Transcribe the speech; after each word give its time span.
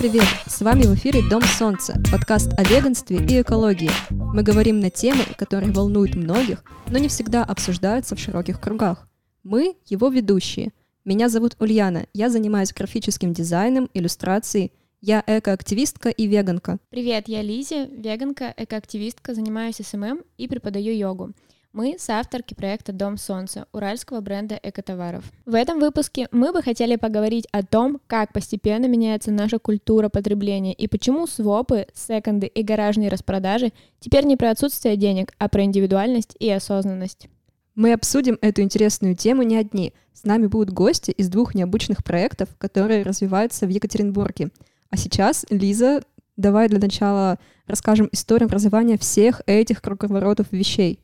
привет! 0.00 0.24
С 0.46 0.62
вами 0.62 0.84
в 0.84 0.94
эфире 0.94 1.20
Дом 1.28 1.42
Солнца, 1.42 2.02
подкаст 2.10 2.54
о 2.56 2.64
веганстве 2.64 3.18
и 3.18 3.42
экологии. 3.42 3.90
Мы 4.08 4.42
говорим 4.42 4.80
на 4.80 4.88
темы, 4.88 5.24
которые 5.36 5.70
волнуют 5.72 6.14
многих, 6.14 6.64
но 6.88 6.96
не 6.96 7.08
всегда 7.08 7.44
обсуждаются 7.44 8.16
в 8.16 8.18
широких 8.18 8.62
кругах. 8.62 9.06
Мы— 9.42 9.76
его 9.84 10.08
ведущие. 10.08 10.72
Меня 11.04 11.28
зовут 11.28 11.54
Ульяна, 11.60 12.06
я 12.14 12.30
занимаюсь 12.30 12.72
графическим 12.72 13.34
дизайном, 13.34 13.90
иллюстрацией, 13.92 14.72
я 15.02 15.22
экоактивистка 15.26 16.08
и 16.08 16.26
веганка. 16.26 16.78
Привет, 16.88 17.28
я 17.28 17.42
Лиза, 17.42 17.84
веганка, 17.84 18.54
экоактивистка, 18.56 19.34
занимаюсь 19.34 19.82
СММ 19.84 20.22
и 20.38 20.48
преподаю 20.48 20.96
йогу. 20.96 21.34
Мы 21.72 21.94
соавторки 22.00 22.54
проекта 22.54 22.92
«Дом 22.92 23.16
солнца» 23.16 23.66
уральского 23.72 24.20
бренда 24.20 24.58
экотоваров. 24.60 25.22
В 25.46 25.54
этом 25.54 25.78
выпуске 25.78 26.26
мы 26.32 26.52
бы 26.52 26.62
хотели 26.62 26.96
поговорить 26.96 27.46
о 27.52 27.62
том, 27.62 28.00
как 28.08 28.32
постепенно 28.32 28.86
меняется 28.86 29.30
наша 29.30 29.60
культура 29.60 30.08
потребления 30.08 30.72
и 30.72 30.88
почему 30.88 31.28
свопы, 31.28 31.86
секонды 31.94 32.48
и 32.48 32.64
гаражные 32.64 33.08
распродажи 33.08 33.72
теперь 34.00 34.24
не 34.24 34.36
про 34.36 34.50
отсутствие 34.50 34.96
денег, 34.96 35.32
а 35.38 35.48
про 35.48 35.62
индивидуальность 35.62 36.34
и 36.40 36.50
осознанность. 36.50 37.28
Мы 37.76 37.92
обсудим 37.92 38.36
эту 38.40 38.62
интересную 38.62 39.14
тему 39.14 39.42
не 39.44 39.56
одни. 39.56 39.94
С 40.12 40.24
нами 40.24 40.48
будут 40.48 40.74
гости 40.74 41.12
из 41.12 41.28
двух 41.28 41.54
необычных 41.54 42.02
проектов, 42.02 42.48
которые 42.58 43.04
развиваются 43.04 43.66
в 43.66 43.68
Екатеринбурге. 43.68 44.50
А 44.90 44.96
сейчас, 44.96 45.46
Лиза, 45.50 46.02
давай 46.36 46.68
для 46.68 46.80
начала 46.80 47.38
расскажем 47.68 48.08
историю 48.10 48.46
образования 48.46 48.98
всех 48.98 49.42
этих 49.46 49.80
круговоротов 49.80 50.48
вещей. 50.50 50.98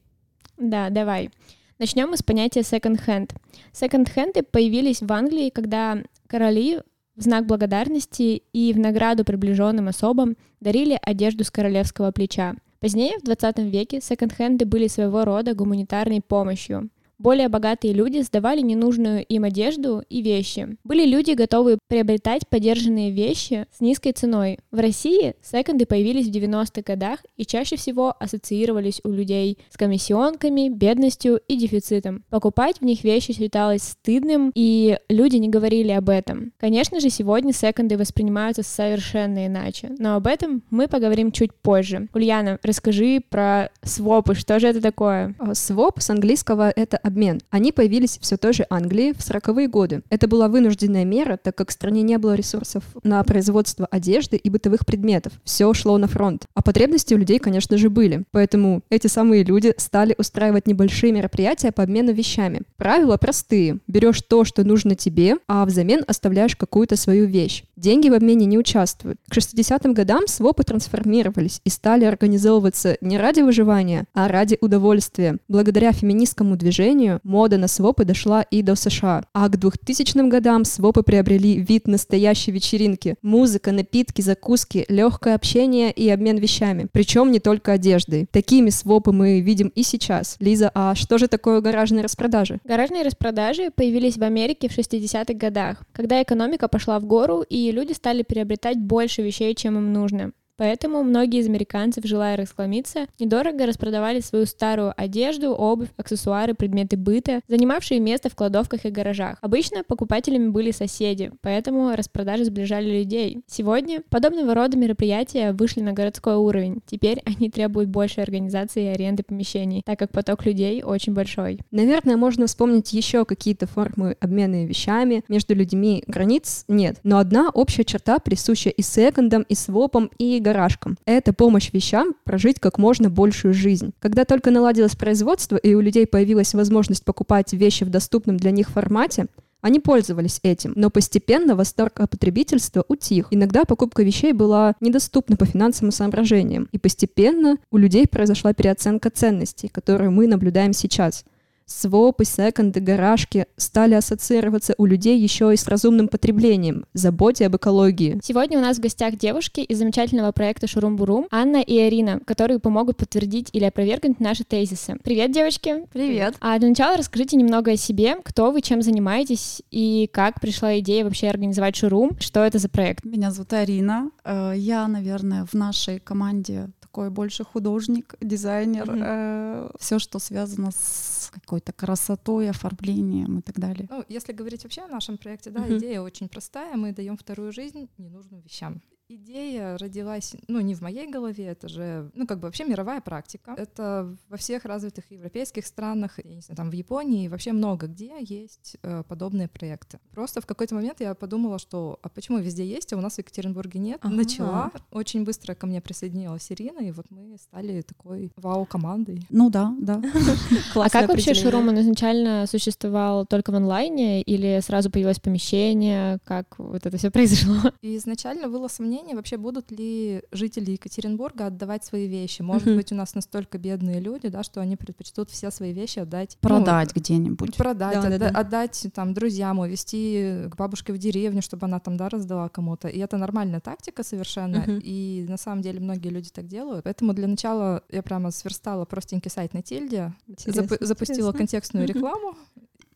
Да, 0.56 0.90
давай. 0.90 1.30
Начнем 1.78 2.08
мы 2.08 2.16
с 2.16 2.22
понятия 2.22 2.60
second-hand. 2.60 3.32
Second-хенды 3.72 4.42
появились 4.42 5.02
в 5.02 5.12
Англии, 5.12 5.50
когда 5.50 5.98
короли 6.26 6.80
в 7.14 7.22
знак 7.22 7.46
благодарности 7.46 8.42
и 8.52 8.72
в 8.72 8.78
награду 8.78 9.24
приближенным 9.24 9.88
особам 9.88 10.36
дарили 10.60 10.98
одежду 11.00 11.44
с 11.44 11.50
королевского 11.50 12.12
плеча. 12.12 12.54
Позднее, 12.80 13.18
в 13.18 13.24
20 13.24 13.58
веке, 13.58 14.00
секонд-хенды 14.00 14.64
были 14.64 14.86
своего 14.86 15.24
рода 15.24 15.54
гуманитарной 15.54 16.20
помощью. 16.20 16.90
Более 17.18 17.48
богатые 17.48 17.94
люди 17.94 18.20
сдавали 18.20 18.60
ненужную 18.60 19.24
им 19.24 19.44
одежду 19.44 20.02
и 20.08 20.20
вещи. 20.20 20.76
Были 20.84 21.06
люди, 21.06 21.32
готовые 21.32 21.78
приобретать 21.88 22.46
подержанные 22.48 23.10
вещи 23.10 23.66
с 23.76 23.80
низкой 23.80 24.12
ценой. 24.12 24.58
В 24.70 24.78
России 24.78 25.34
секонды 25.42 25.86
появились 25.86 26.26
в 26.28 26.30
90-х 26.30 26.82
годах 26.82 27.20
и 27.36 27.46
чаще 27.46 27.76
всего 27.76 28.14
ассоциировались 28.20 29.00
у 29.02 29.10
людей 29.10 29.58
с 29.70 29.76
комиссионками, 29.78 30.68
бедностью 30.68 31.40
и 31.48 31.56
дефицитом. 31.56 32.22
Покупать 32.28 32.80
в 32.80 32.84
них 32.84 33.02
вещи 33.02 33.32
считалось 33.32 33.82
стыдным, 33.82 34.52
и 34.54 34.98
люди 35.08 35.36
не 35.36 35.48
говорили 35.48 35.92
об 35.92 36.10
этом. 36.10 36.52
Конечно 36.58 37.00
же, 37.00 37.08
сегодня 37.08 37.52
секонды 37.52 37.96
воспринимаются 37.96 38.62
совершенно 38.62 39.46
иначе, 39.46 39.94
но 39.98 40.16
об 40.16 40.26
этом 40.26 40.62
мы 40.70 40.86
поговорим 40.86 41.32
чуть 41.32 41.54
позже. 41.54 42.08
Ульяна, 42.12 42.58
расскажи 42.62 43.22
про 43.28 43.70
свопы, 43.82 44.34
что 44.34 44.58
же 44.58 44.68
это 44.68 44.82
такое? 44.82 45.34
Своп 45.54 46.00
с 46.00 46.10
английского— 46.10 46.70
это 46.76 47.00
обмен. 47.06 47.40
Они 47.50 47.72
появились 47.72 48.18
все 48.20 48.36
той 48.36 48.52
же 48.52 48.66
Англии 48.68 49.12
в 49.12 49.18
40-е 49.18 49.68
годы. 49.68 50.02
Это 50.10 50.28
была 50.28 50.48
вынужденная 50.48 51.04
мера, 51.04 51.38
так 51.42 51.54
как 51.54 51.70
в 51.70 51.72
стране 51.72 52.02
не 52.02 52.18
было 52.18 52.34
ресурсов 52.34 52.82
на 53.02 53.22
производство 53.22 53.86
одежды 53.90 54.36
и 54.36 54.50
бытовых 54.50 54.84
предметов. 54.84 55.32
Все 55.44 55.72
шло 55.74 55.96
на 55.98 56.08
фронт. 56.08 56.46
А 56.54 56.62
потребности 56.62 57.14
у 57.14 57.18
людей, 57.18 57.38
конечно 57.38 57.78
же, 57.78 57.90
были. 57.90 58.24
Поэтому 58.32 58.82
эти 58.90 59.06
самые 59.06 59.44
люди 59.44 59.74
стали 59.76 60.14
устраивать 60.18 60.66
небольшие 60.66 61.12
мероприятия 61.12 61.72
по 61.72 61.82
обмену 61.82 62.12
вещами. 62.12 62.62
Правила 62.76 63.16
простые. 63.16 63.78
Берешь 63.86 64.22
то, 64.22 64.44
что 64.44 64.64
нужно 64.64 64.94
тебе, 64.96 65.36
а 65.46 65.64
взамен 65.64 66.04
оставляешь 66.06 66.56
какую-то 66.56 66.96
свою 66.96 67.26
вещь. 67.26 67.64
Деньги 67.86 68.08
в 68.08 68.14
обмене 68.14 68.46
не 68.46 68.58
участвуют. 68.58 69.20
К 69.30 69.36
60-м 69.36 69.94
годам 69.94 70.26
свопы 70.26 70.64
трансформировались 70.64 71.60
и 71.64 71.70
стали 71.70 72.04
организовываться 72.04 72.98
не 73.00 73.16
ради 73.16 73.42
выживания, 73.42 74.06
а 74.12 74.26
ради 74.26 74.58
удовольствия. 74.60 75.38
Благодаря 75.46 75.92
феминистскому 75.92 76.56
движению 76.56 77.20
мода 77.22 77.58
на 77.58 77.68
свопы 77.68 78.04
дошла 78.04 78.42
и 78.42 78.62
до 78.62 78.74
США. 78.74 79.26
А 79.32 79.48
к 79.48 79.56
2000 79.56 80.28
годам 80.28 80.64
свопы 80.64 81.04
приобрели 81.04 81.60
вид 81.60 81.86
настоящей 81.86 82.50
вечеринки. 82.50 83.14
Музыка, 83.22 83.70
напитки, 83.70 84.20
закуски, 84.20 84.84
легкое 84.88 85.36
общение 85.36 85.92
и 85.92 86.08
обмен 86.08 86.38
вещами. 86.38 86.88
Причем 86.90 87.30
не 87.30 87.38
только 87.38 87.70
одеждой. 87.70 88.26
Такими 88.32 88.70
свопы 88.70 89.12
мы 89.12 89.38
видим 89.38 89.68
и 89.68 89.84
сейчас. 89.84 90.38
Лиза, 90.40 90.72
а 90.74 90.96
что 90.96 91.18
же 91.18 91.28
такое 91.28 91.60
гаражные 91.60 92.02
распродажи? 92.02 92.58
Гаражные 92.64 93.04
распродажи 93.04 93.70
появились 93.70 94.16
в 94.16 94.24
Америке 94.24 94.68
в 94.68 94.76
60-х 94.76 95.34
годах, 95.34 95.84
когда 95.92 96.20
экономика 96.20 96.66
пошла 96.66 96.98
в 96.98 97.04
гору 97.04 97.42
и 97.48 97.75
люди 97.76 97.92
стали 97.92 98.22
приобретать 98.22 98.78
больше 98.78 99.22
вещей, 99.22 99.54
чем 99.54 99.76
им 99.76 99.92
нужно. 99.92 100.32
Поэтому 100.56 101.02
многие 101.02 101.40
из 101.40 101.46
американцев, 101.46 102.04
желая 102.04 102.36
расхламиться, 102.36 103.06
недорого 103.18 103.66
распродавали 103.66 104.20
свою 104.20 104.46
старую 104.46 104.94
одежду, 104.96 105.52
обувь, 105.52 105.88
аксессуары, 105.96 106.54
предметы 106.54 106.96
быта, 106.96 107.40
занимавшие 107.48 108.00
место 108.00 108.30
в 108.30 108.34
кладовках 108.34 108.84
и 108.84 108.90
гаражах. 108.90 109.38
Обычно 109.42 109.84
покупателями 109.84 110.48
были 110.48 110.70
соседи, 110.70 111.30
поэтому 111.42 111.94
распродажи 111.94 112.44
сближали 112.44 113.00
людей. 113.00 113.40
Сегодня 113.46 114.02
подобного 114.08 114.54
рода 114.54 114.76
мероприятия 114.78 115.52
вышли 115.52 115.80
на 115.80 115.92
городской 115.92 116.36
уровень. 116.36 116.80
Теперь 116.86 117.20
они 117.24 117.50
требуют 117.50 117.90
большей 117.90 118.22
организации 118.22 118.84
и 118.84 118.88
аренды 118.88 119.22
помещений, 119.22 119.82
так 119.84 119.98
как 119.98 120.10
поток 120.10 120.46
людей 120.46 120.82
очень 120.82 121.12
большой. 121.12 121.60
Наверное, 121.70 122.16
можно 122.16 122.46
вспомнить 122.46 122.92
еще 122.92 123.24
какие-то 123.24 123.66
формы 123.66 124.16
обмена 124.20 124.64
вещами. 124.64 125.22
Между 125.28 125.54
людьми 125.54 126.02
границ 126.06 126.64
нет. 126.68 126.96
Но 127.02 127.18
одна 127.18 127.50
общая 127.50 127.84
черта 127.84 128.18
присуща 128.18 128.70
и 128.70 128.82
секондам, 128.82 129.42
и 129.42 129.54
свопам, 129.54 130.10
и 130.18 130.40
гаражкам. 130.46 130.96
Это 131.06 131.32
помощь 131.32 131.70
вещам 131.72 132.14
прожить 132.24 132.60
как 132.60 132.78
можно 132.78 133.10
большую 133.10 133.52
жизнь. 133.52 133.92
Когда 133.98 134.24
только 134.24 134.50
наладилось 134.50 134.94
производство 134.94 135.56
и 135.56 135.74
у 135.74 135.80
людей 135.80 136.06
появилась 136.06 136.54
возможность 136.54 137.04
покупать 137.04 137.52
вещи 137.52 137.84
в 137.84 137.90
доступном 137.90 138.36
для 138.36 138.52
них 138.52 138.68
формате, 138.68 139.26
они 139.60 139.80
пользовались 139.80 140.38
этим, 140.44 140.72
но 140.76 140.90
постепенно 140.90 141.56
восторг 141.56 141.98
от 141.98 142.10
потребительства 142.10 142.84
утих. 142.86 143.26
Иногда 143.30 143.64
покупка 143.64 144.04
вещей 144.04 144.32
была 144.32 144.74
недоступна 144.80 145.36
по 145.36 145.44
финансовым 145.44 145.90
соображениям. 145.90 146.68
И 146.70 146.78
постепенно 146.78 147.56
у 147.72 147.76
людей 147.76 148.06
произошла 148.06 148.52
переоценка 148.52 149.10
ценностей, 149.10 149.68
которую 149.68 150.12
мы 150.12 150.28
наблюдаем 150.28 150.72
сейчас– 150.72 151.24
Свопы, 151.68 152.24
секонды, 152.24 152.78
гаражки 152.78 153.46
стали 153.56 153.94
ассоциироваться 153.94 154.74
у 154.78 154.86
людей 154.86 155.18
еще 155.18 155.52
и 155.52 155.56
с 155.56 155.66
разумным 155.66 156.06
потреблением, 156.06 156.86
заботе 156.94 157.46
об 157.46 157.56
экологии. 157.56 158.20
Сегодня 158.22 158.58
у 158.58 158.62
нас 158.62 158.76
в 158.76 158.80
гостях 158.80 159.16
девушки 159.16 159.60
из 159.60 159.78
замечательного 159.78 160.30
проекта 160.30 160.68
Шурум-Бурум, 160.68 161.26
Анна 161.32 161.60
и 161.60 161.76
Арина, 161.78 162.20
которые 162.24 162.60
помогут 162.60 162.98
подтвердить 162.98 163.48
или 163.52 163.64
опровергнуть 163.64 164.20
наши 164.20 164.44
тезисы. 164.44 164.96
Привет, 165.02 165.32
девочки! 165.32 165.86
Привет! 165.92 166.36
А 166.40 166.56
для 166.60 166.68
начала 166.68 166.96
расскажите 166.96 167.36
немного 167.36 167.72
о 167.72 167.76
себе, 167.76 168.14
кто 168.22 168.52
вы, 168.52 168.62
чем 168.62 168.80
занимаетесь 168.80 169.60
и 169.72 170.08
как 170.12 170.40
пришла 170.40 170.78
идея 170.78 171.02
вообще 171.02 171.28
организовать 171.28 171.74
Шурум, 171.74 172.16
что 172.20 172.44
это 172.44 172.60
за 172.60 172.68
проект? 172.68 173.04
Меня 173.04 173.32
зовут 173.32 173.52
Арина, 173.52 174.12
э, 174.24 174.52
я, 174.56 174.86
наверное, 174.86 175.44
в 175.44 175.54
нашей 175.54 175.98
команде 175.98 176.68
такой 176.96 177.10
больше 177.10 177.44
художник, 177.44 178.14
дизайнер, 178.22 178.88
mm-hmm. 178.88 179.02
э, 179.04 179.70
все, 179.78 179.98
что 179.98 180.18
связано 180.18 180.70
с 180.70 181.30
какой-то 181.30 181.72
красотой, 181.72 182.48
оформлением 182.48 183.38
и 183.38 183.42
так 183.42 183.58
далее. 183.58 183.86
Ну, 183.90 184.02
если 184.08 184.32
говорить 184.32 184.62
вообще 184.64 184.82
о 184.82 184.88
нашем 184.88 185.18
проекте, 185.18 185.50
да, 185.50 185.60
mm-hmm. 185.60 185.78
идея 185.78 186.00
очень 186.00 186.28
простая. 186.28 186.74
Мы 186.76 186.92
даем 186.92 187.18
вторую 187.18 187.52
жизнь 187.52 187.88
ненужным 187.98 188.40
вещам. 188.40 188.80
Идея 189.08 189.78
родилась, 189.78 190.34
ну, 190.48 190.60
не 190.60 190.74
в 190.74 190.80
моей 190.80 191.08
голове, 191.08 191.46
это 191.46 191.68
же, 191.68 192.10
ну, 192.14 192.26
как 192.26 192.40
бы 192.40 192.46
вообще 192.46 192.64
мировая 192.64 193.00
практика. 193.00 193.54
Это 193.56 194.16
во 194.28 194.36
всех 194.36 194.64
развитых 194.64 195.04
европейских 195.10 195.64
странах, 195.64 196.18
я 196.24 196.34
не 196.34 196.40
знаю, 196.40 196.56
там 196.56 196.70
в 196.70 196.72
Японии, 196.72 197.28
вообще 197.28 197.52
много 197.52 197.86
где 197.86 198.16
есть 198.20 198.76
э, 198.82 199.04
подобные 199.08 199.46
проекты. 199.46 200.00
Просто 200.10 200.40
в 200.40 200.46
какой-то 200.46 200.74
момент 200.74 201.00
я 201.00 201.14
подумала, 201.14 201.60
что, 201.60 202.00
а 202.02 202.08
почему 202.08 202.38
везде 202.38 202.66
есть, 202.66 202.92
а 202.92 202.96
у 202.96 203.00
нас 203.00 203.14
в 203.14 203.18
Екатеринбурге 203.18 203.78
нет? 203.78 203.98
Ага. 204.02 204.14
Начала, 204.14 204.72
очень 204.90 205.24
быстро 205.24 205.54
ко 205.54 205.68
мне 205.68 205.80
присоединилась 205.80 206.50
Ирина, 206.50 206.80
и 206.80 206.90
вот 206.90 207.06
мы 207.10 207.36
стали 207.38 207.82
такой 207.82 208.32
вау-командой. 208.36 209.24
Ну 209.30 209.50
да, 209.50 209.72
да. 209.78 210.02
А 210.74 210.90
как 210.90 211.08
вообще 211.08 211.34
шоурум 211.34 211.72
изначально 211.80 212.46
существовал 212.46 213.24
только 213.24 213.52
в 213.52 213.54
онлайне 213.54 214.22
или 214.22 214.60
сразу 214.62 214.90
появилось 214.90 215.20
помещение? 215.20 216.18
Как 216.24 216.58
вот 216.58 216.86
это 216.86 216.96
все 216.98 217.10
произошло? 217.10 217.72
изначально 217.82 218.48
было 218.48 218.68
сомнение, 218.68 218.95
сомнения, 218.96 219.16
вообще 219.16 219.36
будут 219.36 219.70
ли 219.70 220.22
жители 220.32 220.72
Екатеринбурга 220.72 221.46
отдавать 221.46 221.84
свои 221.84 222.06
вещи. 222.06 222.42
Может 222.42 222.74
быть, 222.76 222.92
у 222.92 222.94
нас 222.94 223.14
настолько 223.14 223.58
бедные 223.58 224.00
люди, 224.00 224.28
да, 224.28 224.42
что 224.42 224.60
они 224.60 224.76
предпочтут 224.76 225.30
все 225.30 225.50
свои 225.50 225.72
вещи 225.72 226.00
отдать. 226.00 226.38
Ну, 226.42 226.48
продать 226.48 226.92
ну, 226.94 227.00
где-нибудь. 227.00 227.56
Продать, 227.56 227.94
да, 227.94 228.00
отда- 228.00 228.18
да, 228.18 228.30
да. 228.30 228.40
отдать 228.40 228.86
там 228.94 229.14
друзьям, 229.14 229.58
увезти 229.58 230.48
к 230.50 230.56
бабушке 230.56 230.92
в 230.92 230.98
деревню, 230.98 231.42
чтобы 231.42 231.66
она 231.66 231.80
там, 231.80 231.96
да, 231.96 232.08
раздала 232.08 232.48
кому-то. 232.48 232.88
И 232.88 232.98
это 232.98 233.16
нормальная 233.16 233.60
тактика 233.60 234.02
совершенно. 234.02 234.56
Uh-huh. 234.56 234.80
И 234.82 235.26
на 235.28 235.36
самом 235.36 235.62
деле 235.62 235.80
многие 235.80 236.08
люди 236.08 236.30
так 236.30 236.46
делают. 236.46 236.84
Поэтому 236.84 237.12
для 237.12 237.28
начала 237.28 237.82
я 237.90 238.02
прямо 238.02 238.30
сверстала 238.30 238.84
простенький 238.84 239.30
сайт 239.30 239.54
на 239.54 239.62
Тильде, 239.62 240.14
зап- 240.28 240.84
запустила 240.84 241.32
контекстную 241.32 241.86
рекламу 241.92 242.36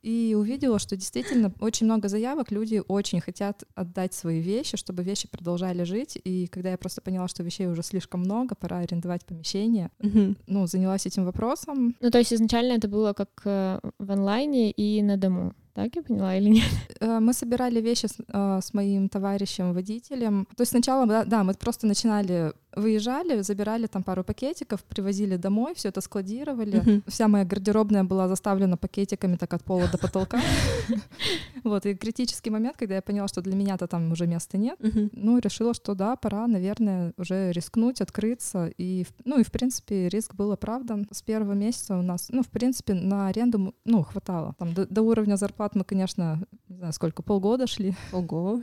И 0.03 0.35
увидела, 0.39 0.79
что 0.79 0.97
действительно 0.97 1.53
очень 1.61 1.87
много 1.87 2.09
заявок, 2.09 2.51
люди 2.51 2.83
очень 2.89 3.21
хотят 3.21 3.65
отдать 3.75 4.15
свои 4.15 4.41
вещи, 4.41 4.77
чтобы 4.77 5.03
вещи 5.03 5.29
продолжали 5.29 5.85
жить. 5.85 6.19
И 6.25 6.47
когда 6.47 6.71
я 6.71 6.79
просто 6.79 7.01
поняла, 7.01 7.29
что 7.29 7.43
вещей 7.43 7.67
уже 7.67 7.83
слишком 7.83 8.21
много, 8.21 8.55
пора 8.55 8.79
арендовать 8.79 9.25
помещение, 9.25 9.91
ну, 10.47 10.67
занялась 10.67 11.07
этим 11.07 11.25
вопросом. 11.25 11.97
Ну, 12.01 12.11
то 12.11 12.19
есть 12.19 12.33
изначально 12.33 12.73
это 12.73 12.89
было 12.89 13.13
как 13.13 13.31
э, 13.45 13.81
в 13.99 14.11
онлайне 14.11 14.71
и 14.71 15.03
на 15.03 15.17
дому? 15.17 15.55
Так 15.75 15.97
я 15.97 16.03
поняла 16.03 16.37
или 16.37 16.49
нет? 16.49 16.71
Э, 17.01 17.21
мы 17.21 17.33
собирали 17.33 17.81
вещи 17.81 18.07
с, 18.07 18.17
э, 18.29 18.61
с 18.63 18.75
моим 18.75 19.09
товарищем, 19.09 19.73
водителем. 19.73 20.47
То 20.57 20.63
есть 20.63 20.71
сначала, 20.71 21.07
да, 21.07 21.25
да, 21.25 21.45
мы 21.45 21.55
просто 21.55 21.87
начинали 21.87 22.53
выезжали, 22.77 23.43
забирали 23.43 23.87
там 23.87 24.03
пару 24.03 24.25
пакетиков, 24.25 24.83
привозили 24.85 25.37
домой, 25.37 25.75
все 25.75 25.89
это 25.89 26.01
складировали. 26.01 26.81
Uh-huh. 26.81 27.03
Вся 27.07 27.29
моя 27.29 27.45
гардеробная 27.45 28.05
была 28.05 28.29
заставлена 28.29 28.77
пакетиками 28.77 29.37
так 29.37 29.53
от 29.55 29.65
пола 29.65 29.89
до 29.89 29.99
потолка. 29.99 30.41
Вот, 31.63 31.85
и 31.87 31.95
критический 31.95 32.51
момент, 32.51 32.77
когда 32.79 32.95
я 32.95 33.03
поняла, 33.03 33.29
что 33.29 33.43
для 33.43 33.55
меня-то 33.55 33.87
там 33.87 34.13
уже 34.13 34.27
места 34.27 34.57
нет, 34.57 34.79
ну, 35.13 35.39
решила, 35.39 35.75
что 35.75 35.95
да, 35.95 36.17
пора, 36.17 36.47
наверное, 36.47 37.13
уже 37.19 37.53
рискнуть, 37.53 38.01
открыться. 38.01 38.73
И, 38.79 39.07
ну, 39.25 39.39
и, 39.39 39.45
в 39.45 39.51
принципе, 39.51 40.09
риск 40.09 40.35
был 40.35 40.53
оправдан. 40.53 41.07
С 41.11 41.23
первого 41.23 41.53
месяца 41.53 41.97
у 41.99 42.03
нас, 42.03 42.29
ну, 42.31 42.43
в 42.43 42.49
принципе, 42.49 42.95
на 42.95 43.29
аренду, 43.29 43.75
ну, 43.85 44.03
хватало. 44.03 44.55
Там 44.59 44.73
до, 44.73 44.87
до 44.87 45.03
уровня 45.03 45.37
зарплат 45.37 45.75
мы, 45.75 45.85
конечно, 45.85 46.43
не 46.69 46.77
знаю, 46.77 46.93
сколько, 46.93 47.23
полгода 47.23 47.67
шли. 47.67 47.95
Ого. 48.13 48.63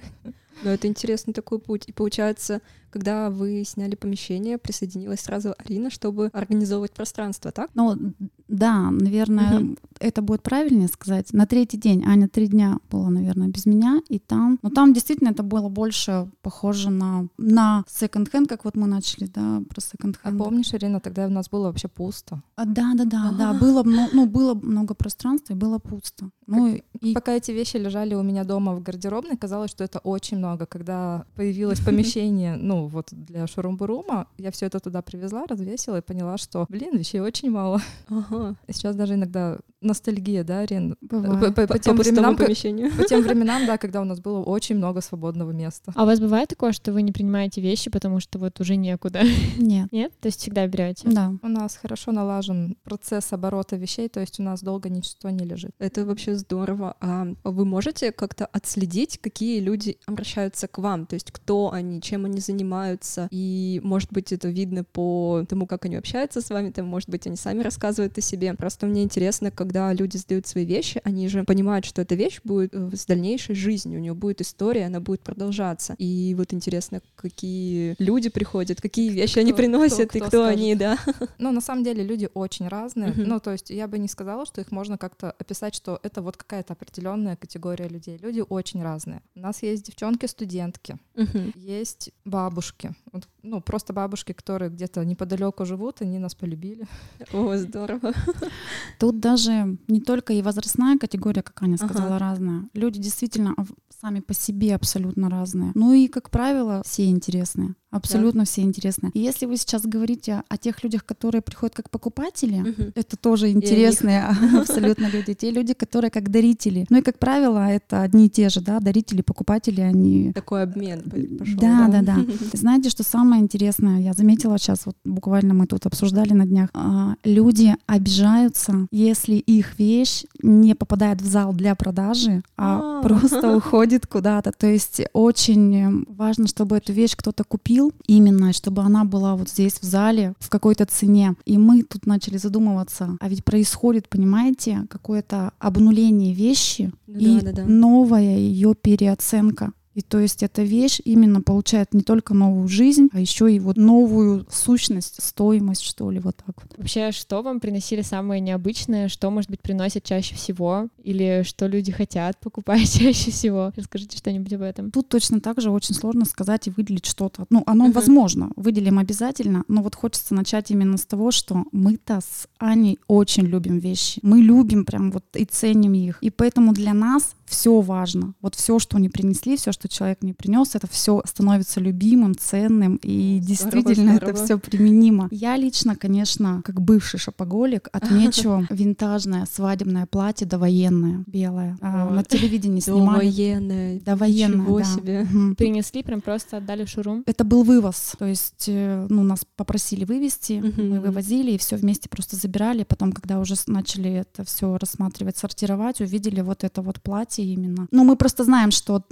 Но 0.64 0.72
это 0.72 0.88
интересный 0.88 1.34
такой 1.34 1.60
путь. 1.60 1.84
И 1.88 1.92
получается, 1.92 2.62
когда 2.90 3.30
вы 3.30 3.64
сняли 3.64 3.96
помещение, 3.96 4.58
присоединилась 4.58 5.22
сразу 5.22 5.54
Арина, 5.58 5.90
чтобы 5.90 6.30
организовывать 6.34 6.94
пространство, 6.94 7.52
так? 7.52 7.70
Ну, 7.74 8.14
да, 8.48 8.90
наверное, 8.92 9.60
угу. 9.60 9.76
это 10.00 10.22
будет 10.22 10.42
правильнее 10.42 10.88
сказать. 10.88 11.34
На 11.34 11.46
третий 11.46 11.78
день, 11.78 12.04
Аня 12.06 12.28
три 12.28 12.48
дня 12.48 12.80
была, 12.90 13.10
наверное, 13.10 13.48
без 13.50 13.66
меня, 13.66 14.02
и 14.10 14.20
там, 14.20 14.60
но 14.62 14.70
там 14.70 14.94
действительно 14.94 15.30
это 15.30 15.44
было 15.44 15.70
больше 15.70 16.30
похоже 16.42 16.90
на, 16.90 17.28
на 17.38 17.84
секонд-хенд, 17.88 18.48
как 18.48 18.66
вот 18.66 18.76
мы 18.76 18.88
начали, 18.88 19.26
да, 19.26 19.62
про 19.70 19.82
секонд-хенд. 19.82 20.36
А 20.36 20.44
помнишь, 20.44 20.74
Ирина, 20.74 21.00
тогда 21.00 21.28
у 21.28 21.30
нас 21.30 21.50
было 21.50 21.68
вообще 21.68 21.88
пусто? 21.88 22.42
А, 22.56 22.66
да, 22.66 22.94
да, 22.96 23.06
да, 23.06 23.34
да, 23.38 23.54
было, 23.54 23.84
ну, 23.84 24.26
было 24.26 24.54
много 24.54 24.94
пространства 24.94 25.54
и 25.54 25.58
было 25.58 25.80
пусто. 25.80 26.30
Ну, 26.46 26.80
и... 27.02 27.14
Пока 27.14 27.34
эти 27.34 27.52
вещи 27.52 27.78
лежали 27.78 28.16
у 28.16 28.24
меня 28.24 28.44
дома 28.44 28.74
в 28.74 28.82
гардеробной, 28.82 29.38
казалось, 29.38 29.72
что 29.72 29.84
это 29.84 30.00
очень 30.00 30.38
много. 30.38 30.66
Когда 30.66 31.26
появилось 31.36 31.80
помещение, 31.86 32.56
ну, 32.56 32.88
вот 32.88 33.10
для 33.12 33.46
шурум-бурума, 33.46 34.28
я 34.38 34.52
все 34.52 34.68
это 34.68 34.80
туда 34.80 35.02
привезла, 35.02 35.46
развесила 35.48 35.98
и 35.98 36.02
поняла, 36.02 36.38
что, 36.38 36.66
блин, 36.70 36.98
вещей 36.98 37.20
очень 37.20 37.52
мало. 37.52 37.82
Ага. 38.08 38.37
Сейчас 38.68 38.96
даже 38.96 39.16
иногда 39.16 39.58
ностальгия, 39.82 40.44
да, 40.44 40.66
Рен? 40.66 40.96
По, 41.10 41.52
по, 41.52 41.68
по 41.68 41.80
тем 41.80 41.98
временам, 41.98 42.36
помещению. 42.36 42.92
По 42.96 43.04
тем 43.04 43.22
временам, 43.24 43.66
да, 43.66 43.78
когда 43.78 44.02
у 44.02 44.06
нас 44.06 44.20
было 44.20 44.40
очень 44.44 44.76
много 44.76 45.02
свободного 45.02 45.52
места. 45.52 45.92
А 45.96 46.04
у 46.04 46.06
вас 46.06 46.20
бывает 46.20 46.50
такое, 46.50 46.72
что 46.72 46.92
вы 46.92 47.02
не 47.02 47.12
принимаете 47.12 47.62
вещи, 47.62 47.90
потому 47.90 48.20
что 48.20 48.40
вот 48.40 48.60
уже 48.60 48.76
некуда? 48.76 49.22
Нет. 49.58 49.92
Нет? 49.92 50.14
То 50.20 50.28
есть 50.28 50.40
всегда 50.40 50.66
берете? 50.68 51.08
Да. 51.10 51.34
У 51.42 51.48
нас 51.48 51.78
хорошо 51.78 52.12
налажен 52.12 52.78
процесс 52.84 53.32
оборота 53.34 53.76
вещей, 53.76 54.10
то 54.10 54.20
есть 54.20 54.40
у 54.40 54.44
нас 54.44 54.62
долго 54.62 54.90
ничто 54.90 55.30
не 55.30 55.46
лежит. 55.46 55.72
Это 55.80 56.06
вообще 56.06 56.36
здорово. 56.36 56.96
А 57.00 57.28
вы 57.44 57.66
можете 57.66 58.12
как-то 58.12 58.46
отследить, 58.46 59.20
какие 59.20 59.60
люди 59.60 59.98
обращаются 60.06 60.68
к 60.68 60.78
вам? 60.78 61.06
То 61.06 61.16
есть 61.16 61.32
кто 61.32 61.72
они, 61.72 62.02
чем 62.02 62.26
они 62.26 62.40
занимаются? 62.40 63.28
И, 63.32 63.80
может 63.84 64.12
быть, 64.12 64.32
это 64.32 64.48
видно 64.48 64.84
по 64.84 65.46
тому, 65.48 65.68
как 65.68 65.86
они 65.86 65.96
общаются 65.96 66.42
с 66.42 66.50
вами, 66.50 66.72
там, 66.72 66.88
может 66.88 67.10
быть, 67.10 67.28
они 67.28 67.36
сами 67.36 67.62
рассказывают 67.62 68.18
о 68.18 68.22
себе. 68.28 68.54
Просто 68.54 68.86
мне 68.86 69.04
интересно, 69.04 69.52
когда 69.52 69.94
люди 69.94 70.18
сдают 70.18 70.48
свои 70.48 70.66
вещи, 70.66 71.02
они 71.04 71.28
же 71.28 71.44
понимают, 71.44 71.86
что 71.86 72.02
эта 72.02 72.16
вещь 72.16 72.40
будет 72.44 72.74
э, 72.74 72.90
с 72.96 73.06
дальнейшей 73.06 73.56
жизнью, 73.56 74.00
у 74.00 74.02
нее 74.02 74.14
будет 74.14 74.42
история, 74.42 74.86
она 74.86 75.00
будет 75.00 75.22
продолжаться. 75.22 75.96
И 75.98 76.36
вот 76.38 76.54
интересно, 76.54 77.02
какие 77.16 77.96
люди 78.00 78.30
приходят, 78.30 78.82
какие 78.82 79.10
вещи 79.10 79.34
кто, 79.34 79.42
они 79.42 79.54
приносят 79.54 80.10
кто, 80.10 80.18
кто 80.18 80.18
и 80.18 80.22
кто 80.22 80.44
скажет. 80.44 80.58
они, 80.58 80.76
да. 80.76 80.98
Ну, 81.40 81.52
на 81.52 81.62
самом 81.62 81.84
деле, 81.84 82.04
люди 82.04 82.30
очень 82.34 82.68
разные. 82.68 83.12
Uh-huh. 83.12 83.26
Ну, 83.26 83.40
то 83.40 83.52
есть 83.52 83.70
я 83.70 83.88
бы 83.88 83.98
не 83.98 84.08
сказала, 84.08 84.46
что 84.46 84.62
их 84.62 84.72
можно 84.72 84.98
как-то 84.98 85.32
описать, 85.32 85.76
что 85.76 86.00
это 86.04 86.22
вот 86.22 86.38
какая-то 86.38 86.74
определенная 86.74 87.36
категория 87.36 87.88
людей. 87.88 88.18
Люди 88.22 88.44
очень 88.48 88.84
разные. 88.84 89.22
У 89.36 89.40
нас 89.40 89.64
есть 89.64 89.86
девчонки-студентки, 89.86 90.98
uh-huh. 91.16 91.58
есть 91.58 92.12
бабушки. 92.26 92.94
Вот, 93.12 93.28
ну, 93.44 93.62
просто 93.62 93.94
бабушки, 93.94 94.34
которые 94.34 94.70
где-то 94.70 95.04
неподалеку 95.06 95.66
живут, 95.66 96.02
они 96.02 96.20
нас 96.20 96.36
полюбили. 96.36 96.86
О, 97.34 97.56
здорово. 97.58 98.14
Тут 99.00 99.20
даже 99.20 99.78
не 99.88 100.02
только 100.02 100.34
и 100.34 100.42
возрастная 100.42 100.98
категория, 100.98 101.42
как 101.42 101.62
Аня 101.62 101.78
сказала, 101.78 102.16
ага. 102.16 102.20
разная. 102.20 102.70
Люди 102.74 103.00
действительно 103.00 103.56
сами 104.02 104.20
по 104.20 104.34
себе 104.34 104.76
абсолютно 104.76 105.30
разные. 105.30 105.72
Ну 105.76 105.94
и, 105.94 106.08
как 106.08 106.30
правило, 106.30 106.82
все 106.86 107.10
интересные. 107.10 107.76
Абсолютно 107.90 108.42
да. 108.42 108.46
все 108.46 108.62
интересные. 108.62 109.12
И 109.14 109.20
если 109.20 109.46
вы 109.46 109.56
сейчас 109.56 109.84
говорите 109.84 110.44
о 110.50 110.58
тех 110.58 110.84
людях, 110.84 111.06
которые 111.06 111.42
приходят 111.42 111.74
как 111.74 111.90
покупатели, 111.90 112.60
угу. 112.60 112.92
это 112.96 113.16
тоже 113.16 113.50
интересные 113.50 114.24
абсолютно 114.60 115.10
люди. 115.10 115.34
Те 115.34 115.52
люди, 115.52 115.74
которые 115.74 116.12
как 116.12 116.30
дарители. 116.30 116.86
Ну 116.90 116.98
и, 116.98 117.02
как 117.02 117.18
правило, 117.18 117.60
это 117.68 118.02
одни 118.02 118.26
и 118.26 118.30
те 118.30 118.50
же, 118.50 118.60
да, 118.60 118.80
дарители, 118.80 119.22
покупатели, 119.22 119.82
они... 119.82 120.34
Такой 120.34 120.64
обмен 120.64 121.02
пошел. 121.40 121.60
Да, 121.60 121.88
да, 121.88 122.02
да. 122.02 122.18
Знаете, 122.54 122.90
что 122.90 123.04
самое 123.04 123.42
интересное? 123.42 124.00
Я 124.02 124.14
заметила 124.14 124.58
сейчас, 124.58 124.86
вот 124.86 124.98
буквально 125.06 125.54
мы 125.54 125.66
тут 125.66 125.86
обсуждали 125.86 126.34
на 126.34 126.46
днях. 126.46 126.70
А, 126.74 127.16
люди 127.24 127.76
обижаются, 127.86 128.88
если 128.92 129.36
их 129.36 129.80
вещь 129.80 130.26
не 130.44 130.76
попадает 130.76 131.22
в 131.22 131.26
зал 131.26 131.54
для 131.54 131.74
продажи, 131.76 132.44
а, 132.58 133.00
а. 133.00 133.02
просто 133.02 133.56
уходит 133.56 134.08
куда-то. 134.08 134.52
То 134.52 134.68
есть 134.68 135.02
очень 135.14 136.06
важно, 136.10 136.48
чтобы 136.48 136.78
эту 136.78 136.92
вещь 136.92 137.16
кто-то 137.16 137.44
купил, 137.44 137.77
купил 137.78 137.94
именно, 138.08 138.54
чтобы 138.54 138.82
она 138.82 139.04
была 139.04 139.36
вот 139.36 139.50
здесь 139.50 139.80
в 139.80 139.84
зале 139.84 140.34
в 140.40 140.50
какой-то 140.50 140.86
цене. 140.86 141.36
И 141.46 141.58
мы 141.58 141.84
тут 141.84 142.06
начали 142.06 142.38
задумываться, 142.38 143.18
а 143.20 143.30
ведь 143.30 143.44
происходит, 143.44 144.10
понимаете, 144.10 144.86
какое-то 144.90 145.52
обнуление 145.60 146.34
вещи 146.34 146.92
ну, 147.08 147.20
и 147.20 147.42
да, 147.42 147.52
да, 147.52 147.64
да. 147.64 147.66
новая 147.66 148.38
ее 148.38 148.74
переоценка. 148.76 149.72
И 149.98 150.04
то 150.04 150.20
есть 150.20 150.44
эта 150.44 150.62
вещь 150.62 151.02
именно 151.06 151.42
получает 151.42 151.96
не 151.96 152.04
только 152.04 152.36
новую 152.36 152.68
жизнь, 152.68 153.10
а 153.14 153.20
еще 153.20 153.52
и 153.52 153.60
вот 153.60 153.78
новую 153.78 154.46
сущность, 154.48 155.24
стоимость, 155.24 155.82
что 155.82 156.12
ли, 156.12 156.20
вот 156.20 156.38
так 156.38 156.56
вот. 156.62 156.72
Вообще, 156.78 157.12
что 157.12 157.42
вам 157.42 157.60
приносили 157.60 158.04
самое 158.04 158.40
необычное, 158.40 159.08
что, 159.08 159.32
может 159.32 159.50
быть, 159.50 159.60
приносят 159.60 160.04
чаще 160.04 160.36
всего, 160.36 160.90
или 161.04 161.42
что 161.44 161.66
люди 161.66 161.92
хотят 161.92 162.40
покупать 162.40 162.94
чаще 163.00 163.32
всего? 163.32 163.72
Расскажите 163.76 164.20
что-нибудь 164.20 164.54
об 164.54 164.62
этом. 164.62 164.92
Тут 164.92 165.10
точно 165.10 165.42
так 165.42 165.60
же 165.60 165.72
очень 165.72 165.96
сложно 165.96 166.26
сказать 166.26 166.68
и 166.68 166.70
выделить 166.70 167.08
что-то. 167.08 167.48
Ну, 167.50 167.64
оно 167.66 167.88
uh-huh. 167.88 167.94
возможно, 167.94 168.52
выделим 168.56 169.00
обязательно, 169.00 169.64
но 169.68 169.82
вот 169.82 169.96
хочется 169.96 170.36
начать 170.36 170.70
именно 170.70 170.98
с 170.98 171.08
того, 171.08 171.32
что 171.32 171.64
мы-то 171.72 172.20
с 172.22 172.48
Аней 172.60 173.00
очень 173.08 173.48
любим 173.48 173.80
вещи. 173.80 174.20
Мы 174.22 174.42
любим 174.42 174.86
прям 174.86 175.10
вот 175.10 175.24
и 175.34 175.46
ценим 175.46 175.94
их. 175.94 176.20
И 176.22 176.30
поэтому 176.30 176.74
для 176.74 176.94
нас 176.94 177.34
все 177.48 177.80
важно. 177.82 178.34
Вот 178.42 178.56
все, 178.56 178.78
что 178.78 178.98
они 178.98 179.10
принесли, 179.10 179.58
все, 179.58 179.72
что 179.72 179.87
человек 179.88 180.20
мне 180.22 180.34
принес, 180.34 180.76
это 180.76 180.88
все 180.88 181.22
становится 181.26 181.80
любимым, 181.80 182.36
ценным, 182.36 183.00
и 183.04 183.40
здорово, 183.42 183.48
действительно 183.48 184.16
здорово. 184.16 184.32
это 184.32 184.44
все 184.46 184.60
применимо. 184.60 185.28
Я 185.32 185.58
лично, 185.58 185.96
конечно, 185.96 186.62
как 186.66 186.82
бывший 186.82 187.20
шопоголик, 187.20 187.90
отмечу 187.94 188.66
винтажное 188.70 189.46
свадебное 189.46 190.06
платье 190.06 190.48
довоенное, 190.48 191.24
белое. 191.28 191.78
А, 191.82 192.10
на 192.10 192.24
телевидении 192.24 192.80
снимали. 192.82 193.30
Довоенное. 193.30 194.00
Довоенное, 194.00 194.60
Ничего 194.62 194.80
да. 194.80 194.86
себе. 194.86 195.22
Угу. 195.22 195.56
Принесли, 195.56 196.04
прям 196.04 196.22
просто 196.22 196.58
отдали 196.58 196.86
шурум? 196.86 197.24
Это 197.26 197.44
был 197.44 197.64
вывоз. 197.64 198.14
То 198.18 198.26
есть, 198.26 198.66
э, 198.68 199.08
ну, 199.10 199.24
нас 199.24 199.46
попросили 199.56 200.06
вывезти, 200.06 200.60
угу. 200.60 200.82
мы 200.82 201.00
вывозили, 201.00 201.52
и 201.52 201.58
все 201.58 201.76
вместе 201.76 202.10
просто 202.10 202.36
забирали. 202.36 202.84
Потом, 202.84 203.12
когда 203.12 203.40
уже 203.40 203.56
начали 203.68 204.12
это 204.12 204.44
все 204.44 204.78
рассматривать, 204.78 205.38
сортировать, 205.38 206.02
увидели 206.02 206.42
вот 206.42 206.64
это 206.64 206.82
вот 206.82 207.02
платье, 207.02 207.46
именно. 207.46 207.88
Но 207.92 208.04
мы 208.04 208.16
просто 208.16 208.44
знаем, 208.44 208.72
что 208.72 209.04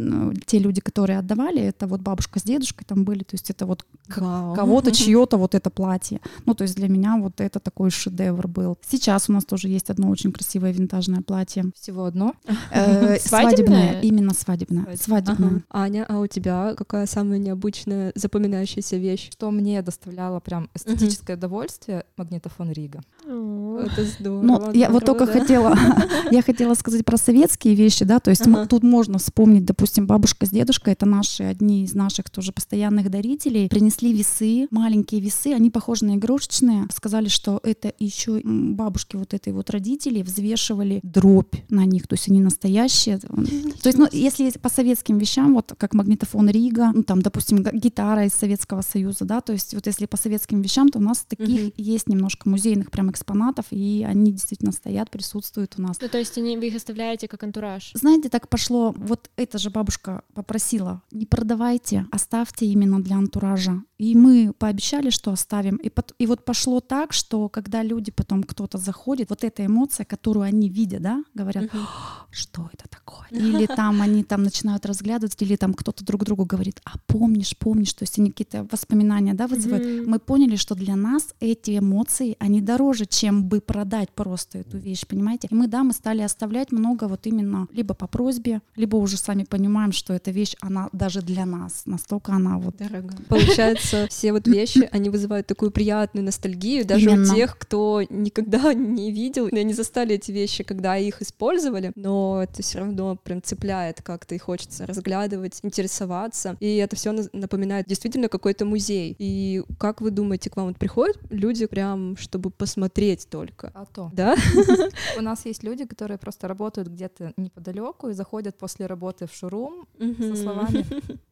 те 0.46 0.60
люди, 0.66 0.82
которые 0.82 1.20
отдавали, 1.20 1.62
это 1.62 1.88
вот 1.88 2.02
бабушка 2.02 2.40
с 2.40 2.44
дедушкой 2.44 2.86
там 2.88 3.04
были, 3.04 3.20
то 3.20 3.34
есть 3.34 3.50
это 3.50 3.66
вот 3.66 3.86
кого-то, 4.08 4.92
чье-то 4.92 5.38
вот 5.38 5.56
это 5.56 5.70
платье. 5.70 6.20
Ну, 6.46 6.54
то 6.54 6.64
есть 6.64 6.76
для 6.76 6.90
меня 6.90 7.18
вот 7.18 7.40
это 7.42 7.60
такой 7.60 7.92
шедевр 7.92 8.48
был. 8.48 8.78
Сейчас 8.88 9.30
у 9.30 9.34
нас 9.34 9.46
тоже 9.46 9.70
есть 9.70 9.90
одно 9.90 10.10
очень 10.10 10.32
красивое 10.32 10.72
винтажное 10.72 11.22
платье. 11.22 11.66
Всего 11.76 12.06
одно? 12.06 12.34
Э, 12.72 13.18
свадебное? 13.20 14.02
Именно 14.02 14.34
свадебное. 14.34 14.98
Свадебное. 14.98 15.64
Аня, 15.70 16.06
а 16.10 16.20
у 16.20 16.28
тебя 16.28 16.74
какая 16.76 17.06
самая 17.06 17.40
необычная 17.40 18.12
запоминающаяся 18.16 18.98
вещь? 18.98 19.30
Что 19.32 19.52
мне 19.52 19.82
доставляло 19.82 20.40
прям 20.40 20.70
эстетическое 20.74 21.38
удовольствие? 21.38 22.06
Магнитофон 22.18 22.72
Рига. 22.72 23.02
Это 23.28 24.06
здорово. 24.06 24.42
Ну, 24.42 24.72
я 24.74 24.90
вот 24.90 25.04
здорово, 25.04 25.20
только 25.20 25.26
да. 25.26 25.40
хотела, 25.40 25.78
я 26.32 26.42
хотела 26.42 26.74
сказать 26.76 27.04
про 27.04 27.18
советские 27.18 27.76
вещи, 27.76 28.06
да, 28.06 28.20
то 28.20 28.30
есть 28.30 28.46
Ага. 28.48 28.66
тут 28.68 28.84
можно 28.84 29.18
вспомнить, 29.18 29.66
допустим, 29.66 30.08
бабушка 30.08 30.46
с 30.46 30.50
дедушкой, 30.50 30.94
это 30.94 31.06
наши, 31.06 31.44
одни 31.44 31.84
из 31.84 31.94
наших 31.94 32.30
тоже 32.30 32.52
постоянных 32.52 33.10
дарителей, 33.10 33.68
принесли 33.68 34.14
весы, 34.14 34.68
маленькие 34.72 35.22
весы, 35.22 35.48
они 35.54 35.70
похожи 35.72 36.06
на 36.06 36.16
игрушечные, 36.16 36.88
сказали, 36.94 37.28
что 37.28 37.60
это 37.64 37.94
еще 38.00 38.42
бабушки 38.44 39.16
вот 39.16 39.34
этой 39.34 39.54
вот 39.54 39.70
родителей 39.70 40.24
взвешивали 40.24 41.00
дробь 41.04 41.56
на 41.70 41.86
них, 41.86 42.08
то 42.08 42.14
есть 42.14 42.30
они 42.30 42.42
настоящие. 42.42 43.18
То 43.18 43.88
есть, 43.88 43.98
ну, 43.98 44.08
если 44.12 44.50
по 44.60 44.70
советским 44.70 45.18
вещам, 45.18 45.54
вот 45.54 45.74
как 45.78 45.94
магнитофон 45.94 46.50
Рига, 46.50 46.92
ну, 46.94 47.04
там, 47.04 47.22
допустим, 47.22 47.64
гитара 47.64 48.26
из 48.26 48.34
Советского 48.34 48.82
Союза, 48.82 49.26
да, 49.26 49.42
то 49.42 49.54
есть 49.54 49.74
вот 49.74 49.88
если 49.88 50.06
по 50.06 50.18
советским 50.18 50.62
вещам, 50.62 50.90
то 50.90 51.00
у 51.00 51.02
нас 51.02 51.26
таких 51.28 51.62
Мгм. 51.62 51.74
есть 51.78 52.08
немножко 52.08 52.50
музейных 52.50 52.92
прям 52.92 53.10
экспонатов, 53.16 53.66
и 53.72 54.06
они 54.08 54.32
действительно 54.32 54.72
стоят, 54.72 55.10
присутствуют 55.10 55.76
у 55.78 55.82
нас. 55.82 55.98
Ну, 56.02 56.08
то 56.10 56.18
есть 56.18 56.38
они, 56.38 56.58
вы 56.58 56.68
их 56.68 56.76
оставляете 56.76 57.28
как 57.28 57.44
антураж. 57.44 57.92
Знаете, 57.94 58.30
так 58.30 58.48
пошло, 58.50 58.94
вот 58.98 59.30
эта 59.38 59.58
же 59.58 59.70
бабушка 59.70 60.22
попросила, 60.34 61.02
не 61.12 61.26
продавайте, 61.26 62.06
оставьте 62.12 62.66
именно 62.66 63.02
для 63.02 63.16
антуража. 63.18 63.82
И 63.98 64.14
мы 64.16 64.52
пообещали, 64.58 65.10
что 65.10 65.32
оставим. 65.32 65.78
И, 65.78 65.88
пот- 65.90 66.14
и 66.20 66.28
вот 66.28 66.44
пошло 66.46 66.82
так, 66.82 67.14
что 67.14 67.48
когда 67.48 67.82
люди 67.84 68.12
потом 68.12 68.44
кто-то 68.44 68.78
заходит, 68.78 69.30
вот 69.30 69.44
эта 69.46 69.66
эмоция, 69.66 70.06
которую 70.06 70.44
они 70.44 70.68
видят, 70.70 71.02
да, 71.02 71.24
говорят, 71.34 71.74
Мгм. 71.74 71.86
что 72.30 72.70
это 72.74 72.90
такое? 72.90 73.26
Или 73.32 73.66
там 73.66 74.02
они 74.02 74.24
там 74.24 74.44
начинают 74.44 74.86
разглядывать, 74.86 75.42
или 75.42 75.56
там 75.56 75.74
кто-то 75.74 76.04
друг 76.04 76.24
другу 76.26 76.46
говорит, 76.46 76.82
а 76.84 76.98
помнишь, 77.08 77.56
помнишь, 77.58 77.94
то 77.94 78.04
есть 78.04 78.20
они 78.20 78.32
какие-то 78.32 78.68
воспоминания, 78.72 79.34
да, 79.34 79.48
вызывают. 79.48 80.08
Мы 80.08 80.20
поняли, 80.20 80.58
что 80.58 80.76
для 80.76 80.96
нас 80.98 81.34
эти 81.40 81.78
эмоции, 81.78 82.36
они 82.40 82.60
дороже, 82.62 83.05
чем 83.06 83.44
бы 83.44 83.62
продать 83.62 84.10
просто 84.12 84.60
эту 84.60 84.78
вещь, 84.78 85.06
понимаете? 85.08 85.48
И 85.52 85.56
мы, 85.56 85.68
да, 85.68 85.84
мы 85.84 85.94
стали 85.94 86.22
оставлять 86.22 86.72
много 86.72 87.08
вот 87.08 87.28
именно 87.28 87.68
либо 87.72 87.94
по 87.94 88.08
просьбе, 88.08 88.62
либо 88.76 88.98
уже 88.98 89.18
сами 89.18 89.44
понимаем, 89.44 89.92
что 89.92 90.14
эта 90.14 90.32
вещь, 90.32 90.56
она 90.62 90.90
даже 90.92 91.22
для 91.22 91.46
нас, 91.46 91.84
настолько 91.86 92.34
она 92.34 92.58
вот 92.58 92.76
Дорого. 92.78 93.16
Получается, 93.30 94.08
все 94.10 94.32
вот 94.32 94.48
вещи, 94.48 94.88
они 94.92 95.10
вызывают 95.10 95.48
такую 95.48 95.72
приятную 95.72 96.24
ностальгию 96.26 96.86
даже 96.86 97.10
Именно. 97.10 97.32
у 97.32 97.36
тех, 97.36 97.58
кто 97.58 98.02
никогда 98.10 98.74
не 98.96 99.12
видел, 99.12 99.48
они 99.52 99.74
застали 99.74 100.16
эти 100.16 100.32
вещи, 100.32 100.64
когда 100.64 100.98
их 100.98 101.22
использовали, 101.22 101.92
но 101.96 102.42
это 102.44 102.62
все 102.62 102.80
равно 102.80 103.16
прям 103.16 103.42
цепляет 103.42 104.02
как-то 104.02 104.36
и 104.36 104.38
хочется 104.38 104.86
разглядывать, 104.86 105.60
интересоваться, 105.64 106.58
и 106.60 106.76
это 106.78 106.96
все 106.96 107.12
напоминает 107.34 107.88
действительно 107.88 108.28
какой-то 108.28 108.66
музей. 108.66 109.16
И 109.20 109.64
как 109.80 110.02
вы 110.02 110.12
думаете, 110.12 110.50
к 110.50 110.58
вам 110.58 110.68
вот 110.68 110.78
приходят 110.78 111.18
люди 111.30 111.66
прям, 111.66 112.18
чтобы 112.18 112.50
посмотреть 112.50 112.95
только? 113.30 113.72
А 113.74 113.86
то. 113.86 114.10
Да? 114.14 114.36
У 115.18 115.22
нас 115.22 115.46
есть 115.46 115.64
люди, 115.64 115.86
которые 115.86 116.18
просто 116.18 116.48
работают 116.48 116.88
где-то 116.88 117.34
неподалеку 117.38 118.10
и 118.10 118.14
заходят 118.14 118.58
после 118.58 118.86
работы 118.88 119.28
в 119.28 119.34
шурум 119.34 119.86
со 120.00 120.36
словами 120.36 120.86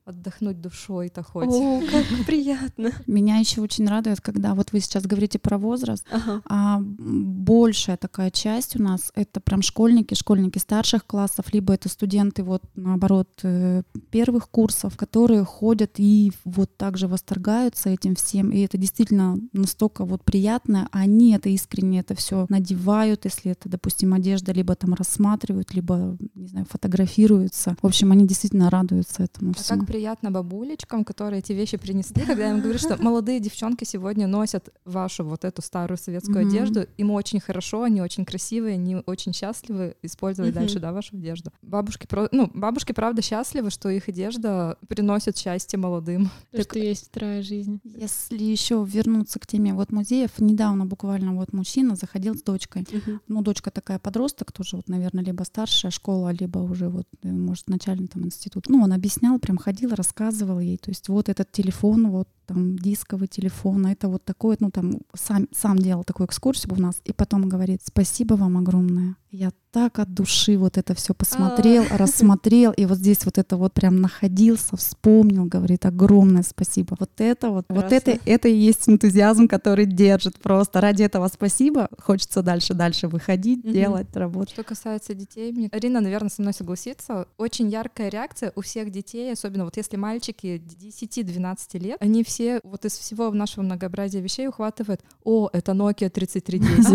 «отдохнуть 0.05 0.62
душой-то 0.62 1.24
хоть». 1.24 1.48
О, 1.48 1.81
как 1.91 2.25
приятно. 2.25 2.91
Меня 3.07 3.38
еще 3.38 3.62
очень 3.62 3.88
радует, 3.88 4.22
когда 4.22 4.53
вот 4.53 4.72
вы 4.72 4.79
сейчас 4.79 5.03
говорите 5.05 5.39
про 5.39 5.57
возраст, 5.57 6.05
Ага. 6.12 6.41
а 6.48 6.79
большая 6.81 7.98
такая 7.98 8.31
часть 8.31 8.75
у 8.79 8.83
нас 8.83 9.12
это 9.15 9.39
прям 9.39 9.62
школьники, 9.62 10.13
школьники 10.13 10.57
старших 10.57 11.05
классов, 11.05 11.53
либо 11.53 11.74
это 11.74 11.89
студенты 11.89 12.43
вот 12.43 12.63
наоборот 12.75 13.29
э, 13.43 13.83
первых 14.12 14.50
курсов, 14.50 14.98
которые 14.98 15.43
ходят 15.43 15.93
и 15.98 16.31
вот 16.43 16.75
также 16.77 17.07
восторгаются 17.07 17.89
этим 17.89 18.15
всем, 18.15 18.50
и 18.51 18.60
это 18.60 18.77
действительно 18.77 19.38
настолько 19.53 20.05
вот 20.05 20.24
приятно, 20.24 20.89
они 20.91 21.33
это 21.33 21.50
искренне 21.50 22.00
это 22.00 22.15
все 22.15 22.45
надевают, 22.50 23.25
если 23.25 23.51
это, 23.51 23.69
допустим, 23.69 24.13
одежда, 24.13 24.51
либо 24.51 24.75
там 24.75 24.93
рассматривают, 24.93 25.74
либо 25.74 26.17
не 26.36 26.48
знаю 26.48 26.65
фотографируются. 26.69 27.75
В 27.81 27.86
общем, 27.86 28.12
они 28.12 28.27
действительно 28.27 28.69
радуются 28.69 29.24
этому 29.24 29.51
А 29.51 29.53
всему. 29.55 29.79
Приятно 29.93 30.31
бабулечкам, 30.31 31.05
которые 31.05 31.39
эти 31.39 31.53
вещи 31.53 31.77
принесли, 31.77 32.25
когда 32.25 32.45
я 32.45 32.50
им 32.50 32.62
говорю, 32.62 32.79
что 32.79 32.97
молодые 33.00 33.39
девчонки 33.39 33.83
сегодня 33.83 34.25
носят 34.25 34.69
вашу 34.85 35.23
вот 35.23 35.45
эту 35.45 35.62
старую 35.62 36.00
советскую 36.00 36.39
Мгм. 36.39 36.47
одежду, 36.47 36.88
им 36.97 37.12
очень 37.12 37.39
хорошо, 37.39 37.83
они 37.83 38.01
очень 38.01 38.25
красивые, 38.25 38.73
они 38.73 39.03
очень 39.05 39.33
счастливы 39.33 39.95
использовать 40.01 40.51
Мгм. 40.55 40.62
дальше, 40.62 40.79
да, 40.79 40.91
вашу 40.91 41.15
одежду. 41.15 41.51
Бабушки, 41.62 42.07
ну, 42.31 42.50
бабушки 42.55 42.91
правда 42.91 43.21
счастливы, 43.21 43.69
что 43.69 43.89
их 43.89 44.09
одежда 44.09 44.79
приносит 44.88 45.38
счастье 45.38 45.77
молодым. 45.77 46.31
То, 46.50 46.63
что 46.63 46.79
есть 46.79 47.09
вторая 47.09 47.43
жизнь. 47.43 47.79
Если 47.83 48.43
еще 48.43 48.83
вернуться 48.88 49.38
к 49.39 49.45
теме 49.45 49.75
вот 49.75 49.91
музеев, 49.91 50.31
недавно 50.39 50.88
буквально 50.88 51.35
вот 51.35 51.53
мужчина 51.53 51.95
заходил 51.95 52.33
с 52.33 52.41
дочкой. 52.41 52.88
Мгм. 52.91 53.21
Ну, 53.27 53.41
дочка 53.43 53.69
такая 53.69 54.00
подросток, 54.00 54.51
тоже 54.51 54.77
вот, 54.77 54.89
наверное, 54.89 55.23
либо 55.23 55.43
старшая 55.43 55.91
школа, 55.91 56.31
либо 56.31 56.57
уже 56.57 56.89
вот, 56.89 57.05
э, 57.21 57.31
может, 57.31 57.69
начальный 57.69 58.07
там 58.07 58.25
институт. 58.25 58.69
Ну, 58.69 58.81
он 58.81 58.91
объяснял, 58.91 59.38
прям 59.38 59.57
ходил, 59.57 59.83
рассказывал 59.92 60.60
ей, 60.60 60.78
то 60.78 60.90
есть 60.90 61.10
вот 61.10 61.30
этот 61.30 61.52
телефон, 61.52 62.10
вот 62.10 62.30
там 62.45 62.77
дисковый 62.77 63.27
телефон, 63.27 63.88
это 63.88 64.07
вот 64.07 64.23
такой, 64.23 64.57
ну, 64.59 64.71
там 64.71 65.00
сам, 65.13 65.47
сам 65.51 65.77
делал 65.77 66.03
такую 66.03 66.27
экскурсию 66.27 66.73
у 66.73 66.81
нас, 66.81 67.01
и 67.05 67.13
потом 67.13 67.50
говорит, 67.50 67.81
спасибо 67.83 68.35
вам 68.35 68.57
огромное. 68.57 69.15
Я 69.31 69.51
так 69.71 69.97
от 69.97 70.13
души 70.13 70.57
вот 70.57 70.77
это 70.77 70.93
все 70.93 71.15
посмотрел, 71.15 71.83
рассмотрел, 71.89 72.71
и 72.71 72.85
вот 72.85 73.00
здесь 73.00 73.25
вот 73.25 73.39
это 73.39 73.57
вот 73.57 73.73
прям 73.73 74.00
находился, 74.00 74.77
вспомнил, 74.77 75.45
говорит, 75.45 75.88
огромное 75.88 76.43
спасибо. 76.43 76.95
Вот 77.00 77.09
это 77.17 77.50
вот, 77.50 77.65
вот 77.69 77.91
это, 77.91 78.19
это 78.25 78.47
и 78.47 78.55
есть 78.55 78.88
энтузиазм, 78.88 79.47
который 79.47 79.88
держит 79.88 80.39
просто. 80.39 80.79
Ради 80.79 81.01
этого 81.01 81.27
спасибо. 81.27 81.89
Хочется 81.97 82.43
дальше, 82.43 82.75
дальше 82.75 83.07
выходить, 83.07 83.63
делать, 83.63 84.15
работать. 84.15 84.53
Что 84.53 84.63
касается 84.63 85.15
детей, 85.15 85.51
мне... 85.51 85.69
Арина, 85.71 86.00
наверное, 86.01 86.29
со 86.29 86.43
мной 86.43 86.53
согласится. 86.53 87.27
Очень 87.38 87.69
яркая 87.69 88.09
реакция 88.09 88.53
у 88.55 88.62
всех 88.62 88.91
детей, 88.91 89.33
особенно 89.33 89.65
вот 89.65 89.77
если 89.77 89.97
мальчики 89.97 90.62
10-12 90.63 91.79
лет, 91.79 91.97
они 92.00 92.23
все 92.23 92.33
вот 92.63 92.86
из 92.86 92.98
всего 92.98 93.32
нашего 93.32 93.63
многообразия 93.63 94.22
вещей 94.22 94.48
ухватывают, 94.48 95.02
о, 95.24 95.50
это 95.52 95.74
Nokia 95.74 96.10
3310. 96.10 96.94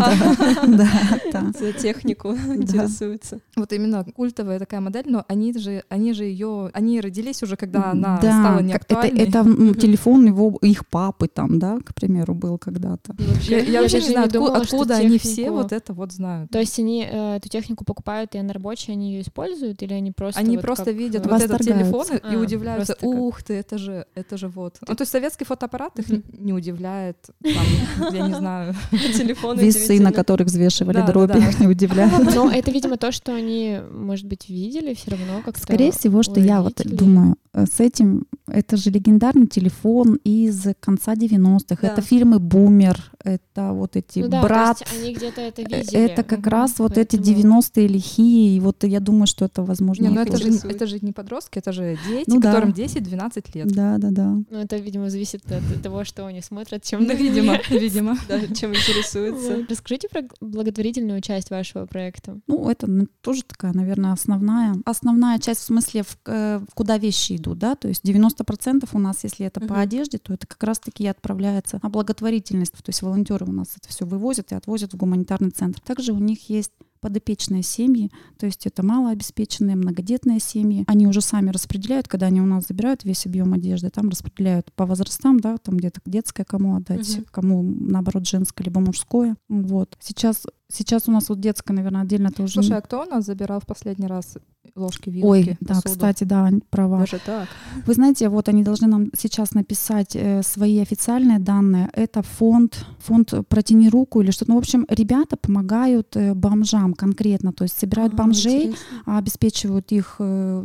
Да, 0.79 0.89
да. 1.33 1.53
За 1.59 1.73
технику 1.73 2.33
интересуются. 2.33 3.41
Вот 3.57 3.73
именно 3.73 4.05
культовая 4.05 4.59
такая 4.59 4.81
модель, 4.81 5.05
но 5.07 5.25
они 5.29 5.57
же, 5.59 5.85
они 5.89 6.13
же 6.13 6.25
ее, 6.25 6.71
они 6.73 7.01
родились 7.01 7.43
уже, 7.43 7.57
когда 7.57 7.91
она 7.91 8.19
стала 8.19 8.61
неактуальной. 8.61 9.21
Это, 9.21 9.45
телефон 9.75 10.27
его, 10.27 10.59
их 10.63 10.87
папы 10.87 11.29
там, 11.29 11.59
да, 11.59 11.79
к 11.85 11.95
примеру, 11.95 12.35
был 12.35 12.59
когда-то. 12.59 13.15
Я, 13.49 13.83
вообще 13.83 14.01
не 14.01 14.09
знаю, 14.09 14.29
откуда, 14.55 14.97
они 14.97 15.19
все 15.19 15.51
вот 15.51 15.73
это 15.73 15.93
вот 15.93 16.13
знают. 16.13 16.51
То 16.51 16.59
есть 16.59 16.79
они 16.79 17.07
э, 17.11 17.37
эту 17.37 17.49
технику 17.49 17.85
покупают, 17.85 18.35
и 18.35 18.39
она 18.39 18.53
рабочая, 18.53 18.93
они 18.93 19.13
ее 19.13 19.23
используют, 19.23 19.83
или 19.83 19.93
они 19.95 20.13
просто 20.13 20.41
Они 20.41 20.59
просто 20.59 20.87
как, 20.87 20.95
видят 20.95 21.27
э, 21.27 21.29
вот 21.29 21.41
этот 21.43 21.61
телефон 21.61 22.07
и 22.33 22.37
удивляются, 22.37 22.97
ух 23.03 23.43
ты, 23.43 23.55
это 23.55 23.79
же, 23.79 24.07
это 24.15 24.37
же 24.37 24.49
вот. 24.49 24.79
Ну, 24.87 24.95
то 24.95 25.03
есть 25.03 25.13
советский 25.29 25.45
фотоаппарат 25.45 25.99
их 25.99 26.07
не 26.39 26.53
удивляет, 26.53 27.17
там, 27.43 28.13
я 28.15 28.29
не 28.29 28.35
знаю. 28.35 28.75
Телефоны 28.91 29.61
Весы, 29.61 30.01
на 30.01 30.13
которых 30.13 30.47
взвешивали 30.49 30.95
Да, 30.97 31.03
да, 31.03 31.13
дроби, 31.13 31.33
да. 31.33 31.53
не 31.61 31.67
удивляют. 31.67 32.35
Но 32.35 32.51
это, 32.51 32.71
видимо, 32.71 32.97
то, 32.97 33.13
что 33.13 33.35
они, 33.35 33.79
может 33.93 34.27
быть, 34.27 34.49
видели 34.49 34.95
все 34.95 35.11
равно 35.13 35.43
как-то. 35.45 35.61
Скорее 35.61 35.93
всего, 35.93 36.23
что 36.23 36.41
я 36.41 36.63
вот 36.63 36.81
думаю, 36.85 37.37
э, 37.53 37.67
с 37.67 37.81
этим, 37.81 38.27
это 38.47 38.77
же 38.77 38.91
легендарный 38.91 39.47
телефон 39.47 40.19
из 40.25 40.67
конца 40.81 41.15
90-х. 41.15 41.79
Да. 41.83 41.89
Это 41.89 42.01
фильмы 42.03 42.39
«Бумер», 42.39 42.99
это 43.23 43.73
вот 43.73 43.97
эти 43.97 44.21
Ну 44.21 44.29
да, 44.29 44.43
«Брат». 44.43 44.83
они 44.99 45.15
где-то 45.15 45.41
это 45.43 45.63
Э, 45.63 45.65
видели. 45.83 45.99
Это 45.99 46.23
как 46.23 46.47
раз 46.47 46.79
вот 46.79 46.97
эти 46.97 47.17
поэтому- 47.17 47.61
90-е 47.61 47.87
лихие, 47.89 48.57
и 48.57 48.61
вот 48.61 48.85
я 48.85 49.01
думаю, 49.01 49.27
что 49.27 49.45
это 49.45 49.63
возможно. 49.63 50.05
Не, 50.05 50.09
ну 50.11 50.21
это 50.23 50.37
же, 50.39 50.45
интересует. 50.49 50.75
это 50.77 50.87
же 50.87 50.99
не 51.03 51.13
подростки, 51.13 51.59
это 51.59 51.73
же 51.73 51.99
дети, 52.09 52.25
Ну 52.29 52.41
да. 52.41 52.53
которым 52.53 52.73
10-12 52.73 53.55
лет. 53.55 53.69
Да, 53.69 53.99
да, 53.99 54.09
да. 54.11 54.25
Ну, 54.51 54.59
это, 54.59 54.77
видимо, 54.77 55.11
зависит 55.19 55.51
от 55.51 55.83
того, 55.83 56.05
что 56.05 56.27
они 56.27 56.41
смотрят, 56.41 56.83
чем 56.85 57.05
Ну, 57.05 57.15
видимо, 57.15 57.59
видимо. 57.71 58.17
Да, 58.29 58.41
чем 58.55 58.71
интересуются. 58.71 59.57
Вот. 59.57 59.71
Расскажите 59.71 60.09
про 60.09 60.23
благотворительную 60.41 61.21
часть 61.21 61.51
вашего 61.51 61.87
проекта. 61.87 62.39
Ну, 62.47 62.71
это 62.71 62.89
ну, 62.89 63.07
тоже 63.21 63.43
такая, 63.43 63.73
наверное, 63.73 64.13
основная. 64.13 64.77
Основная 64.85 65.39
часть 65.39 65.61
в 65.61 65.65
смысле, 65.65 66.05
в, 66.05 66.17
э, 66.27 66.61
куда 66.75 66.99
вещи 66.99 67.37
идут, 67.37 67.59
да, 67.59 67.75
то 67.75 67.89
есть 67.89 68.05
90% 68.05 68.89
у 68.93 68.99
нас, 68.99 69.25
если 69.25 69.47
это 69.47 69.61
по 69.61 69.75
Мгм. 69.75 69.81
одежде, 69.81 70.19
то 70.19 70.33
это 70.33 70.47
как 70.47 70.63
раз-таки 70.63 71.07
отправляется 71.07 71.81
на 71.83 71.91
благотворительность. 71.91 72.73
То 72.73 72.89
есть 72.89 73.03
волонтеры 73.03 73.47
у 73.47 73.53
нас 73.53 73.69
это 73.77 73.89
все 73.89 74.07
вывозят 74.07 74.53
и 74.53 74.55
отвозят 74.55 74.93
в 74.93 74.97
гуманитарный 74.97 75.51
центр. 75.51 75.81
Также 75.81 76.13
у 76.13 76.19
них 76.19 76.49
есть 76.49 76.73
подопечные 77.01 77.63
семьи, 77.63 78.11
то 78.39 78.47
есть 78.47 78.67
это 78.67 78.85
малообеспеченные, 78.85 79.77
многодетные 79.77 80.41
семьи. 80.41 80.85
Они 80.87 81.07
уже 81.07 81.21
сами 81.21 81.51
распределяют, 81.51 82.09
когда 82.09 82.27
они 82.27 82.41
у 82.41 82.47
нас 82.47 82.67
забирают 82.69 83.05
весь 83.05 83.27
объем 83.27 83.53
одежды, 83.55 83.91
там 83.91 84.09
распределяют 84.09 84.73
по 84.73 84.87
возрастам, 84.87 85.41
да, 85.41 85.59
там 85.59 85.77
где-то 85.77 86.01
детское 86.07 86.45
кому 86.45 86.77
отдать, 86.77 87.17
Мгм. 87.17 87.27
кому, 87.31 87.63
наоборот, 87.63 88.27
женское, 88.27 88.65
либо 88.65 88.81
мужское. 88.81 89.37
Вот. 89.49 89.97
Сейчас, 90.01 90.47
сейчас 90.73 91.09
у 91.09 91.13
нас 91.13 91.29
вот 91.29 91.41
детское, 91.41 91.73
наверное, 91.75 92.03
отдельно 92.03 92.31
тоже. 92.31 92.55
Слушай, 92.55 92.79
а 92.79 92.81
кто 92.81 93.03
у 93.03 93.07
нас 93.07 93.25
забирал 93.25 93.61
в 93.61 93.67
последний 93.67 94.07
раз? 94.07 94.37
Ложки, 94.79 95.11
вилки, 95.11 95.27
Ой, 95.27 95.57
да, 95.61 95.75
посуду. 95.75 95.89
кстати, 95.91 96.25
да, 96.25 96.51
права. 96.71 96.99
Даже 97.01 97.19
так. 97.25 97.49
Вы 97.87 97.95
знаете, 97.95 98.29
вот 98.29 98.49
они 98.49 98.63
должны 98.63 98.87
нам 98.89 99.11
сейчас 99.19 99.53
написать 99.53 100.15
э, 100.15 100.43
свои 100.43 100.79
официальные 100.81 101.39
данные. 101.39 101.91
Это 101.93 102.23
фонд, 102.23 102.87
фонд 102.99 103.35
«Протяни 103.49 103.89
руку» 103.89 104.21
или 104.21 104.31
что-то. 104.31 104.51
Ну, 104.53 104.57
в 104.57 104.61
общем, 104.61 104.87
ребята 104.89 105.37
помогают 105.37 106.17
э, 106.17 106.35
бомжам 106.35 106.95
конкретно, 106.95 107.53
то 107.53 107.65
есть 107.65 107.79
собирают 107.79 108.15
Ага, 108.15 108.23
бомжей, 108.25 108.67
интересно. 108.69 109.19
обеспечивают 109.19 109.93
их 109.93 110.17
э, 110.19 110.65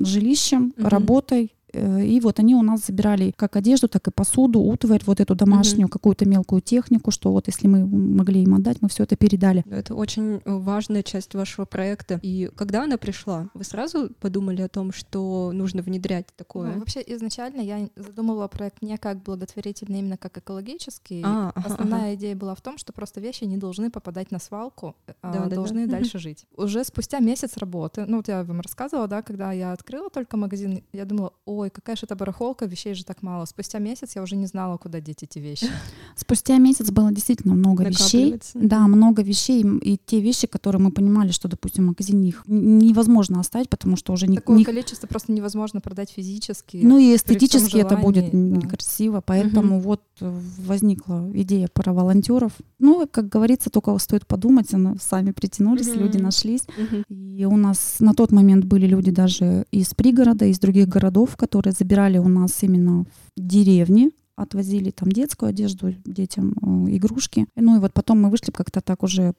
жилищем, 0.00 0.72
Мгм. 0.76 0.88
работой. 0.88 1.52
Э, 1.74 2.06
И 2.06 2.20
вот 2.20 2.38
они 2.38 2.54
у 2.54 2.62
нас 2.62 2.86
забирали 2.86 3.32
как 3.36 3.56
одежду, 3.56 3.88
так 3.88 4.06
и 4.08 4.10
посуду, 4.10 4.60
утварь, 4.60 5.02
вот 5.06 5.20
эту 5.20 5.34
домашнюю 5.34 5.88
какую-то 5.88 6.26
мелкую 6.28 6.60
технику, 6.62 7.10
что 7.10 7.32
вот 7.32 7.46
если 7.48 7.66
мы 7.66 7.84
могли 7.86 8.42
им 8.42 8.54
отдать, 8.54 8.78
мы 8.80 8.88
все 8.88 9.02
это 9.04 9.16
передали. 9.16 9.62
Ну, 9.66 9.76
Это 9.76 9.94
очень 9.94 10.40
важная 10.44 11.02
часть 11.02 11.34
вашего 11.34 11.64
проекта. 11.66 12.18
И 12.22 12.50
когда 12.56 12.84
она 12.84 12.96
пришла, 12.96 13.48
вы 13.54 13.64
сразу 13.64 14.10
подумали 14.20 14.62
о 14.62 14.68
том, 14.68 14.92
что 14.92 15.50
нужно 15.52 15.82
внедрять 15.82 16.26
Ну, 16.28 16.34
такое? 16.36 16.78
вообще 16.78 17.02
изначально 17.06 17.60
я 17.60 17.88
задумывала 17.96 18.48
проект 18.48 18.82
не 18.82 18.96
как 18.98 19.22
благотворительный, 19.22 19.98
именно 20.00 20.16
как 20.16 20.38
экологический. 20.38 21.22
А, 21.24 21.52
ага, 21.54 21.66
Основная 21.74 22.14
идея 22.14 22.36
была 22.36 22.54
в 22.54 22.60
том, 22.60 22.78
что 22.78 22.92
просто 22.92 23.20
вещи 23.20 23.44
не 23.44 23.56
должны 23.56 23.90
попадать 23.90 24.30
на 24.30 24.38
свалку, 24.38 24.94
а 25.22 25.32
Да-да-да. 25.32 25.54
должны 25.56 25.86
дальше 25.86 26.18
жить. 26.18 26.46
Уже 26.56 26.84
спустя 26.84 27.18
месяц 27.20 27.56
работы, 27.56 28.04
ну 28.06 28.18
вот 28.18 28.28
я 28.28 28.44
вам 28.44 28.60
рассказывала, 28.60 29.08
да, 29.08 29.22
когда 29.22 29.52
я 29.52 29.72
открыла 29.72 30.10
только 30.10 30.36
магазин, 30.36 30.82
я 30.92 31.04
думала, 31.04 31.32
ой, 31.64 31.70
какая 31.70 31.96
же 31.96 32.02
это 32.04 32.14
барахолка, 32.14 32.66
вещей 32.66 32.94
же 32.94 33.04
так 33.04 33.22
мало. 33.22 33.46
Спустя 33.46 33.78
месяц 33.78 34.14
я 34.16 34.22
уже 34.22 34.36
не 34.36 34.46
знала, 34.46 34.76
куда 34.76 35.00
деть 35.00 35.22
эти 35.22 35.38
вещи. 35.38 35.66
Спустя 36.16 36.58
месяц 36.58 36.90
было 36.90 37.10
действительно 37.10 37.54
много 37.54 37.84
вещей. 37.84 38.38
Да, 38.54 38.86
много 38.86 39.22
вещей. 39.22 39.62
И 39.82 39.98
те 40.04 40.20
вещи, 40.20 40.46
которые 40.46 40.80
мы 40.82 40.90
понимали, 40.92 41.30
что, 41.32 41.48
допустим, 41.48 41.84
в 41.84 41.86
магазине 41.88 42.28
их 42.28 42.44
невозможно 42.46 43.40
оставить, 43.40 43.68
потому 43.70 43.96
что 43.96 44.12
уже 44.12 44.26
Такое 44.26 44.58
не- 44.58 44.64
количество 44.64 45.06
просто 45.06 45.32
невозможно 45.32 45.80
продать 45.80 46.10
физически. 46.10 46.80
Ну 46.82 46.98
и 46.98 47.14
эстетически 47.16 47.78
это 47.78 47.96
будет 47.96 48.30
да. 48.30 48.36
некрасиво, 48.36 49.22
поэтому 49.24 49.80
вот 49.80 50.02
э, 50.20 50.40
возникла 50.58 51.30
идея 51.34 51.68
про 51.72 51.92
волонтеров. 51.92 52.52
Ну, 52.78 53.06
как 53.10 53.28
говорится, 53.28 53.70
только 53.70 53.96
стоит 53.98 54.26
подумать, 54.26 54.72
она- 54.74 54.96
сами 55.00 55.30
притянулись, 55.32 55.88
Мгм. 55.88 56.00
люди 56.00 56.18
нашлись. 56.18 56.62
Мгм. 56.78 57.04
И 57.08 57.44
у 57.46 57.56
нас 57.56 57.96
на 58.00 58.12
тот 58.14 58.32
момент 58.32 58.64
были 58.64 58.86
люди 58.86 59.10
даже 59.10 59.64
из 59.70 59.94
пригорода, 59.94 60.44
из 60.44 60.58
других 60.58 60.88
городов, 60.88 61.36
которые 61.36 61.53
забирали 61.70 62.18
у 62.18 62.28
нас 62.28 62.62
именно 62.62 63.04
в 63.04 63.08
деревни, 63.36 64.10
отвозили 64.36 64.90
там 64.90 65.10
детскую 65.10 65.50
одежду 65.50 65.92
детям, 66.04 66.54
э, 66.88 66.96
игрушки. 66.96 67.46
Ну 67.56 67.76
и 67.76 67.80
вот 67.80 67.92
потом 67.92 68.20
мы 68.22 68.30
вышли 68.30 68.50
как-то 68.50 68.80
так 68.80 69.02
уже 69.02 69.34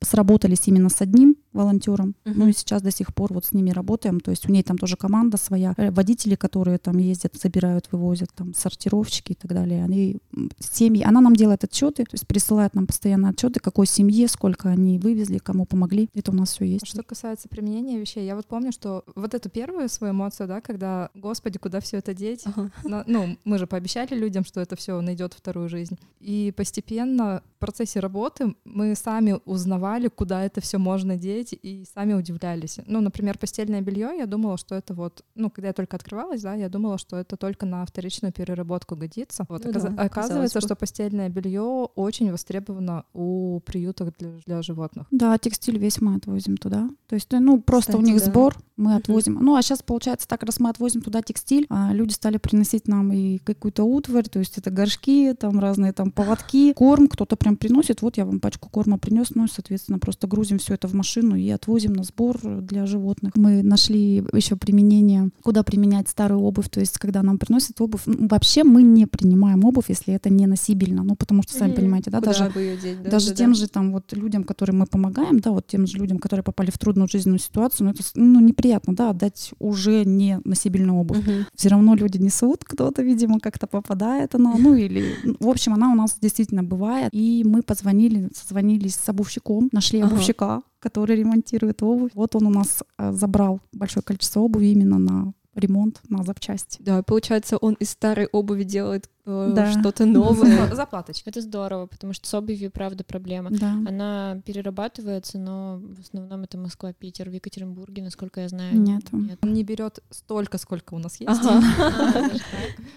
сработались 0.00 0.68
именно 0.68 0.88
с 0.88 1.00
одним 1.00 1.36
волонтером. 1.52 2.14
Мгм. 2.24 2.38
Ну 2.38 2.48
и 2.48 2.52
сейчас 2.52 2.82
до 2.82 2.92
сих 2.92 3.12
пор 3.14 3.32
вот 3.32 3.46
с 3.46 3.52
ними 3.52 3.70
работаем. 3.70 4.20
То 4.20 4.30
есть 4.30 4.48
у 4.48 4.52
ней 4.52 4.62
там 4.62 4.78
тоже 4.78 4.96
команда 4.96 5.36
своя, 5.38 5.74
э, 5.76 5.90
водители, 5.90 6.36
которые 6.36 6.78
там 6.78 6.98
ездят, 6.98 7.34
забирают, 7.36 7.88
вывозят, 7.90 8.28
там 8.34 8.54
сортировщики 8.54 9.32
и 9.32 9.34
так 9.34 9.52
далее. 9.52 9.82
Они 9.82 10.18
семьи, 10.60 11.02
она 11.02 11.20
нам 11.20 11.34
делает 11.34 11.64
отчеты, 11.64 12.04
то 12.04 12.14
есть 12.14 12.28
присылает 12.28 12.74
нам 12.74 12.86
постоянно 12.86 13.30
отчеты, 13.30 13.58
какой 13.60 13.86
семье, 13.86 14.28
сколько 14.28 14.68
они 14.68 14.98
вывезли, 14.98 15.38
кому 15.38 15.64
помогли. 15.64 16.08
Это 16.14 16.30
у 16.30 16.34
нас 16.34 16.52
все 16.52 16.64
есть. 16.64 16.86
Что 16.86 17.02
касается 17.02 17.48
применения 17.48 17.98
вещей, 17.98 18.24
я 18.24 18.36
вот 18.36 18.46
помню, 18.46 18.70
что 18.70 19.04
вот 19.16 19.34
эту 19.34 19.48
первую 19.48 19.88
свою 19.88 20.12
эмоцию, 20.12 20.46
да, 20.46 20.60
когда, 20.60 21.10
господи, 21.14 21.58
куда 21.58 21.80
все 21.80 21.98
это 21.98 22.14
деть? 22.14 22.42
Ага. 22.44 22.70
На- 22.84 23.04
ну, 23.06 23.36
мы 23.44 23.58
же 23.58 23.66
пообещали 23.68 24.14
людям, 24.14 24.44
что 24.44 24.60
это 24.60 24.74
все 24.76 25.00
найдет 25.00 25.34
вторую 25.34 25.68
жизнь. 25.68 25.98
И 26.20 26.52
постепенно 26.56 27.42
в 27.56 27.60
процессе 27.60 28.00
работы 28.00 28.54
мы 28.64 28.94
сами 28.94 29.38
узнавали, 29.44 30.08
куда 30.08 30.44
это 30.44 30.60
все 30.60 30.78
можно 30.78 31.16
деть, 31.16 31.52
и 31.62 31.84
сами 31.94 32.14
удивлялись. 32.14 32.78
Ну, 32.86 33.00
например, 33.00 33.38
постельное 33.38 33.80
белье, 33.80 34.10
я 34.18 34.26
думала, 34.26 34.56
что 34.58 34.74
это 34.74 34.94
вот, 34.94 35.24
ну, 35.34 35.50
когда 35.50 35.68
я 35.68 35.72
только 35.74 35.96
открывалась, 35.96 36.42
да, 36.42 36.54
я 36.54 36.68
думала, 36.68 36.98
что 36.98 37.16
это 37.16 37.36
только 37.36 37.66
на 37.66 37.84
вторичную 37.84 38.32
переработку 38.32 38.96
годится. 38.96 39.44
Вот 39.48 39.64
Ну 39.64 39.70
оказ- 39.70 39.82
да, 39.94 40.02
оказывается, 40.02 40.58
бы. 40.60 40.66
что 40.66 40.76
постельное 40.76 41.28
белье 41.28 41.60
очень 41.94 42.30
востребовано 42.30 43.04
у 43.12 43.60
приютов 43.60 44.12
для, 44.18 44.30
для 44.46 44.62
животных. 44.62 45.06
Да, 45.10 45.36
текстиль 45.38 45.78
весь 45.78 46.00
мы 46.00 46.16
отвозим 46.16 46.56
туда. 46.56 46.88
То 47.08 47.14
есть, 47.14 47.28
ну, 47.30 47.60
просто 47.60 47.92
у 47.92 48.00
Кстати, 48.00 48.10
них 48.12 48.20
да. 48.24 48.30
сбор, 48.30 48.56
мы 48.76 48.94
отвозим. 48.94 49.34
Ну, 49.42 49.56
а 49.56 49.62
сейчас, 49.62 49.82
получается, 49.82 50.28
так 50.28 50.42
раз 50.44 50.60
мы 50.60 50.70
отвозим 50.70 51.02
туда 51.02 51.22
текстиль, 51.22 51.66
а 51.68 51.92
люди 51.92 52.12
стали 52.12 52.36
приносить 52.38 52.86
нам 52.88 53.12
и 53.12 53.38
какую-то 53.58 53.82
утварь, 53.82 54.28
то 54.28 54.38
есть 54.38 54.56
это 54.56 54.70
горшки, 54.70 55.34
там 55.34 55.58
разные 55.58 55.92
там 55.92 56.12
поводки, 56.12 56.72
корм, 56.72 57.08
кто-то 57.08 57.34
прям 57.36 57.56
приносит, 57.56 58.02
вот 58.02 58.16
я 58.16 58.24
вам 58.24 58.38
пачку 58.38 58.68
корма 58.70 58.98
принес, 58.98 59.34
ну 59.34 59.44
и, 59.44 59.48
соответственно, 59.52 59.98
просто 59.98 60.28
грузим 60.28 60.58
все 60.58 60.74
это 60.74 60.86
в 60.86 60.94
машину 60.94 61.34
и 61.34 61.48
отвозим 61.50 61.92
на 61.92 62.04
сбор 62.04 62.38
для 62.62 62.86
животных. 62.86 63.32
Мы 63.34 63.62
нашли 63.62 64.24
еще 64.32 64.56
применение, 64.56 65.30
куда 65.42 65.64
применять 65.64 66.08
старую 66.08 66.40
обувь, 66.40 66.68
то 66.68 66.78
есть 66.78 66.98
когда 66.98 67.22
нам 67.22 67.38
приносят 67.38 67.80
обувь, 67.80 68.02
ну, 68.06 68.28
вообще 68.28 68.62
мы 68.62 68.82
не 68.82 69.06
принимаем 69.06 69.64
обувь, 69.64 69.86
если 69.88 70.14
это 70.14 70.30
не 70.30 70.46
носибельно, 70.46 71.02
ну, 71.02 71.16
потому 71.16 71.42
что, 71.42 71.54
сами 71.54 71.72
понимаете, 71.72 72.10
да, 72.10 72.20
Куда 72.20 72.32
даже 72.32 72.52
деть, 72.80 73.02
да, 73.02 73.10
даже 73.10 73.30
да, 73.30 73.34
тем 73.34 73.52
да. 73.52 73.58
же 73.58 73.68
там 73.68 73.92
вот 73.92 74.12
людям, 74.12 74.44
которым 74.44 74.78
мы 74.78 74.86
помогаем, 74.86 75.40
да, 75.40 75.50
вот 75.50 75.66
тем 75.66 75.86
же 75.86 75.98
людям, 75.98 76.18
которые 76.18 76.44
попали 76.44 76.70
в 76.70 76.78
трудную 76.78 77.08
жизненную 77.08 77.40
ситуацию, 77.40 77.86
ну 77.86 77.92
это 77.92 78.02
ну, 78.14 78.38
неприятно, 78.40 78.94
да, 78.94 79.10
отдать 79.10 79.52
уже 79.58 80.04
не 80.04 80.40
носибельную 80.44 80.96
обувь. 80.96 81.18
Мгм. 81.18 81.46
Все 81.56 81.68
равно 81.70 81.96
люди 81.96 82.18
несут, 82.18 82.64
кто-то, 82.64 83.02
видимо, 83.02 83.40
как-то 83.50 83.66
попадает 83.66 84.34
она, 84.34 84.54
ну 84.58 84.74
или, 84.74 85.02
в 85.40 85.48
общем, 85.48 85.72
она 85.74 85.90
у 85.92 85.94
нас 85.94 86.18
действительно 86.20 86.62
бывает. 86.62 87.08
И 87.12 87.42
мы 87.46 87.62
позвонили, 87.62 88.28
созвонились 88.34 88.94
с 88.94 89.08
обувщиком, 89.08 89.68
нашли 89.72 90.00
Ага. 90.00 90.08
обувщика, 90.12 90.62
который 90.80 91.16
ремонтирует 91.16 91.82
обувь. 91.82 92.10
Вот 92.14 92.36
он 92.36 92.46
у 92.46 92.50
нас 92.50 92.82
э, 92.98 93.12
забрал 93.12 93.60
большое 93.72 94.02
количество 94.04 94.40
обуви 94.40 94.66
именно 94.66 94.98
на 94.98 95.32
ремонт, 95.58 96.00
на 96.08 96.22
запчасти. 96.22 96.80
Да, 96.82 97.02
получается, 97.02 97.56
он 97.56 97.74
из 97.74 97.90
старой 97.90 98.26
обуви 98.32 98.64
делает 98.64 99.08
э, 99.26 99.52
Да. 99.54 99.70
что-то 99.72 100.06
новое. 100.06 100.66
За- 100.68 100.74
Заплаточки. 100.76 101.28
Это 101.28 101.40
здорово, 101.40 101.86
потому 101.86 102.12
что 102.12 102.26
с 102.26 102.34
обувью, 102.34 102.70
правда, 102.70 103.04
проблема. 103.04 103.50
Да. 103.50 103.72
Она 103.86 104.40
перерабатывается, 104.44 105.38
но 105.38 105.80
в 105.82 106.00
основном 106.00 106.42
это 106.42 106.56
Москва, 106.58 106.92
Питер, 106.92 107.28
в 107.30 107.32
Екатеринбурге, 107.32 108.02
насколько 108.02 108.40
я 108.40 108.48
знаю. 108.48 108.78
Нету. 108.78 109.16
Нет. 109.16 109.38
Он 109.42 109.52
не 109.52 109.64
берет 109.64 109.98
столько, 110.10 110.58
сколько 110.58 110.94
у 110.94 110.98
нас 110.98 111.20
есть. 111.20 111.30
Ага. 111.30 111.62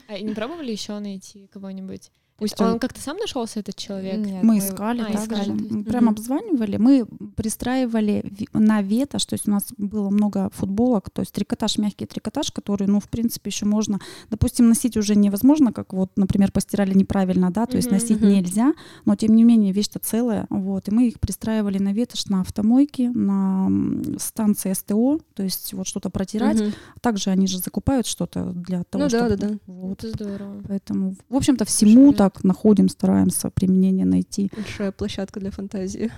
А? 0.09 0.13
А 0.13 0.17
и 0.17 0.23
не 0.23 0.33
пробовали 0.33 0.71
еще 0.71 0.97
найти 0.99 1.47
кого-нибудь? 1.51 2.11
Пусть 2.41 2.59
он 2.59 2.71
он... 2.71 2.79
как-то 2.79 2.99
сам 2.99 3.17
нашелся, 3.17 3.59
этот 3.59 3.75
человек? 3.75 4.17
Нет, 4.17 4.43
Мы 4.43 4.57
искали, 4.57 5.01
А, 5.01 5.05
также. 5.05 5.23
искали. 5.23 5.51
Мы 5.51 5.83
Прям 5.83 6.09
обзванивали. 6.09 6.77
Мы 6.77 7.05
пристраивали 7.35 8.23
на 8.53 8.81
ветошь, 8.81 9.25
то 9.25 9.35
есть 9.35 9.47
у 9.47 9.51
нас 9.51 9.67
было 9.77 10.09
много 10.09 10.49
футболок, 10.53 11.09
то 11.11 11.21
есть 11.21 11.33
трикотаж, 11.33 11.77
мягкий 11.77 12.07
трикотаж, 12.07 12.51
который, 12.51 12.87
ну, 12.87 12.99
в 12.99 13.07
принципе, 13.09 13.49
еще 13.51 13.65
можно, 13.65 13.99
допустим, 14.31 14.67
носить 14.69 14.97
уже 14.97 15.15
невозможно, 15.15 15.71
как 15.71 15.93
вот, 15.93 16.11
например, 16.15 16.51
постирали 16.51 16.93
неправильно, 16.95 17.51
да, 17.51 17.67
то 17.67 17.77
есть 17.77 17.91
носить 17.91 18.21
нельзя, 18.21 18.73
но 19.05 19.15
тем 19.15 19.35
не 19.35 19.43
менее 19.43 19.71
вещь-то 19.71 19.99
целая, 19.99 20.47
вот, 20.49 20.87
и 20.87 20.91
мы 20.91 21.09
их 21.09 21.19
пристраивали 21.19 21.77
на 21.77 21.93
ветошь, 21.93 22.25
на 22.25 22.41
автомойке, 22.41 23.11
на 23.11 23.69
станции 24.17 24.73
СТО, 24.73 25.19
то 25.35 25.43
есть 25.43 25.73
вот 25.73 25.87
что-то 25.87 26.09
протирать. 26.09 26.61
Также 27.01 27.29
они 27.29 27.45
же 27.47 27.59
закупают 27.59 28.07
что-то 28.07 28.45
для 28.53 28.83
того, 28.83 29.03
Ну 29.03 29.09
да, 29.09 29.27
чтобы... 29.27 29.37
да, 29.37 29.47
да. 29.49 29.57
Вот. 29.67 30.03
Это 30.03 30.09
здорово. 30.09 30.63
Поэтому, 30.67 31.15
в 31.29 31.35
общем-то, 31.35 31.65
всему 31.65 32.05
Слушай, 32.05 32.17
так 32.31 32.43
находим, 32.43 32.89
стараемся 32.89 33.49
применение 33.49 34.05
найти. 34.05 34.49
Большая 34.55 34.91
площадка 34.91 35.39
для 35.39 35.51
фантазии. 35.51 36.11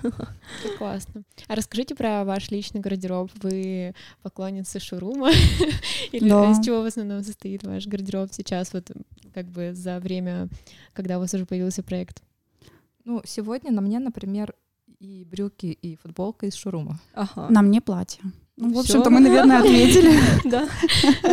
Классно. 0.77 1.23
А 1.47 1.55
расскажите 1.55 1.95
про 1.95 2.23
ваш 2.23 2.51
личный 2.51 2.81
гардероб. 2.81 3.31
Вы 3.41 3.93
поклонница 4.21 4.79
шурума? 4.79 5.29
Или 6.11 6.29
Да. 6.29 6.51
из 6.51 6.63
чего 6.65 6.81
в 6.81 6.85
основном 6.85 7.23
состоит 7.23 7.63
ваш 7.63 7.87
гардероб 7.87 8.29
сейчас, 8.31 8.73
вот 8.73 8.91
как 9.33 9.47
бы 9.47 9.73
за 9.73 9.99
время, 9.99 10.47
когда 10.93 11.17
у 11.17 11.21
вас 11.21 11.33
уже 11.33 11.45
появился 11.45 11.83
проект? 11.83 12.21
Ну, 13.05 13.21
сегодня 13.25 13.71
на 13.71 13.81
мне, 13.81 13.99
например, 13.99 14.53
и 14.99 15.25
брюки, 15.29 15.65
и 15.65 15.97
футболка 15.97 16.45
из 16.45 16.53
шурума. 16.55 16.99
Ага. 17.13 17.49
На 17.49 17.61
мне 17.61 17.81
платье. 17.81 18.21
Ну, 18.55 18.73
в 18.73 18.79
общем-то, 18.79 19.09
мы, 19.09 19.19
наверное, 19.19 19.59
ответили. 19.59 20.11
Да. 20.49 20.67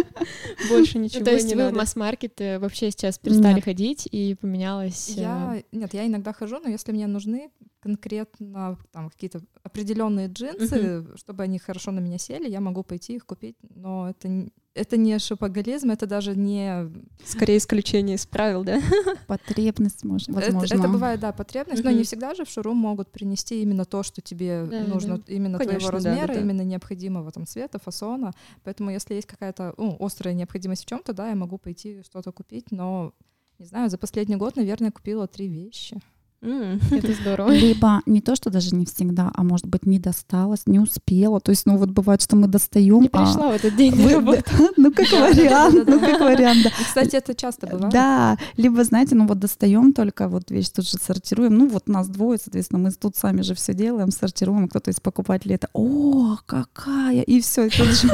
Больше 0.71 0.99
ничего 0.99 1.21
Ну, 1.21 1.25
то 1.27 1.33
есть 1.33 1.49
не 1.49 1.55
вы 1.55 1.63
в 1.63 1.65
надо. 1.67 1.77
масс-маркет 1.79 2.41
э, 2.41 2.59
вообще 2.59 2.91
сейчас 2.91 3.19
перестали 3.19 3.61
ходить 3.61 4.09
и 4.11 4.35
поменялось... 4.41 5.11
э, 5.17 5.21
Я, 5.21 5.63
нет, 5.73 5.93
я 5.95 6.07
иногда 6.07 6.33
хожу, 6.33 6.59
но 6.61 6.69
если 6.71 6.93
мне 6.93 7.07
нужны 7.07 7.51
конкретно 7.81 8.79
там 8.93 9.11
какие-то 9.11 9.41
определенные 9.63 10.29
джинсы, 10.29 11.05
чтобы 11.17 11.43
они 11.43 11.59
хорошо 11.59 11.91
на 11.91 12.01
меня 12.01 12.19
сели, 12.19 12.49
я 12.49 12.61
могу 12.61 12.83
пойти 12.83 13.15
их 13.17 13.27
купить, 13.27 13.57
но 13.75 14.11
это 14.11 14.49
это 14.73 14.97
не 14.97 15.19
шопоголизм, 15.19 15.91
это 15.91 16.07
даже 16.07 16.37
не... 16.37 16.89
Скорее 17.25 17.59
исключение 17.59 18.15
из 18.15 18.25
правил, 18.25 18.63
да? 18.63 18.81
Потребность, 19.27 20.05
может, 20.05 20.29
Это, 20.29 20.41
возможно. 20.41 20.75
это 20.75 20.89
бывает, 20.89 21.19
да, 21.19 21.33
потребность, 21.33 21.83
но 21.83 21.91
Мгм. 21.91 21.99
не 21.99 22.05
всегда 22.05 22.35
же 22.37 22.45
в 22.45 22.49
шоурум 22.49 22.77
могут 22.77 23.11
принести 23.11 23.63
именно 23.63 23.85
то, 23.85 24.05
что 24.05 24.21
тебе 24.21 24.65
Да, 24.71 24.85
нужно, 24.85 25.19
да. 25.19 25.25
именно 25.27 25.59
Конечно, 25.59 25.79
твоего 25.81 25.99
да, 25.99 26.05
да, 26.05 26.11
размера, 26.11 26.35
да. 26.35 26.41
именно 26.41 26.63
необходимого 26.63 27.33
там 27.33 27.47
цвета, 27.47 27.81
фасона. 27.81 28.33
Поэтому 28.63 28.91
если 28.91 29.15
есть 29.15 29.27
какая-то 29.27 29.75
ну, 29.77 29.97
острая 29.99 30.35
необходимость 30.35 30.85
в 30.85 30.87
чем-то, 30.87 31.15
да, 31.15 31.31
я 31.31 31.35
могу 31.35 31.59
пойти 31.59 32.03
что-то 32.05 32.31
купить, 32.31 32.71
но 32.71 33.13
не 33.59 33.67
знаю, 33.67 33.91
за 33.91 33.99
последний 33.99 34.37
год, 34.37 34.55
наверное, 34.57 34.93
купила 34.93 35.27
три 35.27 35.49
вещи. 35.49 36.01
Это 36.91 37.13
здорово. 37.13 37.51
Либо 37.51 38.01
не 38.07 38.23
то, 38.23 38.35
что 38.35 38.49
даже 38.49 38.75
не 38.75 38.87
всегда, 38.87 39.31
а 39.35 39.43
может 39.43 39.67
быть 39.67 39.85
не 39.85 39.99
досталось, 39.99 40.63
не 40.67 40.79
успела. 40.79 41.39
То 41.41 41.51
есть, 41.51 41.67
ну 41.67 41.77
вот 41.77 41.91
бывает, 41.91 42.23
что 42.23 42.37
мы 42.37 42.49
достаем. 42.49 43.03
Не 43.03 43.09
пришла 43.09 43.49
в 43.49 43.57
этот 43.57 43.77
день 43.77 43.95
Вы-. 43.95 44.43
Ну 44.77 44.91
как 44.93 45.11
вариант, 45.11 45.87
ну 45.87 46.01
как 46.01 46.21
вариант, 46.21 46.65
да. 46.65 46.71
И, 46.71 46.85
Кстати, 46.85 47.17
это 47.17 47.35
часто 47.35 47.67
бывает. 47.67 47.93
Да, 47.93 48.39
либо, 48.57 48.83
знаете, 48.85 49.15
ну 49.15 49.27
вот 49.27 49.39
достаем 49.39 49.93
только 49.93 50.29
вот 50.29 50.51
вещь, 50.51 50.71
тут 50.71 50.89
же 50.89 50.97
сортируем. 50.97 51.59
Ну 51.59 51.69
вот 51.69 51.89
нас 51.89 52.09
двое, 52.09 52.39
соответственно, 52.43 52.81
мы 52.81 52.93
тут 52.93 53.17
сами 53.17 53.43
же 53.43 53.55
все 53.55 53.75
делаем, 53.75 54.11
сортируем. 54.11 54.69
Кто-то 54.69 54.91
из 54.91 55.01
покупателей 55.01 55.57
это, 55.57 55.69
о, 55.75 56.39
какая, 56.47 57.21
и 57.21 57.41
все, 57.41 57.69
тут 57.69 57.89
же. 57.89 58.09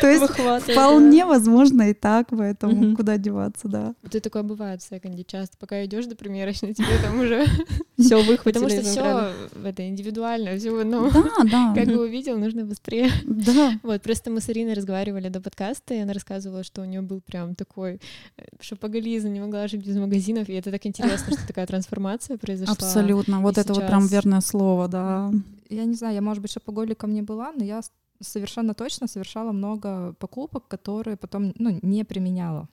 То 0.00 0.06
есть 0.06 0.24
вполне 0.70 1.24
возможно 1.24 1.90
и 1.90 1.94
так, 1.94 2.28
поэтому 2.30 2.96
куда 2.96 3.18
деваться, 3.18 3.66
да. 3.68 3.94
Вот 4.02 4.14
и 4.14 4.20
такое 4.20 4.44
бывает 4.44 4.80
в 4.80 4.88
секонде 4.88 5.24
часто. 5.24 5.56
Пока 5.58 5.84
идешь 5.84 6.06
до 6.06 6.14
примерочной, 6.14 6.74
тебе 6.74 6.86
там 7.02 7.20
уже... 7.20 7.47
Все 7.98 8.16
выхватили 8.22 8.62
Потому 8.64 8.68
что 8.68 8.82
все 8.82 9.32
это 9.64 9.88
индивидуально, 9.88 10.56
все, 10.56 10.70
ну, 10.84 11.10
Да, 11.10 11.44
да, 11.50 11.74
как 11.76 11.86
бы 11.88 12.04
увидел, 12.04 12.38
нужно 12.38 12.64
быстрее. 12.64 13.10
да. 13.24 13.72
Вот, 13.82 14.02
просто 14.02 14.30
мы 14.30 14.40
с 14.40 14.48
Ириной 14.48 14.74
разговаривали 14.74 15.28
до 15.28 15.40
подкаста, 15.40 15.94
и 15.94 15.98
она 15.98 16.12
рассказывала, 16.12 16.62
что 16.62 16.82
у 16.82 16.84
нее 16.84 17.00
был 17.00 17.20
прям 17.20 17.54
такой 17.54 18.00
э, 18.36 18.42
шопоголизм, 18.60 19.32
не 19.32 19.40
могла 19.40 19.66
жить 19.68 19.84
без 19.84 19.96
магазинов, 19.96 20.48
и 20.48 20.52
это 20.52 20.70
так 20.70 20.86
интересно, 20.86 21.32
что 21.36 21.46
такая 21.46 21.66
трансформация 21.66 22.36
произошла. 22.38 22.74
Абсолютно. 22.74 23.40
Вот 23.40 23.58
И 23.58 23.60
это 23.60 23.74
вот 23.74 23.86
прям 23.86 24.02
сейчас- 24.02 24.12
верное 24.12 24.40
слово, 24.40 24.88
да. 24.88 25.32
Я 25.68 25.84
не 25.84 25.94
знаю, 25.94 26.14
я, 26.14 26.20
может 26.20 26.40
быть, 26.40 26.52
шопоголиком 26.52 27.12
не 27.12 27.22
была, 27.22 27.52
но 27.52 27.64
я 27.64 27.80
совершенно 28.20 28.74
точно 28.74 29.06
совершала 29.06 29.52
много 29.52 30.14
покупок, 30.18 30.68
которые 30.68 31.16
потом 31.16 31.52
ну, 31.58 31.78
не 31.82 32.04
применяла. 32.04 32.68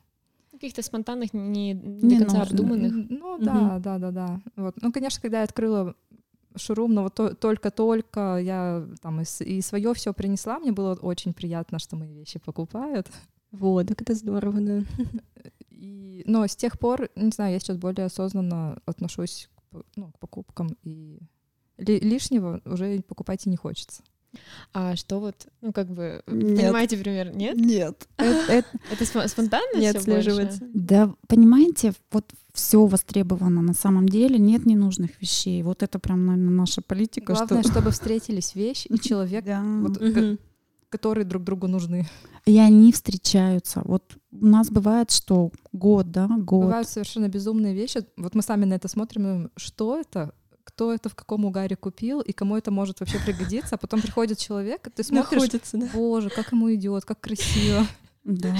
Каких-то 0.65 0.82
спонтанных, 0.82 1.34
не, 1.34 1.73
не 1.73 1.73
Не 1.73 2.17
до 2.19 2.25
конца 2.25 2.39
нужно. 2.39 2.51
обдуманных. 2.60 3.10
Ну 3.10 3.38
да, 3.38 3.78
да, 3.80 3.97
да, 3.99 4.12
да. 4.12 4.41
Вот. 4.56 4.75
Ну, 4.82 4.91
конечно, 4.91 5.21
когда 5.21 5.38
я 5.39 5.43
открыла 5.43 5.93
шурум, 6.56 6.93
но 6.93 7.04
вот 7.04 7.13
то- 7.13 7.36
только-только 7.36 8.38
я 8.41 8.88
там 9.01 9.21
и, 9.21 9.25
и 9.43 9.62
свое 9.62 9.93
все 9.93 10.12
принесла, 10.13 10.58
мне 10.60 10.71
было 10.71 10.95
очень 10.95 11.34
приятно, 11.34 11.78
что 11.80 11.95
мои 11.97 12.13
вещи 12.13 12.39
покупают. 12.39 13.08
Вот, 13.51 13.88
так 13.88 14.01
это 14.01 14.15
здорово, 14.15 14.60
да. 14.60 14.84
И, 15.69 16.23
но 16.25 16.47
с 16.47 16.56
тех 16.56 16.80
пор, 16.80 17.10
не 17.15 17.30
знаю, 17.32 17.54
я 17.54 17.60
сейчас 17.60 17.78
более 17.78 18.06
осознанно 18.06 18.80
отношусь 18.86 19.49
к, 19.71 19.84
ну, 19.95 20.12
к 20.13 20.17
покупкам 20.19 20.69
и 20.84 21.19
ли- 21.78 21.99
лишнего 21.99 22.62
уже 22.65 23.01
покупать 23.01 23.45
и 23.45 23.49
не 23.49 23.58
хочется. 23.58 24.01
А 24.74 24.95
что 24.95 25.19
вот, 25.19 25.48
ну 25.62 25.71
как 25.74 25.89
бы, 25.89 26.21
Нет. 26.28 26.58
понимаете 26.62 26.98
пример, 26.98 27.36
нет? 27.36 27.58
Нет. 27.58 28.08
Это 28.17 29.04
спо- 29.04 29.28
спонтанно 29.28 29.80
Не 29.80 29.88
отслеживается. 29.88 30.60
больше? 30.60 30.71
Да, 30.74 31.13
понимаете, 31.28 31.93
вот 32.12 32.26
все 32.54 32.86
востребовано 32.86 33.62
на 33.62 33.74
самом 33.74 34.08
деле, 34.08 34.38
нет 34.39 34.65
ненужных 34.65 35.21
вещей. 35.21 35.62
Вот 35.63 35.84
это 35.84 36.00
прям, 36.00 36.26
наверное, 36.26 36.52
наша 36.54 36.82
политика. 36.82 37.34
Главное, 37.34 37.63
что... 37.63 37.71
чтобы 37.71 37.91
встретились 37.91 38.56
вещь 38.56 38.86
и 38.89 38.98
человек, 39.00 39.43
Да. 39.45 39.62
вот, 39.63 40.00
которые 40.89 41.26
друг 41.26 41.43
другу 41.43 41.67
нужны. 41.67 42.08
И 42.45 42.58
они 42.60 42.91
встречаются. 42.93 43.82
Вот 43.84 44.15
у 44.32 44.45
нас 44.45 44.69
бывает, 44.69 45.12
что 45.12 45.52
год, 45.74 46.12
да, 46.12 46.28
год. 46.28 46.65
Бывают 46.65 46.88
совершенно 46.88 47.28
безумные 47.28 47.74
вещи. 47.74 48.06
Вот 48.17 48.36
мы 48.36 48.41
сами 48.41 48.65
на 48.65 48.76
это 48.76 48.88
смотрим, 48.88 49.50
что 49.58 50.00
это, 50.00 50.34
кто 50.65 50.93
это 50.93 51.08
в 51.08 51.15
каком 51.15 51.45
угаре 51.45 51.78
купил, 51.78 52.19
и 52.19 52.34
кому 52.34 52.58
это 52.58 52.71
может 52.71 52.99
вообще 52.99 53.19
пригодиться. 53.19 53.75
А 53.75 53.78
потом 53.78 54.01
приходит 54.01 54.39
человек, 54.39 54.86
и 54.88 54.89
ты 54.89 55.04
смотришь, 55.04 55.32
Находится, 55.32 55.78
да. 55.78 55.88
боже, 55.93 56.30
как 56.30 56.51
ему 56.51 56.73
идет, 56.73 57.06
как 57.06 57.21
красиво. 57.21 57.86
Да. 58.25 58.54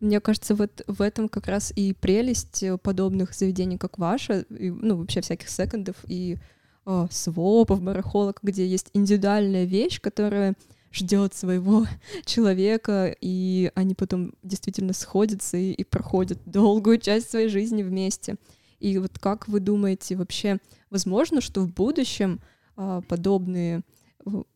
Мне 0.00 0.20
кажется, 0.20 0.56
вот 0.56 0.82
в 0.88 1.00
этом 1.00 1.28
как 1.28 1.46
раз 1.46 1.72
и 1.76 1.94
прелесть 1.94 2.64
э, 2.64 2.76
подобных 2.76 3.34
заведений, 3.34 3.78
как 3.78 3.98
ваше, 3.98 4.44
и, 4.50 4.68
ну, 4.68 4.96
вообще 4.96 5.20
всяких 5.20 5.48
секондов 5.48 5.94
и 6.08 6.38
э, 6.84 7.06
свопов, 7.10 7.80
барахолок, 7.80 8.40
где 8.42 8.66
есть 8.66 8.90
индивидуальная 8.92 9.64
вещь, 9.64 10.00
которая 10.00 10.56
ждет 10.92 11.34
своего 11.34 11.86
человека, 12.24 13.14
и 13.20 13.70
они 13.76 13.94
потом 13.94 14.34
действительно 14.42 14.92
сходятся 14.92 15.56
и, 15.56 15.70
и 15.70 15.84
проходят 15.84 16.40
долгую 16.46 16.98
часть 16.98 17.30
своей 17.30 17.48
жизни 17.48 17.84
вместе. 17.84 18.36
И 18.82 18.98
вот 18.98 19.18
как 19.18 19.46
вы 19.46 19.60
думаете, 19.60 20.16
вообще 20.16 20.58
возможно, 20.90 21.40
что 21.40 21.60
в 21.60 21.72
будущем 21.72 22.40
а, 22.76 23.00
подобные 23.02 23.82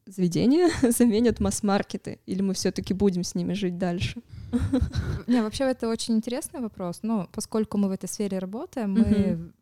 заведения 0.07 0.69
заменят 0.91 1.39
масс-маркеты, 1.41 2.19
или 2.27 2.43
мы 2.43 2.55
все-таки 2.55 2.93
будем 2.93 3.23
с 3.23 3.35
ними 3.37 3.53
жить 3.53 3.79
дальше? 3.79 4.21
Не, 5.29 5.43
вообще 5.43 5.65
это 5.65 5.89
очень 5.89 6.17
интересный 6.17 6.61
вопрос. 6.61 7.01
Но 7.03 7.29
поскольку 7.33 7.79
мы 7.79 7.89
в 7.89 7.93
этой 7.93 8.09
сфере 8.09 8.39
работаем, 8.39 8.93
мы 8.95 9.53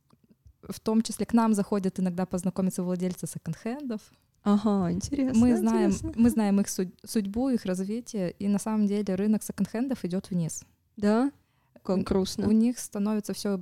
в 0.66 0.80
том 0.80 1.02
числе 1.02 1.26
к 1.26 1.34
нам 1.34 1.52
заходят 1.52 2.00
иногда 2.00 2.24
познакомиться 2.24 2.82
владельцы 2.82 3.26
секонд-хендов. 3.26 4.00
Ага, 4.44 4.92
интересно. 4.92 5.38
Мы 5.38 5.56
знаем, 5.56 5.90
интересно. 5.90 6.12
мы 6.16 6.30
знаем 6.30 6.60
их 6.60 6.68
суд- 6.68 6.98
судьбу, 7.04 7.50
их 7.50 7.66
развитие, 7.66 8.30
и 8.30 8.48
на 8.48 8.58
самом 8.58 8.86
деле 8.86 9.14
рынок 9.14 9.42
секонд-хендов 9.42 10.04
идет 10.04 10.30
вниз. 10.30 10.64
Да? 10.96 11.32
Как 11.82 11.98
У 11.98 12.02
грустно. 12.02 12.46
них 12.46 12.78
становится 12.78 13.34
все, 13.34 13.60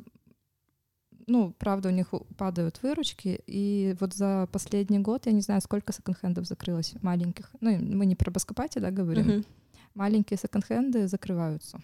ну, 1.26 1.54
правда, 1.58 1.88
у 1.88 1.92
них 1.92 2.08
падают 2.36 2.82
выручки, 2.82 3.40
и 3.46 3.96
вот 4.00 4.14
за 4.14 4.48
последний 4.52 4.98
год, 4.98 5.26
я 5.26 5.32
не 5.32 5.40
знаю, 5.40 5.60
сколько 5.60 5.92
секонд-хендов 5.92 6.46
закрылось 6.46 6.94
маленьких. 7.02 7.50
Ну, 7.60 7.70
мы 7.70 8.06
не 8.06 8.16
про 8.16 8.30
Баскопати, 8.30 8.78
да, 8.78 8.90
говорим. 8.90 9.26
Мгм. 9.26 9.44
Маленькие 9.94 10.38
секонд-хенды 10.38 11.06
закрываются. 11.08 11.80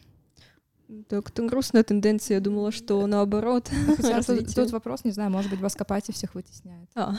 Так, 1.09 1.29
это 1.29 1.47
грустная 1.47 1.83
тенденция. 1.83 2.37
Я 2.37 2.41
думала, 2.41 2.73
что 2.73 3.07
наоборот. 3.07 3.71
Хотя 3.97 4.23
тут, 4.27 4.55
тут 4.55 4.71
вопрос, 4.71 5.05
не 5.05 5.11
знаю, 5.11 5.31
может 5.31 5.51
быть, 5.51 5.61
Баскопати 5.61 6.13
всех 6.13 6.35
вытесняет. 6.35 6.89
А, 6.95 7.15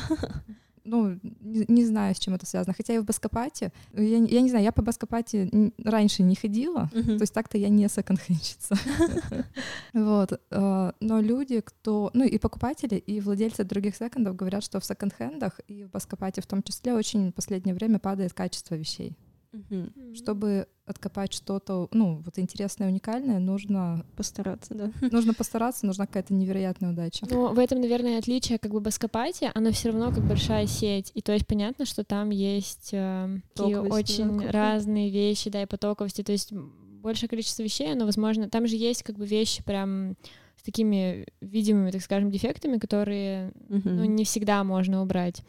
Ну, 0.89 1.19
не, 1.41 1.65
не 1.67 1.85
знаю, 1.85 2.15
с 2.15 2.19
чем 2.19 2.33
это 2.33 2.45
связано. 2.45 2.73
Хотя 2.75 2.95
и 2.95 2.97
в 2.97 3.05
Баскопате, 3.05 3.71
я, 3.93 4.17
я 4.17 4.41
не 4.41 4.49
знаю, 4.49 4.63
я 4.63 4.71
по 4.71 4.81
Баскопате 4.81 5.71
раньше 5.83 6.23
не 6.23 6.35
ходила, 6.35 6.89
мгм. 6.93 7.17
То 7.17 7.21
есть 7.21 7.33
так-то 7.33 7.57
я 7.57 7.69
не 7.69 7.87
секонд-хендщица. 7.87 8.75
Вот. 9.93 10.39
э, 10.51 10.91
Но 10.99 11.21
люди, 11.21 11.61
кто... 11.61 12.09
Ну 12.13 12.25
и 12.25 12.37
покупатели, 12.37 12.95
и 12.95 13.21
владельцы 13.21 13.63
других 13.63 13.95
секондов 13.95 14.35
говорят, 14.35 14.63
что 14.63 14.79
в 14.79 14.85
секонд-хендах 14.85 15.59
и 15.67 15.83
в 15.83 15.91
Баскопате 15.91 16.41
в 16.41 16.45
том 16.45 16.63
числе 16.63 16.93
очень 16.93 17.31
в 17.31 17.33
последнее 17.33 17.75
время 17.75 17.99
падает 17.99 18.33
качество 18.33 18.75
вещей. 18.75 19.15
Мгм. 19.51 20.13
Чтобы 20.15 20.67
откопать 20.85 21.33
что-то, 21.33 21.87
ну, 21.91 22.21
вот 22.25 22.37
интересное, 22.37 22.87
уникальное, 22.87 23.39
нужно, 23.39 24.05
Постараться, 24.15 24.73
да. 24.73 24.91
нужно 25.11 25.33
постараться, 25.33 25.85
нужна 25.85 26.05
какая-то 26.05 26.33
невероятная 26.33 26.91
удача. 26.91 27.25
Ну, 27.29 27.53
в 27.53 27.59
этом, 27.59 27.81
наверное, 27.81 28.19
отличие 28.19 28.59
как 28.59 28.71
бы 28.71 28.79
Баскопати, 28.79 29.51
оно 29.53 29.71
все 29.71 29.89
равно 29.89 30.11
как 30.11 30.23
большая 30.25 30.67
сеть. 30.67 31.11
И 31.15 31.21
то 31.21 31.31
есть 31.31 31.47
понятно, 31.47 31.85
что 31.85 32.03
там 32.03 32.29
есть 32.29 32.89
э, 32.91 33.39
такие 33.53 33.75
да, 33.75 33.81
очень 33.81 34.33
какая-то. 34.37 34.51
разные 34.51 35.09
вещи, 35.09 35.49
да, 35.49 35.63
и 35.63 35.67
потоковости. 35.67 36.23
То 36.23 36.31
есть 36.31 36.51
большее 36.51 37.29
количество 37.29 37.63
вещей, 37.63 37.91
оно, 37.91 38.05
возможно, 38.05 38.49
там 38.49 38.67
же 38.67 38.75
есть 38.75 39.03
как 39.03 39.15
бы 39.17 39.25
вещи 39.25 39.63
прям 39.63 40.15
с 40.59 40.63
такими 40.63 41.25
видимыми, 41.39 41.89
так 41.91 42.01
скажем, 42.01 42.31
дефектами, 42.31 42.77
которые 42.77 43.53
Мгм. 43.69 43.95
ну, 43.95 44.03
не 44.03 44.25
всегда 44.25 44.61
можно 44.65 45.01
убрать. 45.01 45.41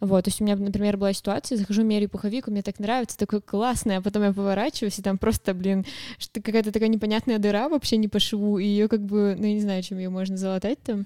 Вот, 0.00 0.24
то 0.24 0.28
есть 0.28 0.40
у 0.40 0.44
меня, 0.44 0.56
например, 0.56 0.96
была 0.96 1.12
ситуация, 1.12 1.58
захожу, 1.58 1.82
меряю 1.82 2.08
пуховик, 2.08 2.48
мне 2.48 2.62
так 2.62 2.78
нравится, 2.78 3.18
такой 3.18 3.42
классный, 3.42 3.98
а 3.98 4.00
потом 4.02 4.22
я 4.22 4.32
поворачиваюсь, 4.32 4.98
и 4.98 5.02
там 5.02 5.18
просто, 5.18 5.52
блин, 5.52 5.84
что 6.18 6.40
какая-то 6.40 6.72
такая 6.72 6.88
непонятная 6.88 7.38
дыра 7.38 7.68
вообще 7.68 7.98
не 7.98 8.08
по 8.08 8.18
шву, 8.18 8.58
и 8.58 8.64
ее 8.64 8.88
как 8.88 9.04
бы, 9.04 9.36
ну, 9.38 9.46
я 9.46 9.52
не 9.52 9.60
знаю, 9.60 9.82
чем 9.82 9.98
ее 9.98 10.08
можно 10.08 10.36
залатать 10.38 10.78
там, 10.80 11.04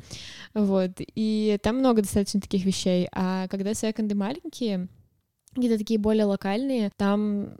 вот, 0.55 0.93
и 0.99 1.59
там 1.61 1.79
много 1.79 2.03
достаточно 2.03 2.41
таких 2.41 2.65
вещей, 2.65 3.09
а 3.13 3.49
когда 3.49 3.75
секонды 3.75 4.15
маленькие, 4.15 4.87
какие-то 5.53 5.79
такие 5.79 5.99
более 5.99 6.27
локальные, 6.27 6.93
там 6.97 7.57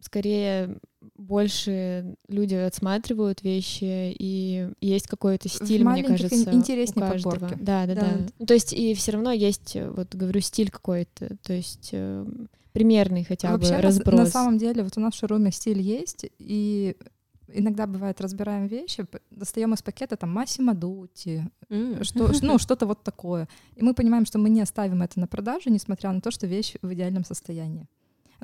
скорее 0.00 0.78
больше 1.16 2.16
люди 2.28 2.54
отсматривают 2.54 3.42
вещи, 3.42 4.12
и 4.18 4.68
есть 4.80 5.06
какой-то 5.06 5.48
стиль, 5.48 5.82
мне 5.82 5.84
маленьких 5.84 6.10
ин- 6.10 6.28
кажется, 6.28 6.52
интереснее 6.54 7.06
у 7.06 7.10
каждого. 7.10 7.32
подборки. 7.32 7.58
Да, 7.62 7.86
да, 7.86 7.94
да, 7.94 8.00
Да. 8.00 8.26
Ну, 8.38 8.46
то 8.46 8.54
есть 8.54 8.72
и 8.72 8.94
все 8.94 9.12
равно 9.12 9.32
есть, 9.32 9.76
э, 9.76 9.88
вот 9.90 10.14
говорю, 10.14 10.40
стиль 10.40 10.70
какой-то, 10.70 11.36
то 11.42 11.52
есть 11.52 11.90
э, 11.92 12.26
примерный 12.72 13.24
хотя 13.24 13.52
Вообще, 13.52 13.70
бы 13.70 13.76
на, 13.76 13.82
разброс. 13.82 14.18
на 14.20 14.26
самом 14.26 14.58
деле, 14.58 14.82
вот 14.82 14.96
у 14.96 15.00
нас 15.00 15.14
в 15.14 15.18
шоуруме 15.18 15.52
стиль 15.52 15.80
есть, 15.80 16.26
и 16.38 16.96
иногда 17.52 17.86
бывает, 17.86 18.20
разбираем 18.20 18.66
вещи, 18.66 19.04
достаем 19.30 19.72
из 19.74 19.82
пакета 19.82 20.16
там 20.16 20.30
Массимо 20.32 20.74
Дути, 20.74 21.48
М. 21.70 22.02
что, 22.02 22.32
ну, 22.42 22.58
что-то 22.58 22.86
вот 22.86 23.04
такое. 23.04 23.48
И 23.76 23.84
мы 23.84 23.94
понимаем, 23.94 24.26
что 24.26 24.38
мы 24.38 24.48
не 24.50 24.60
оставим 24.62 25.02
это 25.02 25.20
на 25.20 25.28
продажу, 25.28 25.70
несмотря 25.70 26.10
на 26.12 26.20
то, 26.20 26.32
что 26.32 26.48
вещь 26.48 26.74
в 26.82 26.92
идеальном 26.92 27.24
состоянии. 27.24 27.86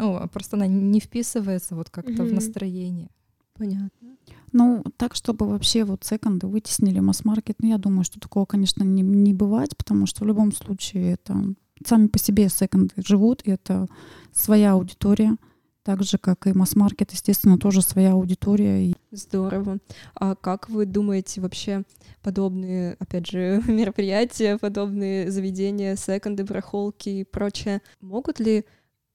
Ну, 0.01 0.29
просто 0.33 0.57
она 0.57 0.67
не 0.67 0.99
вписывается 1.01 1.75
вот 1.77 1.91
как-то 1.91 2.23
в 2.23 2.27
Мгм. 2.27 2.35
настроение. 2.37 3.11
Понятно. 3.55 4.17
Ну, 4.53 4.83
так, 4.97 5.15
чтобы 5.15 5.47
вообще 5.47 5.85
вот 5.85 6.05
секонды 6.05 6.47
вытеснили 6.47 6.99
масс-маркет, 7.01 7.57
ну, 7.61 7.69
я 7.69 7.79
думаю, 7.79 8.05
что 8.05 8.19
такого, 8.19 8.47
конечно, 8.47 8.83
не, 8.83 9.03
не 9.03 9.35
бывать, 9.35 9.77
потому 9.77 10.07
что 10.07 10.25
в 10.25 10.27
любом 10.27 10.53
случае 10.53 11.13
это 11.13 11.55
сами 11.87 12.07
по 12.09 12.19
себе 12.19 12.49
секонды 12.49 12.95
живут, 12.97 13.43
и 13.45 13.51
это 13.51 13.87
своя 14.33 14.73
аудитория, 14.73 15.37
Так 15.83 16.03
же, 16.03 16.19
как 16.19 16.47
и 16.47 16.53
масс-маркет, 16.53 17.13
естественно, 17.13 17.57
тоже 17.59 17.81
своя 17.81 18.13
аудитория. 18.13 18.91
И... 18.91 18.95
Здорово. 19.13 19.79
А 20.15 20.35
как 20.35 20.69
вы 20.69 20.85
думаете 20.85 21.41
вообще 21.41 21.85
подобные, 22.23 22.97
опять 22.99 23.27
же, 23.27 23.63
мероприятия, 23.67 24.59
подобные 24.59 25.31
заведения, 25.31 25.97
секонды, 25.97 26.45
барахолки 26.45 27.09
и 27.09 27.25
прочее, 27.25 27.81
могут 28.03 28.41
ли 28.41 28.67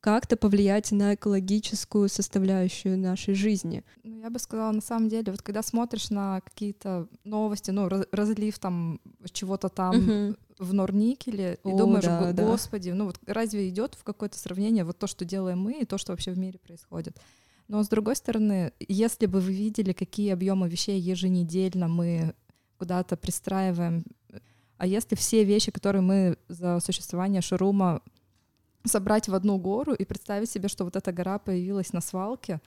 как-то 0.05 0.37
повлиять 0.37 0.91
на 0.91 1.15
экологическую 1.15 2.09
составляющую 2.09 2.95
нашей 2.95 3.33
жизни? 3.33 3.83
Ну, 4.03 4.19
я 4.19 4.29
бы 4.29 4.37
сказала, 4.37 4.71
на 4.71 4.81
самом 4.81 5.09
деле, 5.09 5.31
вот 5.31 5.41
когда 5.41 5.63
смотришь 5.63 6.11
на 6.11 6.41
какие-то 6.41 7.07
новости, 7.23 7.71
ну, 7.71 7.89
разлив 8.11 8.59
там 8.59 9.01
чего-то 9.31 9.67
там 9.67 9.97
угу. 9.97 10.35
в 10.59 10.73
Норникеле, 10.75 11.57
О, 11.63 11.69
и 11.69 11.75
думаешь, 11.75 12.03
да, 12.03 12.31
господи, 12.33 12.91
да. 12.91 12.97
ну 12.97 13.05
вот 13.05 13.17
разве 13.25 13.67
идет 13.67 13.95
в 13.95 14.03
какое-то 14.03 14.37
сравнение 14.37 14.83
вот 14.83 14.99
то, 14.99 15.07
что 15.07 15.25
делаем 15.25 15.59
мы, 15.59 15.81
и 15.81 15.85
то, 15.85 15.97
что 15.97 16.11
вообще 16.13 16.33
в 16.33 16.37
мире 16.37 16.59
происходит? 16.59 17.17
Но 17.67 17.81
с 17.81 17.89
другой 17.89 18.15
стороны, 18.15 18.73
если 18.87 19.25
бы 19.25 19.39
вы 19.39 19.53
видели, 19.53 19.91
какие 19.91 20.33
объемы 20.33 20.69
вещей 20.69 20.99
еженедельно 20.99 21.87
мы 21.87 22.35
куда-то 22.77 23.17
пристраиваем, 23.17 24.05
а 24.77 24.85
если 24.85 25.15
все 25.15 25.43
вещи, 25.43 25.71
которые 25.71 26.03
мы 26.03 26.37
за 26.47 26.79
существование 26.79 27.41
шорума 27.41 28.03
собрать 28.85 29.27
в 29.27 29.35
одну 29.35 29.57
гору 29.57 29.93
и 29.93 30.05
представить 30.05 30.49
себе, 30.49 30.69
что 30.69 30.85
вот 30.85 30.95
эта 30.95 31.11
гора 31.11 31.39
появилась 31.39 31.93
на 31.93 32.01
свалке, 32.01 32.61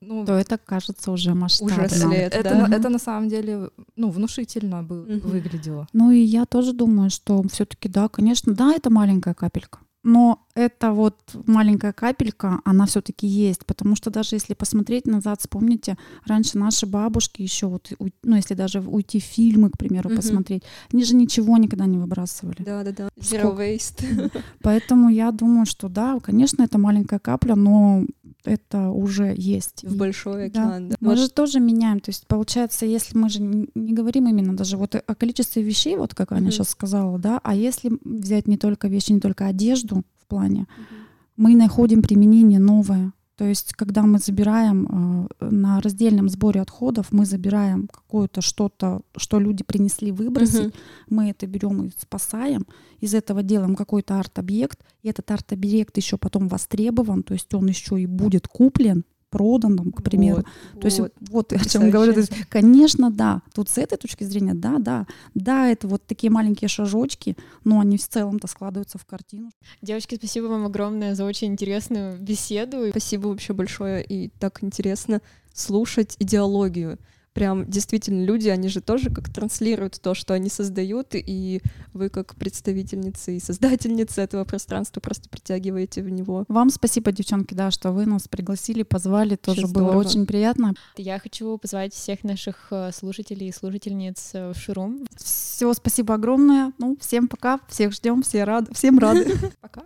ну, 0.00 0.24
то 0.24 0.32
это 0.32 0.56
кажется 0.56 1.12
уже 1.12 1.34
масштабно. 1.34 1.84
Уже 1.84 1.88
след, 1.88 2.34
это, 2.34 2.50
да? 2.50 2.66
это, 2.66 2.76
это 2.76 2.88
на 2.88 2.98
самом 2.98 3.28
деле 3.28 3.70
ну, 3.96 4.10
внушительно 4.10 4.82
бы 4.82 5.02
угу. 5.02 5.28
выглядело. 5.28 5.86
Ну 5.92 6.10
и 6.10 6.18
я 6.18 6.46
тоже 6.46 6.72
думаю, 6.72 7.10
что 7.10 7.42
все-таки 7.48 7.88
да, 7.88 8.08
конечно, 8.08 8.54
да, 8.54 8.72
это 8.72 8.90
маленькая 8.90 9.34
капелька 9.34 9.80
но 10.06 10.45
эта 10.56 10.90
вот 10.90 11.16
маленькая 11.46 11.92
капелька, 11.92 12.60
она 12.64 12.86
все-таки 12.86 13.26
есть, 13.26 13.66
потому 13.66 13.94
что 13.94 14.10
даже 14.10 14.36
если 14.36 14.54
посмотреть 14.54 15.06
назад, 15.06 15.40
вспомните, 15.40 15.98
раньше 16.24 16.58
наши 16.58 16.86
бабушки 16.86 17.42
еще 17.42 17.66
вот, 17.66 17.92
ну 18.22 18.36
если 18.36 18.54
даже 18.54 18.80
уйти 18.80 19.20
в 19.20 19.24
фильмы, 19.24 19.68
к 19.68 19.76
примеру, 19.76 20.08
mm-hmm. 20.08 20.16
посмотреть, 20.16 20.62
они 20.90 21.04
же 21.04 21.14
ничего 21.14 21.58
никогда 21.58 21.84
не 21.84 21.98
выбрасывали. 21.98 22.56
Да, 22.60 22.82
да, 22.82 22.92
да. 22.92 23.08
Zero 23.18 23.54
waste. 23.54 24.32
Поэтому 24.62 25.10
я 25.10 25.30
думаю, 25.30 25.66
что 25.66 25.90
да, 25.90 26.18
конечно, 26.20 26.62
это 26.62 26.78
маленькая 26.78 27.18
капля, 27.18 27.54
но 27.54 28.06
это 28.44 28.88
уже 28.88 29.34
есть. 29.36 29.84
В 29.84 29.96
большой 29.96 30.46
океан, 30.46 30.88
да. 30.88 30.94
да. 30.94 30.96
Мы 31.00 31.10
вот. 31.10 31.18
же 31.18 31.28
тоже 31.28 31.60
меняем. 31.60 32.00
То 32.00 32.10
есть, 32.10 32.26
получается, 32.26 32.86
если 32.86 33.18
мы 33.18 33.28
же 33.28 33.42
не 33.42 33.92
говорим 33.92 34.28
именно 34.28 34.56
даже 34.56 34.78
вот 34.78 34.94
о 34.94 35.14
количестве 35.14 35.62
вещей, 35.62 35.96
вот 35.96 36.14
как 36.14 36.32
Аня 36.32 36.48
mm-hmm. 36.48 36.50
сейчас 36.52 36.70
сказала, 36.70 37.18
да, 37.18 37.40
а 37.42 37.54
если 37.54 37.92
взять 38.04 38.46
не 38.46 38.56
только 38.56 38.88
вещи, 38.88 39.12
не 39.12 39.20
только 39.20 39.46
одежду 39.46 40.04
в 40.26 40.28
плане, 40.28 40.62
mm-hmm. 40.62 40.96
мы 41.36 41.54
находим 41.54 42.02
применение 42.02 42.58
новое. 42.58 43.12
То 43.36 43.44
есть, 43.44 43.74
когда 43.74 44.02
мы 44.02 44.18
забираем 44.18 45.28
э, 45.40 45.44
на 45.50 45.80
раздельном 45.82 46.30
сборе 46.30 46.62
отходов, 46.62 47.12
мы 47.12 47.26
забираем 47.26 47.86
какое-то 47.86 48.40
что-то, 48.40 49.02
что 49.14 49.38
люди 49.38 49.62
принесли 49.62 50.10
выбросить, 50.10 50.68
uh-huh. 50.68 50.74
мы 51.10 51.28
это 51.28 51.46
берем 51.46 51.84
и 51.84 51.90
спасаем, 51.98 52.66
из 52.98 53.12
этого 53.12 53.42
делаем 53.42 53.76
какой-то 53.76 54.18
арт-объект, 54.18 54.78
и 55.02 55.10
этот 55.10 55.30
арт-объект 55.30 55.98
еще 55.98 56.16
потом 56.16 56.48
востребован, 56.48 57.22
то 57.22 57.34
есть 57.34 57.52
он 57.52 57.66
еще 57.66 58.00
и 58.00 58.06
будет 58.06 58.48
куплен, 58.48 59.04
продан, 59.36 59.92
к 59.92 60.02
примеру. 60.02 60.44
Вот, 60.72 60.80
то 60.80 60.86
есть 60.86 60.98
вот, 60.98 61.12
вот 61.30 61.52
о 61.52 61.68
чем 61.68 61.90
говорю. 61.90 62.14
То 62.14 62.20
есть, 62.20 62.32
конечно, 62.48 63.10
да. 63.10 63.42
Тут 63.54 63.68
с 63.68 63.76
этой 63.76 63.98
точки 63.98 64.24
зрения, 64.24 64.54
да, 64.54 64.78
да. 64.78 65.06
Да, 65.34 65.68
это 65.68 65.88
вот 65.88 66.06
такие 66.06 66.30
маленькие 66.30 66.68
шажочки, 66.68 67.36
но 67.64 67.80
они 67.80 67.98
в 67.98 68.08
целом-то 68.08 68.46
складываются 68.46 68.96
в 68.96 69.04
картину. 69.04 69.50
Девочки, 69.82 70.14
спасибо 70.14 70.46
вам 70.46 70.64
огромное 70.64 71.14
за 71.14 71.24
очень 71.24 71.48
интересную 71.48 72.18
беседу. 72.18 72.88
Спасибо 72.90 73.28
вообще 73.28 73.52
большое. 73.52 74.02
И 74.02 74.28
так 74.38 74.64
интересно 74.64 75.20
слушать 75.52 76.16
идеологию 76.18 76.98
прям 77.36 77.68
действительно 77.70 78.24
люди, 78.24 78.48
они 78.48 78.68
же 78.68 78.80
тоже 78.80 79.10
как 79.10 79.28
транслируют 79.28 80.00
то, 80.00 80.14
что 80.14 80.32
они 80.32 80.48
создают, 80.48 81.08
и 81.12 81.60
вы 81.92 82.08
как 82.08 82.34
представительницы 82.34 83.36
и 83.36 83.40
создательницы 83.40 84.22
этого 84.22 84.44
пространства 84.44 85.00
просто 85.00 85.28
притягиваете 85.28 86.02
в 86.02 86.08
него. 86.08 86.46
Вам 86.48 86.70
спасибо, 86.70 87.12
девчонки, 87.12 87.52
да, 87.52 87.70
что 87.70 87.92
вы 87.92 88.06
нас 88.06 88.26
пригласили, 88.26 88.84
позвали, 88.84 89.36
тоже 89.36 89.64
Очень 89.64 89.72
было 89.74 89.84
здорово. 89.90 90.00
очень 90.00 90.26
приятно. 90.26 90.72
Я 90.96 91.18
хочу 91.18 91.58
позвать 91.58 91.92
всех 91.92 92.24
наших 92.24 92.68
э, 92.70 92.90
слушателей 92.94 93.48
и 93.48 93.52
слушательниц 93.52 94.30
э, 94.32 94.52
в 94.54 94.56
Шурум. 94.56 95.04
Все, 95.14 95.74
спасибо 95.74 96.14
огромное. 96.14 96.72
Ну, 96.78 96.96
всем 97.02 97.28
пока, 97.28 97.60
всех 97.68 97.92
ждем, 97.92 98.22
все 98.22 98.44
рады, 98.44 98.72
всем 98.72 98.98
рады. 98.98 99.26
Пока. 99.60 99.82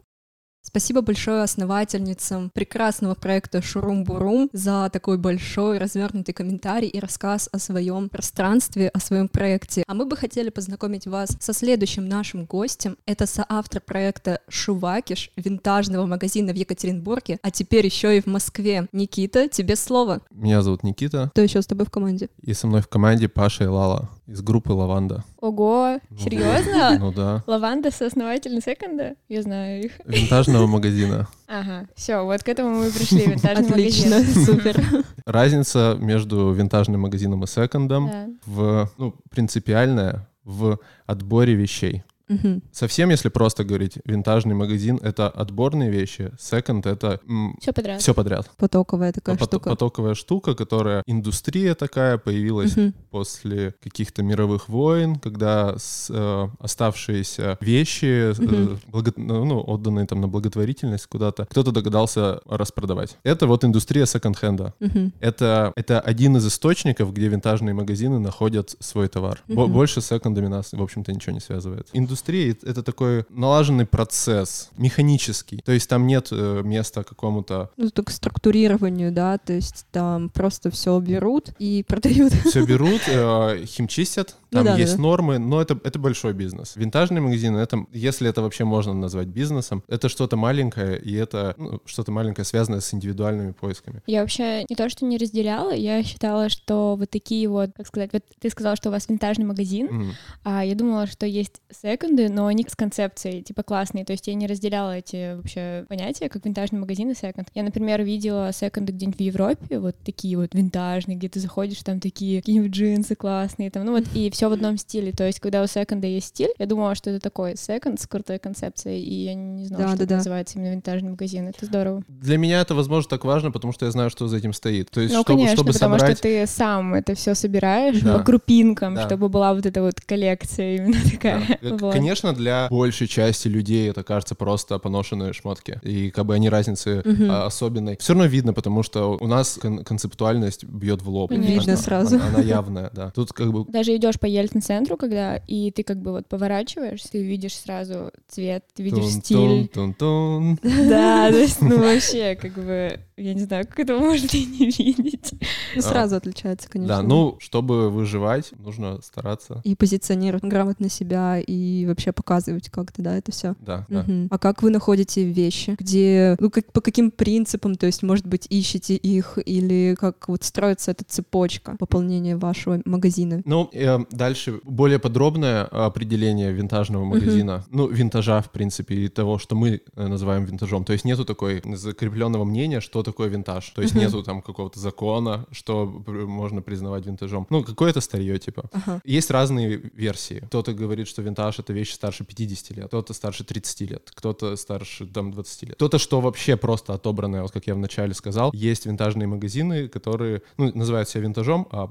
Спасибо 0.62 1.01
большое 1.01 1.42
основательницам 1.42 2.51
прекрасного 2.51 3.14
проекта 3.14 3.59
Шурум-Бурум 3.62 4.51
за 4.53 4.90
такой 4.92 5.16
большой 5.16 5.79
развернутый 5.79 6.35
комментарий 6.35 6.88
и 6.88 7.01
рассказ 7.01 7.49
о 7.51 7.59
своем 7.59 8.09
пространстве, 8.11 8.88
о 8.88 9.01
своем 9.01 9.29
проекте. 9.29 9.85
А 9.87 9.94
мы 9.94 10.05
бы 10.05 10.16
хотели 10.16 10.51
познакомить 10.51 11.07
вас 11.07 11.37
со 11.40 11.53
следующим 11.55 12.09
нашим 12.09 12.44
гостем. 12.44 12.99
Это 13.07 13.27
соавтор 13.27 13.81
проекта 13.81 14.40
Шувакиш, 14.49 15.33
винтажного 15.37 16.05
магазина 16.07 16.53
в 16.53 16.57
Екатеринбурге, 16.57 17.38
а 17.42 17.51
теперь 17.51 17.87
еще 17.87 18.18
и 18.18 18.20
в 18.20 18.27
Москве. 18.27 18.87
Никита, 18.92 19.49
тебе 19.49 19.77
слово. 19.77 20.20
Меня 20.31 20.62
зовут 20.62 20.83
Никита. 20.83 21.31
Кто 21.33 21.40
еще 21.40 21.62
с 21.62 21.66
тобой 21.66 21.87
в 21.87 21.90
команде? 21.90 22.29
И 22.42 22.53
со 22.53 22.66
мной 22.66 22.83
в 22.83 22.88
команде 22.88 23.29
Паша 23.29 23.64
и 23.64 23.66
Лала 23.66 24.11
из 24.30 24.42
группы 24.42 24.72
Лаванда. 24.72 25.24
Ого, 25.40 25.98
ну, 26.08 26.18
серьезно? 26.18 26.96
Ну 27.00 27.12
да. 27.12 27.42
Лаванда 27.46 27.90
сооснователь 27.90 28.60
секонда? 28.62 29.16
Я 29.28 29.42
знаю 29.42 29.84
их. 29.84 29.92
Винтажного 30.04 30.66
магазина. 30.66 31.28
Ага, 31.52 31.88
все, 31.96 32.22
вот 32.22 32.44
к 32.44 32.48
этому 32.48 32.76
мы 32.76 32.92
пришли, 32.92 33.26
винтажный 33.26 33.70
Отлично, 33.70 34.18
магазин. 34.18 34.44
супер. 34.46 35.04
Разница 35.26 35.96
между 35.98 36.52
винтажным 36.52 37.00
магазином 37.00 37.42
и 37.42 37.48
секондом 37.48 38.38
в, 38.46 38.88
ну, 38.98 39.16
принципиальная 39.30 40.28
в 40.44 40.78
отборе 41.06 41.54
вещей. 41.54 42.04
Угу. 42.30 42.62
Совсем, 42.72 43.10
если 43.10 43.28
просто 43.28 43.64
говорить, 43.64 43.98
винтажный 44.04 44.54
магазин— 44.54 44.98
это 45.02 45.28
отборные 45.28 45.90
вещи, 45.90 46.30
секонд— 46.38 46.86
это... 46.86 47.20
Все 47.60 47.72
подряд. 47.72 48.00
Все 48.00 48.14
подряд. 48.14 48.50
Потоковая 48.56 49.12
такая 49.12 49.36
Пот- 49.36 49.48
штука. 49.48 49.70
Потоковая 49.70 50.14
штука, 50.14 50.54
которая... 50.54 51.02
Индустрия 51.06 51.74
такая 51.74 52.18
появилась 52.18 52.76
угу. 52.76 52.92
после 53.10 53.74
каких-то 53.82 54.22
мировых 54.22 54.68
войн, 54.68 55.16
когда 55.16 55.76
с, 55.76 56.08
э, 56.08 56.48
оставшиеся 56.60 57.58
вещи, 57.60 58.30
угу. 58.30 58.54
э, 58.54 58.76
благо, 58.86 59.12
ну, 59.16 59.60
отданные 59.60 60.06
там 60.06 60.20
на 60.20 60.28
благотворительность 60.28 61.06
куда-то, 61.06 61.46
кто-то 61.46 61.72
догадался 61.72 62.40
распродавать. 62.46 63.16
Это 63.24 63.46
вот 63.48 63.64
индустрия 63.64 64.06
секонд-хенда. 64.06 64.74
Угу. 64.80 65.12
Это, 65.20 65.72
это 65.74 66.00
один 66.00 66.36
из 66.36 66.46
источников, 66.46 67.12
где 67.12 67.26
винтажные 67.28 67.74
магазины 67.74 68.20
находят 68.20 68.76
свой 68.78 69.08
товар. 69.08 69.42
Угу. 69.48 69.66
Больше 69.66 70.00
секондами 70.00 70.46
нас, 70.46 70.72
в 70.72 70.82
общем-то, 70.82 71.12
ничего 71.12 71.32
не 71.32 71.40
связывает. 71.40 71.88
Индустрия 71.92 72.19
индустрии 72.20 72.56
это 72.62 72.83
такой 72.83 73.24
налаженный 73.30 73.87
процесс, 73.87 74.70
механический. 74.76 75.62
То 75.64 75.72
есть 75.72 75.88
там 75.88 76.06
нет 76.06 76.28
э, 76.30 76.62
места 76.64 77.02
какому-то... 77.02 77.70
Ну, 77.76 77.90
так 77.90 78.11
структурированию, 78.11 79.12
да, 79.12 79.38
то 79.38 79.52
есть 79.52 79.87
там 79.90 80.28
просто 80.28 80.70
все 80.70 80.98
берут 81.00 81.50
и 81.59 81.85
продают. 81.88 82.33
Все 82.33 82.64
берут, 82.64 83.02
э, 83.06 83.64
химчистят, 83.66 84.37
там 84.50 84.64
ну, 84.64 84.70
да, 84.70 84.76
есть 84.76 84.96
да. 84.96 85.02
нормы, 85.02 85.38
но 85.38 85.62
это, 85.62 85.78
это 85.84 85.98
большой 85.98 86.32
бизнес. 86.32 86.74
Винтажный 86.74 87.20
магазин, 87.20 87.56
это, 87.56 87.86
если 87.92 88.28
это 88.28 88.42
вообще 88.42 88.64
можно 88.64 88.92
назвать 88.92 89.28
бизнесом, 89.28 89.84
это 89.86 90.08
что-то 90.08 90.36
маленькое, 90.36 90.98
и 90.98 91.14
это 91.14 91.54
ну, 91.56 91.80
что-то 91.84 92.10
маленькое, 92.10 92.44
связанное 92.44 92.80
с 92.80 92.92
индивидуальными 92.92 93.52
поисками. 93.52 94.02
Я 94.06 94.20
вообще 94.20 94.64
не 94.68 94.74
то, 94.74 94.88
что 94.88 95.04
не 95.04 95.18
разделяла, 95.18 95.72
я 95.72 96.02
считала, 96.02 96.48
что 96.48 96.96
вот 96.98 97.10
такие 97.10 97.48
вот, 97.48 97.70
как 97.76 97.86
сказать, 97.86 98.10
вот 98.12 98.24
ты 98.40 98.50
сказал, 98.50 98.74
что 98.74 98.88
у 98.88 98.92
вас 98.92 99.08
винтажный 99.08 99.44
магазин, 99.44 99.86
mm-hmm. 99.86 100.12
а 100.44 100.64
я 100.64 100.74
думала, 100.74 101.06
что 101.06 101.26
есть 101.26 101.60
секонды, 101.70 102.28
но 102.28 102.46
они 102.46 102.66
с 102.68 102.74
концепцией, 102.74 103.42
типа, 103.42 103.62
классные, 103.62 104.04
то 104.04 104.12
есть 104.12 104.26
я 104.26 104.34
не 104.34 104.48
разделяла 104.48 104.96
эти 104.96 105.36
вообще 105.36 105.84
понятия, 105.88 106.28
как 106.28 106.44
винтажный 106.44 106.80
магазин 106.80 107.10
и 107.10 107.14
секонд. 107.14 107.48
Я, 107.54 107.62
например, 107.62 108.02
видела 108.02 108.52
секонды 108.52 108.92
где-нибудь 108.92 109.18
в 109.18 109.22
Европе, 109.22 109.78
вот 109.78 109.96
такие 110.04 110.36
вот 110.36 110.54
винтажные, 110.54 111.16
где 111.16 111.28
ты 111.28 111.38
заходишь, 111.38 111.82
там 111.82 112.00
такие 112.00 112.40
какие-нибудь 112.40 112.72
джинсы 112.72 113.14
классные, 113.14 113.70
там, 113.70 113.84
ну 113.84 113.92
вот, 113.92 114.04
и 114.14 114.30
все 114.30 114.39
в 114.48 114.53
одном 114.53 114.76
стиле. 114.76 115.12
То 115.12 115.26
есть, 115.26 115.40
когда 115.40 115.62
у 115.62 115.66
секонда 115.66 116.07
есть 116.07 116.29
стиль, 116.29 116.50
я 116.59 116.66
думала, 116.66 116.94
что 116.94 117.11
это 117.11 117.20
такой 117.20 117.57
секонд 117.57 118.00
с 118.00 118.07
крутой 118.07 118.38
концепцией, 118.38 119.03
и 119.03 119.24
я 119.24 119.35
не 119.35 119.66
знала, 119.66 119.85
да, 119.85 119.88
что 119.88 119.98
да, 119.98 120.05
это 120.05 120.11
да. 120.11 120.16
называется 120.16 120.59
именно 120.59 120.72
винтажный 120.72 121.11
магазин. 121.11 121.48
Это 121.48 121.66
здорово. 121.66 122.03
Для 122.09 122.38
меня 122.38 122.61
это, 122.61 122.74
возможно, 122.74 123.09
так 123.11 123.24
важно, 123.24 123.50
потому 123.50 123.72
что 123.72 123.87
я 123.87 123.92
знаю, 123.92 124.11
что 124.11 124.29
за 124.29 124.38
этим 124.38 124.53
стоит. 124.53 124.90
То 124.90 125.00
есть, 125.00 125.14
ну, 125.14 125.22
чтобы, 125.22 125.38
конечно, 125.38 125.57
чтобы 125.57 125.72
потому 125.72 125.98
собрать... 125.98 126.18
что 126.18 126.22
ты 126.22 126.46
сам 126.46 126.94
это 126.94 127.14
все 127.14 127.35
собираешь 127.35 128.00
да. 128.00 128.18
по 128.18 128.24
группинкам, 128.24 128.94
да. 128.94 129.07
чтобы 129.07 129.29
была 129.29 129.55
вот 129.55 129.66
эта 129.66 129.83
вот 129.83 130.00
коллекция 130.00 130.76
именно 130.76 130.98
такая. 131.11 131.42
Да. 131.61 131.70
Вот. 131.81 131.94
Конечно, 131.94 132.35
для 132.35 132.66
большей 132.68 133.07
части 133.07 133.48
людей 133.48 133.88
это 133.88 134.03
кажется 134.03 134.35
просто 134.35 134.79
поношенные 134.79 135.33
шмотки. 135.33 135.79
И 135.83 136.11
как 136.11 136.26
бы 136.26 136.35
они 136.35 136.48
разницы 136.48 137.00
угу. 137.00 137.31
особенной. 137.31 137.96
Все 137.98 138.12
равно 138.12 138.26
видно, 138.26 138.53
потому 138.53 138.83
что 138.83 139.16
у 139.18 139.26
нас 139.26 139.59
кон- 139.61 139.85
концептуальность 139.85 140.64
бьет 140.64 141.00
в 141.03 141.09
лоб. 141.09 141.31
Видно 141.31 141.62
она, 141.62 141.76
сразу. 141.76 142.16
Она, 142.16 142.26
она 142.29 142.40
явная, 142.40 142.90
да. 142.92 143.11
Тут 143.11 143.33
как 143.33 143.53
бы... 143.53 143.64
Даже 143.70 143.96
идешь 143.96 144.18
по 144.18 144.26
Ельцин-центру, 144.30 144.96
когда 144.96 145.36
и 145.36 145.70
ты 145.70 145.82
как 145.82 146.00
бы 146.00 146.12
вот 146.12 146.26
поворачиваешь, 146.26 147.02
ты 147.02 147.22
видишь 147.22 147.56
сразу 147.56 148.12
цвет, 148.28 148.64
ты 148.74 148.82
видишь 148.82 149.06
стиль. 149.06 149.68
Тун-тун-тун. 149.68 150.58
Да, 150.90 151.30
то 151.30 151.36
есть, 151.38 151.60
ну 151.60 151.78
вообще, 151.78 152.36
как 152.40 152.52
бы, 152.54 153.00
я 153.16 153.34
не 153.34 153.40
знаю, 153.40 153.66
как 153.66 153.78
это 153.80 153.96
можно 153.96 154.26
и 154.32 154.44
не 154.44 154.70
видеть. 154.70 155.32
Ну, 155.74 155.82
сразу 155.82 156.16
отличается, 156.16 156.68
конечно. 156.68 156.96
Да, 156.96 157.02
ну, 157.02 157.36
чтобы 157.38 157.90
выживать, 157.90 158.52
нужно 158.58 159.00
стараться. 159.02 159.60
И 159.64 159.74
позиционировать 159.74 160.44
грамотно 160.44 160.88
себя, 160.88 161.38
и 161.38 161.86
вообще 161.86 162.12
показывать 162.12 162.70
как-то, 162.70 163.02
да, 163.02 163.16
это 163.16 163.32
все. 163.32 163.54
Да, 163.60 163.86
да. 163.88 164.04
А 164.30 164.38
как 164.38 164.62
вы 164.62 164.70
находите 164.70 165.24
вещи? 165.24 165.76
Где, 165.78 166.36
ну, 166.40 166.50
как, 166.50 166.72
по 166.72 166.80
каким 166.80 167.10
принципам, 167.10 167.74
то 167.74 167.86
есть, 167.86 168.02
может 168.02 168.26
быть, 168.26 168.46
ищете 168.50 168.94
их, 168.94 169.38
или 169.44 169.96
как 169.98 170.28
вот 170.28 170.44
строится 170.44 170.90
эта 170.90 171.04
цепочка 171.04 171.76
пополнения 171.78 172.36
вашего 172.36 172.80
магазина? 172.84 173.42
Ну, 173.44 173.68
э, 173.72 173.98
дальше 174.20 174.61
более 174.64 174.98
подробное 174.98 175.64
определение 175.64 176.52
винтажного 176.52 177.04
магазина. 177.04 177.64
Ну, 177.70 177.88
винтажа, 177.88 178.40
в 178.42 178.50
принципе, 178.50 178.94
и 178.94 179.09
того, 179.09 179.38
что 179.38 179.56
мы 179.56 179.80
э, 179.96 180.06
называем 180.09 180.44
винтажом. 180.44 180.85
То 180.85 180.92
есть 180.92 181.06
нету 181.06 181.24
такой 181.24 181.62
закрепленного 181.64 182.44
мнения, 182.44 182.80
что 182.80 183.02
такое 183.02 183.28
винтаж. 183.30 183.70
То 183.70 183.83
есть 183.83 183.94
Мгм. 183.94 184.04
нету 184.04 184.22
там 184.22 184.42
какого-то 184.42 184.78
закона, 184.80 185.46
что 185.52 185.87
можно 186.06 186.61
признавать 186.62 187.06
винтажом. 187.06 187.46
Ну, 187.50 187.64
какое-то 187.64 188.00
старье, 188.00 188.38
типа. 188.38 188.62
Ага. 188.72 189.00
Есть 189.04 189.30
разные 189.30 189.80
версии. 189.96 190.40
Кто-то 190.46 190.74
говорит, 190.74 191.09
что 191.09 191.22
винтаж— 191.22 191.59
это 191.59 191.72
вещи 191.72 191.94
старше 191.94 192.24
50 192.24 192.76
лет, 192.76 192.87
кто-то 192.88 193.14
старше 193.14 193.44
30 193.44 193.80
лет, 193.90 194.11
кто-то 194.14 194.56
старше 194.56 195.06
там 195.06 195.30
20 195.30 195.62
лет. 195.66 195.74
Кто-то, 195.76 195.98
что 195.98 196.20
вообще 196.20 196.56
просто 196.56 196.92
отобранное, 196.92 197.42
вот 197.42 197.52
как 197.52 197.66
я 197.66 197.74
вначале 197.74 198.12
сказал. 198.14 198.50
Есть 198.52 198.87
винтажные 198.87 199.26
магазины, 199.26 199.88
которые, 199.88 200.42
ну, 200.59 200.70
называют 200.74 201.09
себя 201.09 201.22
винтажом, 201.22 201.66
а 201.70 201.88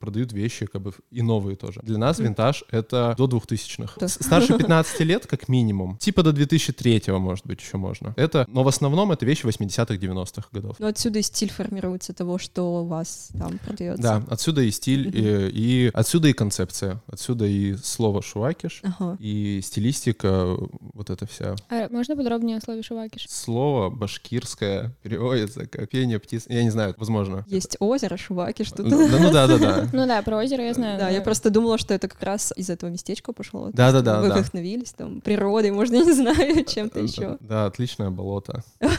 продают 0.00 0.32
вещи 0.32 0.66
как 0.66 0.80
бы 0.82 0.92
и 1.10 1.22
новые 1.22 1.56
тоже. 1.56 1.71
Для 1.82 1.98
нас 1.98 2.18
винтаж— 2.18 2.64
это 2.70 3.14
до 3.16 3.26
2000-х. 3.26 3.94
Да. 3.98 4.08
С- 4.08 4.14
Старше 4.22 4.56
15 4.58 5.00
лет, 5.00 5.26
как 5.26 5.48
минимум. 5.48 5.96
Типа 5.98 6.22
до 6.22 6.32
2003 6.32 7.02
может 7.18 7.46
быть, 7.46 7.60
еще 7.60 7.76
можно. 7.76 8.12
Это, 8.16 8.44
но 8.48 8.62
в 8.62 8.68
основном 8.68 9.12
это 9.12 9.24
вещи 9.24 9.44
80-х, 9.46 9.94
90-х 9.94 10.48
годов. 10.52 10.76
Ну, 10.78 10.86
отсюда 10.86 11.18
и 11.18 11.22
стиль 11.22 11.50
формируется 11.50 12.12
того, 12.12 12.38
что 12.38 12.82
у 12.82 12.86
вас 12.86 13.30
там 13.38 13.58
продается. 13.58 14.02
Да, 14.02 14.22
отсюда 14.28 14.62
и 14.62 14.70
стиль, 14.70 15.08
и, 15.14 15.48
и 15.86 15.90
отсюда 15.94 16.28
и 16.28 16.32
концепция, 16.32 17.00
отсюда 17.06 17.46
и 17.46 17.74
слово 17.76 18.22
шувакиш, 18.22 18.80
Ага. 18.84 19.16
и 19.20 19.60
стилистика, 19.62 20.56
вот 20.94 21.10
эта 21.10 21.26
вся. 21.26 21.54
А 21.70 21.88
можно 21.90 22.16
подробнее 22.16 22.58
о 22.58 22.60
слове 22.60 22.82
шувакиш? 22.82 23.26
Слово 23.28 23.90
башкирское 23.90 24.94
переводится 25.02 25.66
как 25.66 25.88
пение 25.90 26.18
птиц. 26.18 26.44
Я 26.48 26.62
не 26.62 26.70
знаю, 26.70 26.94
возможно. 26.98 27.44
Есть 27.48 27.76
озеро, 27.80 28.16
шуваки, 28.16 28.64
что-то. 28.64 28.88
Да, 28.90 29.18
ну 29.18 29.30
да, 29.32 29.46
да, 29.46 29.58
да. 29.58 29.88
Ну 29.92 30.06
да, 30.06 30.22
про 30.22 30.38
озеро 30.38 30.62
я 30.64 30.74
знаю. 30.74 30.98
Да, 30.98 31.10
я 31.10 31.20
просто 31.20 31.50
думала, 31.62 31.78
что 31.78 31.94
это 31.94 32.08
как 32.08 32.22
раз 32.22 32.52
из 32.56 32.70
этого 32.70 32.90
местечка 32.90 33.32
пошло. 33.32 33.70
Да, 33.72 33.92
да, 33.92 34.00
да, 34.00 34.20
Вы 34.20 34.28
да. 34.28 34.34
вдохновились 34.34 34.92
там 34.92 35.20
природой, 35.20 35.70
может, 35.70 35.94
я 35.94 36.02
не 36.02 36.12
знаю, 36.22 36.64
чем-то 36.64 37.00
еще. 37.00 37.38
Да, 37.40 37.66
отличное 37.66 38.10
болото. 38.10 38.62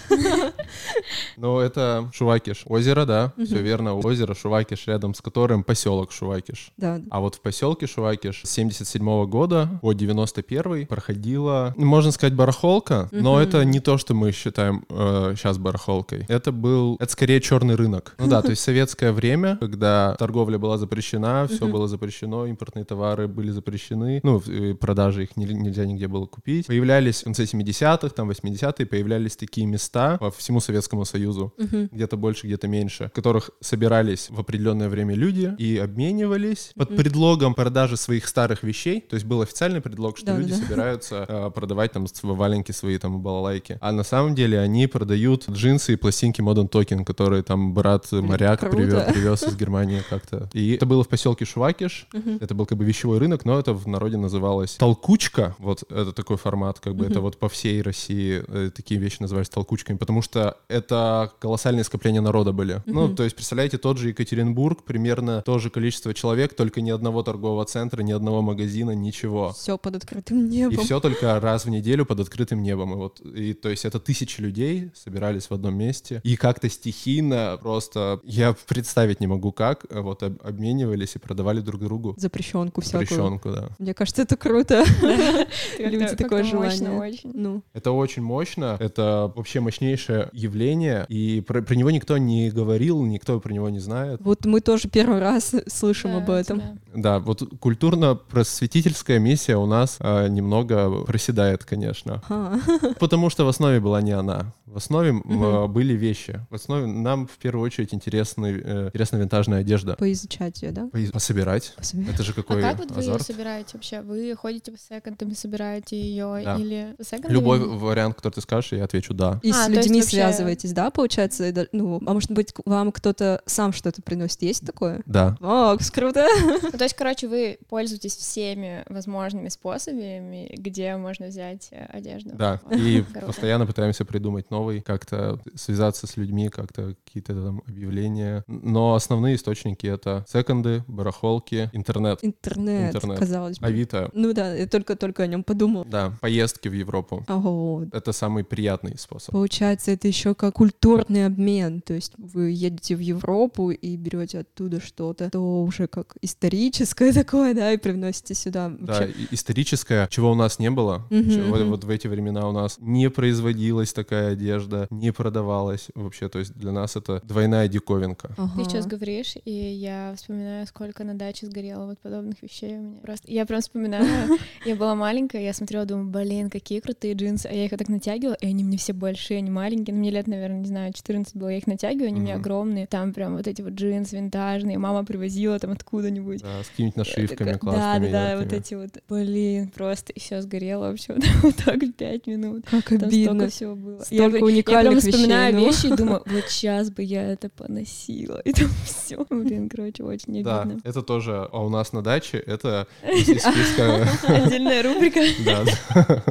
Ну, 1.37 1.59
это 1.59 2.09
Шувакиш. 2.13 2.63
Озеро, 2.65 3.05
да, 3.05 3.33
все 3.43 3.61
верно. 3.61 3.95
Озеро 3.95 4.33
Шувакиш, 4.33 4.87
рядом 4.87 5.13
с 5.13 5.21
которым 5.21 5.63
поселок 5.63 6.11
Шувакиш. 6.11 6.71
Да. 6.77 7.01
А 7.09 7.19
вот 7.19 7.35
в 7.35 7.41
поселке 7.41 7.87
Шувакиш 7.87 8.41
с 8.43 8.49
77 8.49 9.25
года 9.25 9.69
по 9.81 9.93
91 9.93 10.87
проходила, 10.87 11.73
можно 11.77 12.11
сказать, 12.11 12.33
барахолка, 12.35 13.09
но 13.11 13.41
это 13.41 13.65
не 13.65 13.79
то, 13.79 13.97
что 13.97 14.13
мы 14.13 14.31
считаем 14.31 14.85
сейчас 14.89 15.57
барахолкой. 15.57 16.25
Это 16.27 16.51
был, 16.51 16.97
это 16.99 17.11
скорее 17.11 17.41
черный 17.41 17.75
рынок. 17.75 18.15
Ну 18.17 18.27
да, 18.27 18.41
то 18.41 18.51
есть 18.51 18.61
советское 18.61 19.11
время, 19.11 19.57
когда 19.57 20.15
торговля 20.17 20.57
была 20.57 20.77
запрещена, 20.77 21.47
все 21.47 21.67
было 21.67 21.87
запрещено, 21.87 22.47
импортные 22.53 22.85
товары 22.85 23.27
были 23.27 23.51
запрещены, 23.51 24.19
ну, 24.23 24.39
и 24.39 24.73
продажи 24.73 25.23
их 25.23 25.37
не- 25.37 25.45
нельзя 25.45 25.85
нигде 25.85 26.07
было 26.07 26.25
купить. 26.25 26.67
Появлялись 26.67 27.21
в 27.21 27.23
конце 27.25 27.43
70-х, 27.45 28.09
там 28.15 28.29
80-е, 28.29 28.85
появлялись 28.85 29.35
такие 29.35 29.67
места 29.67 30.17
по 30.19 30.29
всему 30.31 30.59
Советскому 30.59 31.05
Союзу, 31.05 31.53
Мгм. 31.57 31.89
где-то 31.91 32.17
больше, 32.17 32.47
где-то 32.47 32.67
меньше, 32.67 33.07
в 33.07 33.11
которых 33.15 33.51
собирались 33.61 34.29
в 34.29 34.39
определенное 34.39 34.89
время 34.89 35.15
люди 35.15 35.53
и 35.57 35.77
обменивались 35.77 36.71
под 36.75 36.89
Мгм. 36.89 36.97
предлогом 36.97 37.53
продажи 37.55 37.97
своих 37.97 38.27
старых 38.27 38.63
вещей. 38.63 39.01
То 39.01 39.15
есть 39.15 39.25
был 39.25 39.41
официальный 39.41 39.81
предлог, 39.81 40.17
что 40.17 40.27
Да, 40.27 40.37
люди 40.37 40.51
да, 40.51 40.57
собираются 40.57 41.25
э, 41.27 41.51
продавать 41.51 41.91
там 41.91 42.05
валенки 42.23 42.71
свои 42.71 42.97
там 42.97 43.21
балалайки. 43.21 43.77
А 43.81 43.91
на 43.91 44.03
самом 44.03 44.35
деле 44.35 44.59
они 44.59 44.87
продают 44.87 45.49
джинсы 45.49 45.93
и 45.93 45.95
пластинки 45.95 46.41
Modern 46.41 46.69
Talking, 46.69 47.03
которые 47.05 47.43
там 47.43 47.73
брат 47.73 48.11
моряк 48.11 48.59
привез, 48.71 49.03
привез 49.13 49.43
из 49.43 49.55
Германии 49.55 50.01
как-то. 50.09 50.49
И 50.53 50.73
это 50.75 50.85
было 50.85 51.03
в 51.03 51.07
поселке 51.07 51.45
Шувакиш. 51.45 52.07
Это 52.41 52.53
был 52.55 52.65
как 52.65 52.77
бы 52.77 52.85
вещевой 52.85 53.17
рынок, 53.17 53.45
но 53.45 53.59
это 53.59 53.73
в 53.73 53.87
народе 53.87 54.17
называлось 54.17 54.75
толкучка. 54.75 55.55
Вот 55.59 55.83
это 55.91 56.11
такой 56.13 56.37
формат, 56.37 56.79
как 56.79 56.95
бы 56.95 57.05
это 57.05 57.21
вот 57.21 57.37
по 57.37 57.49
всей 57.49 57.81
России 57.81 58.43
э, 58.47 58.71
такие 58.75 58.99
вещи 58.99 59.17
назывались 59.21 59.49
толкучками, 59.49 59.97
потому 59.97 60.21
что 60.21 60.57
это 60.67 61.31
колоссальные 61.39 61.83
скопления 61.83 62.21
народа 62.21 62.51
были. 62.51 62.81
Ну, 62.85 63.13
то 63.13 63.23
есть, 63.23 63.35
представляете, 63.35 63.77
тот 63.77 63.97
же 63.97 64.09
Екатеринбург, 64.09 64.83
примерно 64.83 65.41
то 65.41 65.59
же 65.59 65.69
количество 65.69 66.13
человек, 66.13 66.55
только 66.55 66.81
ни 66.81 66.89
одного 66.91 67.23
торгового 67.23 67.65
центра, 67.65 68.01
ни 68.01 68.11
одного 68.11 68.41
магазина, 68.41 68.91
ничего. 68.91 69.53
Все 69.53 69.77
под 69.77 69.95
открытым 69.95 70.45
И 70.47 70.49
небом. 70.49 70.83
все 70.83 70.99
только 70.99 71.39
раз 71.39 71.65
в 71.65 71.69
неделю 71.69 72.05
под 72.05 72.19
открытым 72.19 72.61
небом. 72.63 72.93
И 72.93 72.95
вот, 72.95 73.19
и, 73.21 73.53
то 73.53 73.69
есть 73.69 73.85
это 73.85 73.99
тысячи 73.99 74.41
людей 74.41 74.91
собирались 74.95 75.49
в 75.49 75.53
одном 75.53 75.75
месте. 75.75 76.21
И 76.23 76.35
как-то 76.35 76.69
стихийно 76.69 77.57
просто, 77.61 78.19
я 78.23 78.55
представить 78.67 79.19
не 79.19 79.27
могу 79.27 79.51
как, 79.51 79.85
э, 79.89 79.99
вот 79.99 80.23
об- 80.23 80.41
обменивались 80.43 81.15
и 81.15 81.19
продавали 81.19 81.59
друг 81.61 81.81
другу. 81.81 82.15
Запрещенку 82.23 82.81
всякую. 82.81 83.07
Запрещенку, 83.07 83.51
да. 83.51 83.69
Мне 83.79 83.93
кажется, 83.93 84.21
это 84.21 84.35
круто. 84.37 84.83
Люди 85.79 86.15
такое 86.15 86.43
желание. 86.43 87.19
Ну, 87.23 87.61
Это 87.73 87.91
очень 87.91 88.21
мощно, 88.23 88.77
это 88.79 89.31
вообще 89.35 89.59
мощнейшее 89.59 90.29
явление, 90.33 91.05
и 91.09 91.41
про, 91.41 91.61
про 91.61 91.75
него 91.75 91.91
никто 91.91 92.17
не 92.17 92.49
говорил, 92.49 93.03
никто 93.03 93.39
про 93.39 93.51
него 93.53 93.69
не 93.69 93.79
знает. 93.79 94.19
вот 94.21 94.45
мы 94.45 94.61
тоже 94.61 94.87
первый 94.89 95.19
раз 95.19 95.53
слышим 95.67 96.11
Да, 96.11 96.17
об 96.17 96.29
этом. 96.29 96.61
да. 96.95 97.19
Вот 97.19 97.43
культурно-просветительская 97.59 99.19
миссия 99.19 99.57
у 99.57 99.65
нас 99.65 99.97
а, 99.99 100.27
немного 100.27 101.03
проседает, 101.03 101.63
конечно. 101.65 102.21
Ага. 102.29 102.59
Потому 102.99 103.29
что 103.29 103.45
в 103.45 103.47
основе 103.49 103.79
была 103.79 104.01
не 104.01 104.11
она. 104.11 104.53
В 104.65 104.77
основе 104.77 105.13
а, 105.25 105.67
были 105.67 105.93
вещи. 105.93 106.39
В 106.49 106.55
основе 106.55 106.85
нам 106.87 107.27
в 107.27 107.37
первую 107.37 107.65
очередь 107.65 107.93
интересны, 107.93 108.61
э, 108.63 108.87
интересна 108.87 109.17
винтажная 109.17 109.59
одежда. 109.61 109.95
Поизучать 109.95 110.61
ее, 110.63 110.71
да? 110.71 110.87
По- 110.91 110.97
Пособирать. 111.11 111.73
Пособирать. 111.77 112.12
Это 112.13 112.23
же 112.23 112.31
А 112.31 112.35
какой 112.35 112.61
как 112.61 112.77
вот 112.77 112.91
вы 112.91 113.01
ее 113.03 113.19
собираете 113.19 113.71
вообще? 113.73 114.01
Вы 114.01 114.35
ходите 114.35 114.71
по 114.71 114.77
секондам 114.77 115.29
и 115.29 115.35
собираете 115.35 115.99
ее 115.99 116.41
Да. 116.43 116.55
или 116.55 116.95
по 116.97 117.03
секондам? 117.03 117.31
Любой 117.31 117.59
вариант, 117.59 118.15
который 118.15 118.33
ты 118.33 118.41
скажешь, 118.41 118.71
я 118.73 118.83
отвечу 118.83 119.13
да. 119.13 119.39
И 119.43 119.51
А, 119.51 119.53
с 119.65 119.69
людьми 119.69 119.99
вообще- 120.01 120.15
связываетесь, 120.17 120.73
да, 120.73 120.89
получается? 120.91 121.51
Ну, 121.71 122.01
а 122.05 122.13
может 122.13 122.31
быть, 122.31 122.53
вам 122.65 122.91
кто-то 122.91 123.41
сам 123.45 123.73
что-то 123.73 124.01
приносит? 124.01 124.41
Есть 124.41 124.65
такое? 124.65 125.01
Да. 125.05 125.37
О, 125.41 125.77
круто! 125.93 126.25
Ну, 126.61 126.71
то 126.71 126.83
есть, 126.83 126.95
короче, 126.95 127.27
вы 127.27 127.57
пользуетесь 127.69 128.15
всеми 128.15 128.83
возможными 128.89 129.49
способами, 129.49 130.53
где 130.57 130.95
можно 130.97 131.27
взять 131.27 131.69
э, 131.71 131.85
одежду. 131.85 132.31
Да, 132.35 132.59
и 132.71 133.01
круто. 133.11 133.27
постоянно 133.27 133.65
пытаемся 133.65 134.05
придумать 134.05 134.51
новый, 134.51 134.81
как-то 134.81 135.39
связаться 135.55 136.07
с 136.07 136.17
людьми, 136.17 136.49
как-то 136.49 136.95
какие-то 137.05 137.33
там 137.33 137.63
объявления. 137.67 138.43
Но 138.47 138.95
основные 138.95 139.35
источники— 139.35 139.87
это 139.87 140.25
секонды, 140.27 140.83
барахолки, 140.87 141.69
интернет, 141.73 142.02
Интернет, 142.21 142.95
Интернет. 142.95 143.19
казалось 143.19 143.59
бы. 143.59 143.67
Авито, 143.67 144.09
Ну 144.13 144.33
да, 144.33 144.53
я 144.53 144.67
только-только 144.67 145.23
о 145.23 145.27
нем 145.27 145.43
подумал. 145.43 145.85
да, 145.85 146.13
поездки 146.21 146.67
в 146.67 146.73
Европу. 146.73 147.25
Ого, 147.27 147.85
Это 147.91 148.11
самый 148.13 148.43
приятный 148.43 148.97
способ. 148.97 149.31
Получается, 149.31 149.91
это 149.91 150.07
еще 150.07 150.35
как 150.35 150.55
культурный 150.55 151.25
обмен. 151.25 151.81
То 151.81 151.93
есть 151.93 152.13
вы 152.17 152.51
едете 152.51 152.95
в 152.95 152.99
Европу 152.99 153.71
и 153.71 153.95
берете 153.97 154.39
оттуда 154.39 154.79
что-то, 154.81 155.29
то 155.29 155.63
уже 155.63 155.87
как 155.87 156.15
историческое 156.21 157.11
такое, 157.23 157.53
да, 157.53 157.71
и 157.71 157.77
привносите 157.77 158.33
сюда. 158.33 158.69
Да, 158.79 158.99
Вообще, 158.99 159.11
и- 159.11 159.33
историческое, 159.35 160.07
чего 160.07 160.31
у 160.31 160.35
нас 160.35 160.59
не 160.59 160.69
было. 160.69 161.05
Мгм, 161.09 161.29
чего 161.29 161.49
вот, 161.49 161.59
мгм. 161.61 161.69
вот 161.71 161.83
в 161.83 161.89
эти 161.89 162.07
времена 162.07 162.47
у 162.47 162.51
нас 162.51 162.77
не 162.79 163.09
производилась 163.09 163.93
такая 163.93 164.33
одежда, 164.33 164.87
не 164.89 165.11
продавалась 165.11 165.87
вообще. 165.95 166.29
То 166.29 166.39
есть 166.39 166.53
для 166.53 166.71
нас 166.71 166.95
это 166.95 167.21
двойная 167.23 167.67
диковинка. 167.67 168.29
Ты 168.29 168.33
ага. 168.37 168.63
сейчас 168.63 168.85
говоришь, 168.87 169.35
и 169.45 169.51
я 169.51 170.13
вспоминаю, 170.17 170.65
сколько 170.67 171.03
на 171.03 171.13
даче 171.13 171.45
сгорело 171.47 171.92
вот 171.93 171.99
подобных 171.99 172.41
вещей 172.41 172.77
у 172.77 172.81
меня. 172.81 172.99
Просто 173.01 173.31
я 173.31 173.45
прям 173.45 173.61
вспоминаю, 173.61 174.37
я 174.65 174.75
была 174.75 174.95
маленькая, 174.95 175.41
я 175.43 175.53
смотрела, 175.53 175.85
думаю, 175.85 176.09
блин, 176.09 176.49
какие 176.49 176.79
крутые 176.79 177.13
джинсы. 177.13 177.47
А 177.47 177.53
я 177.53 177.65
их 177.65 177.71
вот 177.71 177.77
так 177.77 177.89
натягивала, 177.89 178.35
и 178.35 178.45
они 178.47 178.63
мне 178.63 178.77
все 178.77 178.93
большие, 178.93 179.37
они 179.39 179.49
маленькие. 179.49 179.93
Ну, 179.93 179.99
мне 179.99 180.11
лет, 180.11 180.27
наверное, 180.27 180.59
не 180.59 180.67
знаю, 180.67 180.93
14 180.93 181.35
было, 181.35 181.49
я 181.49 181.57
их 181.57 181.67
натягиваю, 181.67 182.07
они 182.07 182.21
Мгм. 182.21 182.31
огромные. 182.39 182.87
Там 182.87 183.13
прям 183.13 183.37
вот 183.37 183.47
эти 183.47 183.61
вот 183.61 183.73
джинсы 183.73 184.15
винтажные, 184.15 184.77
мама 184.77 185.03
привозила 185.05 185.57
там 185.59 185.71
откуда-нибудь. 185.71 186.41
Да, 186.41 186.63
с 186.63 186.67
какими-то 186.69 186.99
нашивками 186.99 187.29
Я 187.49 187.53
такая, 187.53 187.57
классными. 187.57 188.11
Да, 188.11 188.11
да, 188.11 188.11
да, 188.11 188.29
яркими. 188.31 188.43
вот 188.43 188.53
эти 188.53 188.73
вот, 188.75 188.89
блин, 189.09 189.67
просто 189.69 190.13
и 190.13 190.19
все 190.19 190.41
сгорело 190.41 190.87
вообще 190.89 191.15
вот 191.43 191.55
так 191.57 191.81
в 191.83 191.91
пять 191.93 192.27
минут. 192.27 192.65
Как 192.69 192.85
Там 192.89 193.03
обидно. 193.09 193.33
столько 193.35 193.47
всего 193.49 193.75
было. 193.75 193.97
я, 193.99 194.03
Столько 194.05 194.31
прям- 194.31 194.47
я 194.47 194.53
уникальных 194.53 194.91
прям 194.91 194.95
вещей, 194.99 195.11
вспоминаю 195.11 195.55
ну. 195.55 195.65
вещи 195.65 195.85
и 195.87 195.95
думаю, 195.95 196.23
вот 196.27 196.43
сейчас 196.47 196.89
бы 196.89 197.03
я 197.03 197.23
это 197.31 197.49
поносила. 197.49 198.39
И 198.45 198.53
там 198.53 198.69
все. 198.85 199.25
Блин, 199.29 199.69
короче, 199.69 200.03
очень 200.03 200.43
Да, 200.43 200.61
обидно. 200.61 200.81
это 200.83 201.01
тоже, 201.01 201.47
а 201.51 201.63
у 201.63 201.69
нас 201.69 201.82
на 201.91 202.01
даче 202.01 202.37
это 202.37 202.87
из 203.03 203.41
списка... 203.41 204.07
Отдельная 204.23 204.83
рубрика. 204.83 205.19
Да. 205.45 206.23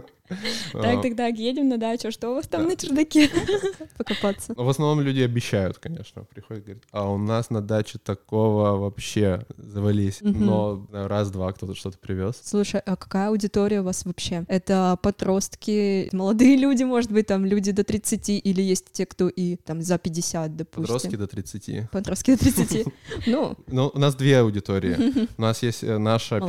Так, 0.72 0.99
А, 0.99 1.03
так, 1.03 1.16
так, 1.16 1.37
едем 1.37 1.68
на 1.68 1.78
дачу. 1.78 2.11
Что 2.11 2.30
у 2.30 2.35
вас 2.35 2.47
там 2.47 2.66
на 2.66 2.76
чердаке? 2.76 3.30
Покопаться. 3.99 4.55
В 4.57 4.68
основном 4.68 5.01
люди 5.01 5.20
обещают, 5.20 5.78
конечно, 5.78 6.24
приходят, 6.24 6.64
говорят, 6.64 6.83
а 6.91 7.11
у 7.11 7.18
нас 7.18 7.51
на 7.51 7.61
даче 7.61 7.99
такого 8.03 8.76
вообще 8.78 9.45
завались. 9.57 10.18
Но 10.22 10.87
раз-два 10.93 11.53
кто-то 11.53 11.74
что-то 11.74 11.99
привез. 11.99 12.41
Слушай, 12.43 12.80
а 12.87 12.97
какая 12.97 13.28
аудитория 13.28 13.80
у 13.80 13.85
вас 13.85 14.05
вообще? 14.05 14.45
Это 14.49 14.99
подростки, 15.03 16.09
молодые 16.12 16.57
люди, 16.57 16.83
может 16.85 17.11
быть, 17.12 17.26
там 17.26 17.45
люди 17.45 17.72
до 17.72 17.85
30, 17.85 18.28
или 18.28 18.62
есть 18.62 18.93
те, 18.93 19.07
кто 19.07 19.28
и 19.28 19.57
там 19.57 19.83
за 19.83 19.99
50, 19.99 20.57
допустим? 20.57 20.83
Подростки 20.83 21.16
до 21.16 21.26
30. 21.26 21.91
Подростки 21.91 22.33
до 22.33 22.39
30. 22.39 22.87
Ну, 23.26 23.57
Ну, 23.66 23.91
у 23.95 23.99
нас 23.99 24.14
две 24.14 24.39
аудитории. 24.41 25.26
У 25.39 25.43
нас 25.43 25.62
есть 25.62 25.85
э, 25.85 25.99
наша 25.99 26.41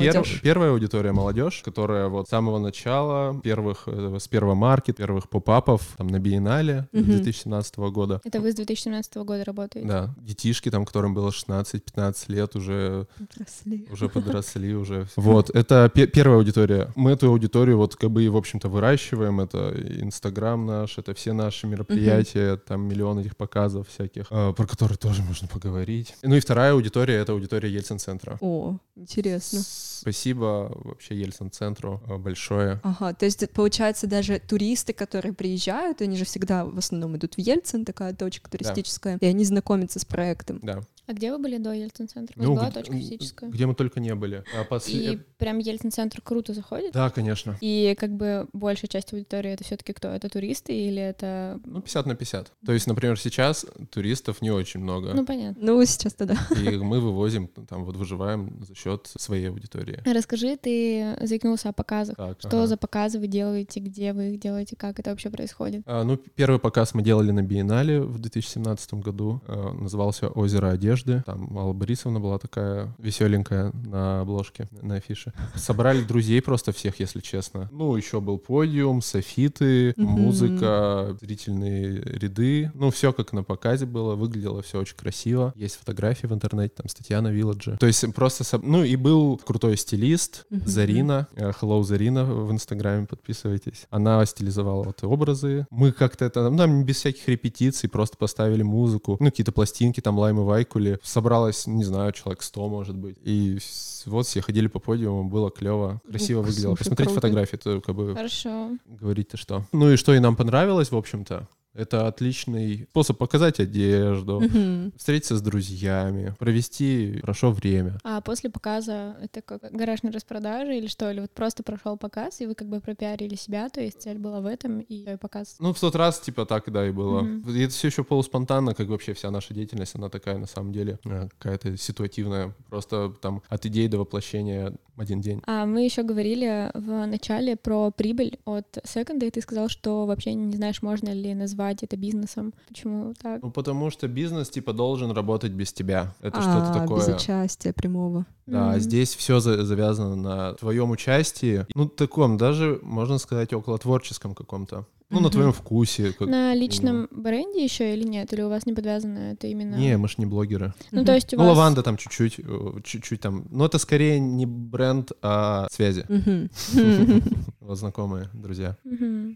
первая 0.42 0.72
аудитория 0.72 1.12
молодежь, 1.12 1.62
которая 1.64 2.08
вот 2.08 2.28
с 2.28 2.30
самого 2.30 2.60
начала, 2.60 3.40
первых, 3.42 3.73
э, 3.88 4.18
с 4.20 4.28
первого 4.28 4.56
маркет, 4.56 4.98
первых 4.98 5.30
поп-апов 5.30 5.82
там 5.98 6.08
на 6.08 6.20
биеннале 6.20 6.88
Мгм. 6.92 7.06
2017 7.06 7.78
года. 7.92 8.22
Это 8.24 8.40
вы 8.40 8.52
с 8.52 8.56
2017 8.56 9.16
года 9.18 9.44
работаете? 9.44 9.88
Да, 9.88 10.14
детишки 10.18 10.70
там, 10.72 10.86
которым 10.86 11.14
было 11.14 11.30
16-15 11.32 12.26
лет, 12.30 12.56
уже 12.56 13.08
подросли. 13.18 13.88
уже 13.92 14.10
подросли, 14.10 14.76
уже. 14.84 15.08
Вот, 15.16 15.50
это 15.50 15.90
пе- 15.94 16.08
первая 16.08 16.38
аудитория. 16.38 16.92
Мы 16.96 17.12
эту 17.12 17.30
аудиторию 17.30 17.78
вот 17.78 17.96
как 17.96 18.12
бы 18.12 18.24
и, 18.24 18.30
в 18.30 18.38
общем-то, 18.38 18.70
выращиваем. 18.70 19.40
Это 19.42 19.74
Инстаграм 20.02 20.66
наш, 20.66 20.98
это 20.98 21.14
все 21.14 21.34
наши 21.34 21.68
мероприятия, 21.68 22.58
там 22.58 22.82
миллион 22.88 23.20
этих 23.20 23.36
показов 23.38 23.88
всяких, 23.90 24.28
э, 24.30 24.54
про 24.56 24.66
которые 24.68 24.98
тоже 24.98 25.22
можно 25.24 25.48
поговорить. 25.48 26.16
Ну 26.24 26.36
и 26.36 26.40
вторая 26.40 26.74
аудитория— 26.74 27.16
это 27.22 27.32
аудитория 27.34 27.70
Ельцин-центра. 27.72 28.38
О, 28.42 28.78
интересно. 28.96 29.60
Спасибо 29.64 30.72
вообще 30.84 31.16
Ельцин-центру 31.16 32.02
э, 32.08 32.18
большое. 32.18 32.80
Ага, 32.84 33.14
то 33.14 33.26
есть 33.26 33.50
получается 33.64 34.08
даже 34.08 34.42
туристы, 34.46 34.92
которые 34.92 35.32
приезжают, 35.32 36.02
они 36.02 36.18
же 36.18 36.26
всегда 36.26 36.66
в 36.66 36.78
основном 36.78 37.16
идут 37.16 37.36
в 37.36 37.40
Ельцин, 37.40 37.86
такая 37.86 38.14
точка 38.14 38.52
туристическая, 38.52 39.18
и 39.22 39.26
они 39.26 39.46
знакомятся 39.46 40.00
с 40.00 40.06
проектом. 40.06 40.60
Да. 40.62 40.82
А 41.06 41.12
где 41.12 41.34
вы 41.34 41.38
были 41.38 41.58
до 41.58 41.74
Ельцин-центра? 41.74 42.34
Ну, 42.38 42.56
была 42.56 42.72
точка 42.72 42.94
физическая? 42.94 43.50
Где 43.50 43.66
мы 43.66 43.76
только 43.76 44.00
не 44.00 44.16
были. 44.16 44.46
А 44.58 44.64
после- 44.64 45.14
И 45.14 45.18
прям 45.38 45.58
Ельцин-центр 45.58 46.22
круто 46.22 46.54
заходит? 46.54 46.94
Да, 46.94 47.10
конечно. 47.10 47.58
И 47.60 47.94
как 48.00 48.12
бы 48.16 48.48
большая 48.54 48.88
часть 48.88 49.12
аудитории 49.12 49.52
это 49.52 49.66
все-таки 49.66 49.92
кто? 49.92 50.08
Это 50.08 50.30
туристы 50.30 50.74
или 50.74 51.02
это... 51.02 51.60
Ну, 51.66 51.82
50 51.82 52.06
на 52.06 52.16
50. 52.16 52.52
То 52.66 52.72
есть, 52.72 52.88
например, 52.88 53.20
сейчас 53.20 53.66
туристов 53.92 54.42
не 54.42 54.52
очень 54.52 54.80
много. 54.80 55.14
Ну, 55.14 55.26
понятно. 55.26 55.62
Ну, 55.62 55.84
сейчас-то 55.86 56.26
да. 56.26 56.38
И 56.56 56.78
мы 56.78 57.02
вывозим, 57.02 57.48
там 57.48 57.84
вот 57.84 57.98
выживаем 57.98 58.64
за 58.66 58.74
счет 58.74 59.12
своей 59.18 59.50
аудитории. 59.50 60.02
Расскажи, 60.06 60.56
ты 60.56 61.18
заикнулся 61.22 61.70
о 61.70 61.74
показах. 61.74 62.16
Так, 62.16 62.40
Что 62.40 62.60
ага. 62.60 62.68
за 62.68 62.78
показы 62.78 63.20
вы 63.20 63.28
делаете, 63.28 63.43
где 63.76 64.14
вы 64.14 64.32
их 64.34 64.40
делаете, 64.40 64.76
как 64.76 65.00
это 65.00 65.10
вообще 65.10 65.30
происходит? 65.30 65.84
А, 65.86 66.04
ну, 66.04 66.18
первый 66.18 66.60
показ 66.60 66.94
мы 66.94 67.02
делали 67.02 67.32
на 67.32 67.42
Биеннале 67.42 68.02
в 68.02 68.20
2017 68.20 68.96
году. 68.96 69.42
А, 69.48 69.74
назывался 69.74 70.28
«Озеро 70.28 70.70
одежды». 70.70 71.24
Там 71.26 71.58
Алла 71.58 71.74
Борисовна 71.74 72.20
была 72.20 72.40
такая 72.40 72.94
веселенькая 72.98 73.72
на 73.74 74.22
обложке, 74.22 74.68
на 74.82 74.96
афише. 74.96 75.34
Собрали 75.56 76.02
друзей 76.02 76.42
просто 76.42 76.72
всех, 76.72 77.00
если 77.00 77.20
честно. 77.20 77.70
Ну, 77.72 77.96
еще 77.96 78.22
был 78.22 78.38
подиум, 78.38 79.02
софиты, 79.02 79.94
музыка, 79.98 81.18
зрительные 81.22 82.02
ряды. 82.02 82.72
Ну, 82.74 82.92
все 82.92 83.14
как 83.14 83.34
на 83.34 83.44
показе 83.44 83.86
было. 83.86 84.16
Выглядело 84.16 84.62
все 84.62 84.80
очень 84.80 84.96
красиво. 84.96 85.54
Есть 85.56 85.76
фотографии 85.76 86.28
в 86.28 86.34
интернете, 86.34 86.74
там 86.78 86.90
статья 86.90 87.22
на 87.22 87.30
Вилладже. 87.30 87.78
То 87.80 87.88
есть 87.88 88.14
просто... 88.14 88.44
Ну, 88.62 88.84
и 88.84 88.96
был 88.96 89.38
крутой 89.38 89.78
стилист. 89.78 90.46
Зарина. 90.50 91.28
Э, 91.36 91.52
Hello, 91.52 91.84
Зарина 91.84 92.26
в 92.26 92.52
инстаграме, 92.52 93.06
подписывайтесь. 93.34 93.88
Она 93.90 94.26
стилизовала 94.26 94.84
вот 94.84 95.04
образы. 95.04 95.66
Мы 95.70 95.92
как-то 95.92 96.26
это, 96.26 96.50
ну, 96.50 96.58
там 96.58 96.84
без 96.84 96.98
всяких 96.98 97.28
репетиций, 97.28 97.90
просто 97.90 98.18
поставили 98.18 98.64
музыку, 98.64 99.18
ну, 99.20 99.26
какие-то 99.28 99.52
пластинки, 99.52 100.02
там, 100.02 100.18
Лаймы 100.20 100.46
Вайкули. 100.46 101.00
Собралось, 101.04 101.68
не 101.68 101.84
знаю, 101.84 102.12
человек 102.14 102.44
100, 102.44 102.70
может 102.70 102.96
быть. 102.96 103.18
И 103.24 103.58
вот 104.06 104.28
все 104.28 104.42
ходили 104.42 104.68
по 104.68 104.80
подиуму, 104.80 105.30
было 105.30 105.50
клево, 105.50 106.02
красиво 106.08 106.40
Ух, 106.42 106.48
выглядело. 106.48 106.72
слушай, 106.72 106.80
Посмотреть 106.80 107.08
круто. 107.08 107.22
фотографии, 107.22 107.58
то 107.58 107.82
как 107.82 107.96
бы 107.96 108.14
Хорошо. 108.14 108.72
говорить-то 108.86 109.38
что. 109.38 109.66
Ну 109.72 109.92
и 109.92 109.96
что 109.98 110.14
и 110.14 110.20
нам 110.20 110.36
понравилось, 110.36 110.92
в 110.92 110.96
общем-то. 110.98 111.48
Это 111.74 112.08
отличный 112.08 112.86
способ 112.92 113.18
показать 113.18 113.60
одежду, 113.60 114.42
Мгм. 114.42 114.94
встретиться 114.96 115.36
с 115.38 115.42
друзьями, 115.42 116.36
провести 116.38 117.20
хорошо 117.22 117.52
время. 117.52 117.98
А 118.04 118.22
после 118.22 118.50
показа 118.52 119.18
это 119.22 119.42
как 119.42 119.62
гаражная 119.72 120.12
распродажа 120.12 120.72
или 120.72 120.86
что? 120.88 121.10
Или 121.10 121.22
вот 121.22 121.32
просто 121.32 121.64
прошел 121.64 121.98
показ, 121.98 122.42
и 122.42 122.46
вы 122.46 122.54
как 122.54 122.68
бы 122.68 122.80
пропиарили 122.80 123.36
себя, 123.36 123.70
то 123.70 123.82
есть 123.82 124.02
цель 124.02 124.20
была 124.20 124.40
в 124.42 124.46
этом, 124.46 124.82
и 124.82 125.18
показ. 125.18 125.56
Ну, 125.60 125.74
в 125.74 125.80
тот 125.80 125.96
раз, 125.96 126.20
типа, 126.20 126.46
так, 126.46 126.72
да, 126.72 126.88
и 126.88 126.92
было. 126.92 127.22
Мгм. 127.22 127.50
И 127.56 127.62
это 127.64 127.74
все 127.74 127.88
еще 127.88 128.04
полуспонтанно, 128.04 128.76
как 128.76 128.88
вообще 128.88 129.14
вся 129.14 129.32
наша 129.32 129.54
деятельность, 129.56 129.96
она 129.96 130.10
такая, 130.10 130.38
на 130.38 130.48
самом 130.48 130.74
деле, 130.74 131.00
э, 131.06 131.28
какая-то 131.40 131.76
ситуативная. 131.78 132.54
Просто 132.70 133.12
там 133.22 133.42
от 133.50 133.66
идеи 133.66 133.88
до 133.88 133.98
воплощения 133.98 134.74
один 134.96 135.22
день. 135.22 135.42
А 135.48 135.66
мы 135.66 135.84
еще 135.86 136.04
говорили 136.04 136.70
в 136.76 137.08
начале 137.08 137.56
про 137.56 137.90
прибыль 137.90 138.38
от 138.46 138.78
секонда, 138.84 139.26
и 139.26 139.32
ты 139.32 139.42
сказал, 139.42 139.70
что 139.70 140.06
вообще 140.06 140.36
не 140.36 140.56
знаешь, 140.56 140.84
можно 140.84 141.10
ли 141.10 141.34
назвать 141.34 141.63
это 141.72 141.96
бизнесом. 141.98 142.54
Почему 142.68 143.14
так? 143.22 143.42
Ну, 143.42 143.52
потому 143.52 143.90
что 143.90 144.08
бизнес, 144.08 144.50
типа, 144.50 144.74
должен 144.74 145.12
работать 145.12 145.52
без 145.54 145.72
тебя. 145.72 146.14
Это 146.22 146.40
А, 146.40 146.42
что-то 146.42 146.80
такое. 146.80 147.00
без 147.08 147.16
участия 147.16 147.72
прямого. 147.74 148.26
Да, 148.46 148.72
Мгм. 148.72 148.80
здесь 148.82 149.16
все 149.16 149.40
завязано 149.40 150.16
на 150.16 150.54
твоем 150.56 150.92
участии. 150.92 151.66
Ну, 151.76 151.88
таком, 151.88 152.38
даже, 152.38 152.80
можно 152.84 153.18
сказать, 153.18 153.54
около 153.54 153.78
творческом 153.78 154.36
каком-то. 154.36 154.86
Ну, 155.10 155.20
на 155.20 155.30
твоем 155.30 155.52
вкусе. 155.52 156.14
как 156.14 156.28
На 156.28 156.54
личном 156.56 157.08
бренде 157.12 157.64
еще 157.64 157.94
или 157.94 158.04
нет? 158.04 158.34
Или 158.34 158.42
у 158.42 158.50
вас 158.50 158.66
не 158.66 158.74
подвязано 158.74 159.34
это 159.34 159.48
именно? 159.48 159.76
Не, 159.76 159.98
мы 159.98 160.08
ж 160.08 160.18
не 160.18 160.26
блогеры. 160.26 160.74
Ну, 160.92 161.06
то 161.06 161.14
есть 161.14 161.34
у 161.34 161.38
Ну, 161.38 161.44
вас... 161.44 161.58
лаванда 161.58 161.84
там 161.84 161.98
чуть-чуть, 161.98 162.40
э, 162.40 162.80
чуть-чуть 162.84 163.22
там. 163.22 163.46
Но 163.52 163.66
это 163.66 163.78
скорее 163.80 164.20
не 164.20 164.46
бренд, 164.46 165.12
а 165.22 165.68
связи. 165.72 166.06
Вот 167.60 167.78
знакомые, 167.78 168.30
друзья. 168.34 168.76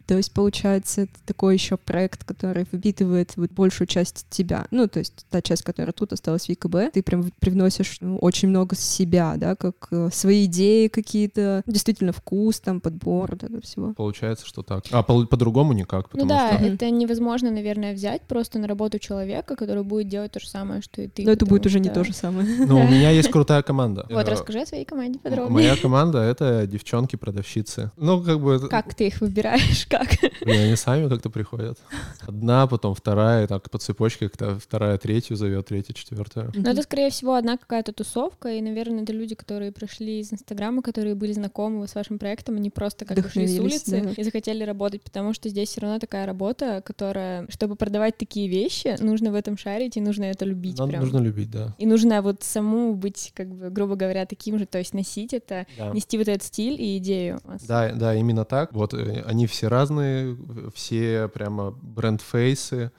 То 0.05 0.17
есть, 0.17 0.33
получается, 0.33 1.01
это 1.03 1.13
такой 1.25 1.53
еще 1.53 1.77
проект, 1.77 2.25
который 2.25 2.65
впитывает 2.65 3.31
вот 3.37 3.51
большую 3.51 3.87
часть 3.87 4.25
тебя. 4.29 4.67
Ну, 4.69 4.87
то 4.89 4.99
есть 4.99 5.25
та 5.29 5.41
часть, 5.41 5.63
которая 5.63 5.93
тут 5.93 6.11
осталась 6.11 6.47
в 6.47 6.49
ЕКБ, 6.49 6.91
ты 6.93 7.01
прям 7.03 7.31
привносишь 7.39 7.97
ну, 8.01 8.17
очень 8.17 8.49
много 8.49 8.75
себя, 8.75 9.35
да, 9.37 9.55
как 9.55 9.87
э, 9.91 10.09
свои 10.11 10.43
идеи 10.43 10.87
какие-то, 10.89 11.63
действительно 11.65 12.11
вкус, 12.11 12.59
там, 12.59 12.81
подбор 12.81 13.31
вот 13.31 13.43
этого 13.43 13.61
всего. 13.61 13.93
Получается, 13.93 14.45
что 14.45 14.61
так. 14.61 14.83
А 14.91 15.03
по- 15.03 15.25
по-другому 15.57 15.73
никак, 15.73 16.05
Ну 16.13 16.21
потому 16.21 16.29
да, 16.29 16.57
что... 16.57 16.65
Это 16.65 16.89
невозможно, 16.91 17.51
наверное, 17.51 17.93
взять 17.93 18.21
просто 18.21 18.59
на 18.59 18.67
работу 18.67 18.99
человека, 18.99 19.55
который 19.55 19.83
будет 19.83 20.07
делать 20.07 20.31
то 20.31 20.39
же 20.39 20.47
самое, 20.47 20.81
что 20.81 21.01
и 21.01 21.07
ты. 21.07 21.23
Но 21.23 21.31
это 21.31 21.45
будет 21.45 21.65
уже 21.65 21.79
не 21.79 21.85
что- 21.89 21.95
то 21.95 22.03
же 22.03 22.13
самое. 22.13 22.47
Ну, 22.67 22.79
у 22.79 22.83
меня 22.83 23.09
есть 23.09 23.29
крутая 23.31 23.61
команда. 23.63 24.05
Вот, 24.09 24.27
Э, 24.27 24.31
расскажи 24.31 24.61
о 24.61 24.65
своей 24.65 24.85
команде 24.85 25.19
подробнее. 25.19 25.53
Моя 25.53 25.75
команда— 25.81 26.19
это 26.19 26.67
девчонки-продавщицы. 26.67 27.91
Ну, 27.97 28.21
как 28.23 28.39
бы... 28.39 28.55
это- 28.55 28.67
Как 28.67 28.93
ты 28.93 29.07
их 29.07 29.21
выбираешь? 29.21 29.85
Как? 29.89 30.07
Блин, 30.45 30.61
они 30.61 30.75
сами 30.75 31.09
как-то 31.09 31.29
приходят. 31.29 31.79
Одна, 32.27 32.67
потом 32.67 32.93
вторая, 32.93 33.47
так 33.47 33.69
по 33.69 33.77
цепочке, 33.77 34.29
как-то 34.29 34.59
вторая 34.59 34.97
третью 34.97 35.37
зовет, 35.37 35.67
третья 35.67 35.93
четвертую. 35.93 36.51
Но 36.55 36.71
это, 36.71 36.81
скорее 36.83 37.09
всего, 37.09 37.33
одна 37.35 37.57
какая-то 37.57 37.93
тусовка, 37.93 38.49
и, 38.49 38.61
наверное, 38.61 39.03
это 39.03 39.13
люди, 39.13 39.35
которые 39.35 39.71
пришли 39.71 40.19
из 40.19 40.31
Инстаграма, 40.33 40.81
которые 40.81 41.15
были 41.15 41.31
знакомы 41.33 41.87
с 41.87 41.95
вашим 41.95 42.19
проектом, 42.19 42.55
они 42.57 42.69
просто 42.69 43.05
как 43.05 43.17
бы 43.17 43.29
шли 43.29 43.47
с 43.47 43.59
улицы 43.59 44.01
да. 44.01 44.11
и 44.21 44.23
захотели 44.23 44.63
работать, 44.63 45.01
потому 45.01 45.33
что 45.33 45.46
здесь 45.47 45.69
все 45.69 45.81
равно 45.81 45.99
такая 45.99 46.25
работа, 46.25 46.81
которая, 46.85 47.45
чтобы 47.49 47.75
продавать 47.75 48.17
такие 48.17 48.47
вещи, 48.47 48.95
нужно 49.01 49.31
в 49.31 49.35
этом 49.35 49.57
шарить, 49.57 49.97
и 49.97 50.01
нужно 50.01 50.25
это 50.25 50.45
любить 50.45 50.77
Надо, 50.77 50.91
прям. 50.91 51.01
нужно 51.03 51.19
любить, 51.19 51.51
да. 51.51 51.75
И 51.77 51.85
нужно 51.85 52.21
вот 52.21 52.43
саму 52.43 52.93
быть, 52.95 53.31
как 53.35 53.47
бы, 53.53 53.69
грубо 53.69 53.95
говоря, 53.95 54.25
таким 54.25 54.57
же, 54.59 54.65
то 54.65 54.77
есть 54.77 54.93
носить 54.93 55.33
это, 55.33 55.65
Да. 55.77 55.89
нести 55.91 56.17
вот 56.17 56.27
этот 56.27 56.43
стиль 56.43 56.79
и 56.81 56.97
идею. 56.97 57.39
Да, 57.67 57.91
да, 57.93 58.15
именно 58.15 58.45
так. 58.45 58.73
Вот 58.73 58.93
э, 58.93 59.23
они 59.25 59.47
все 59.47 59.67
разные, 59.67 60.37
все 60.73 61.27
прямо 61.33 61.71
бренд-фейсы. 61.81 62.91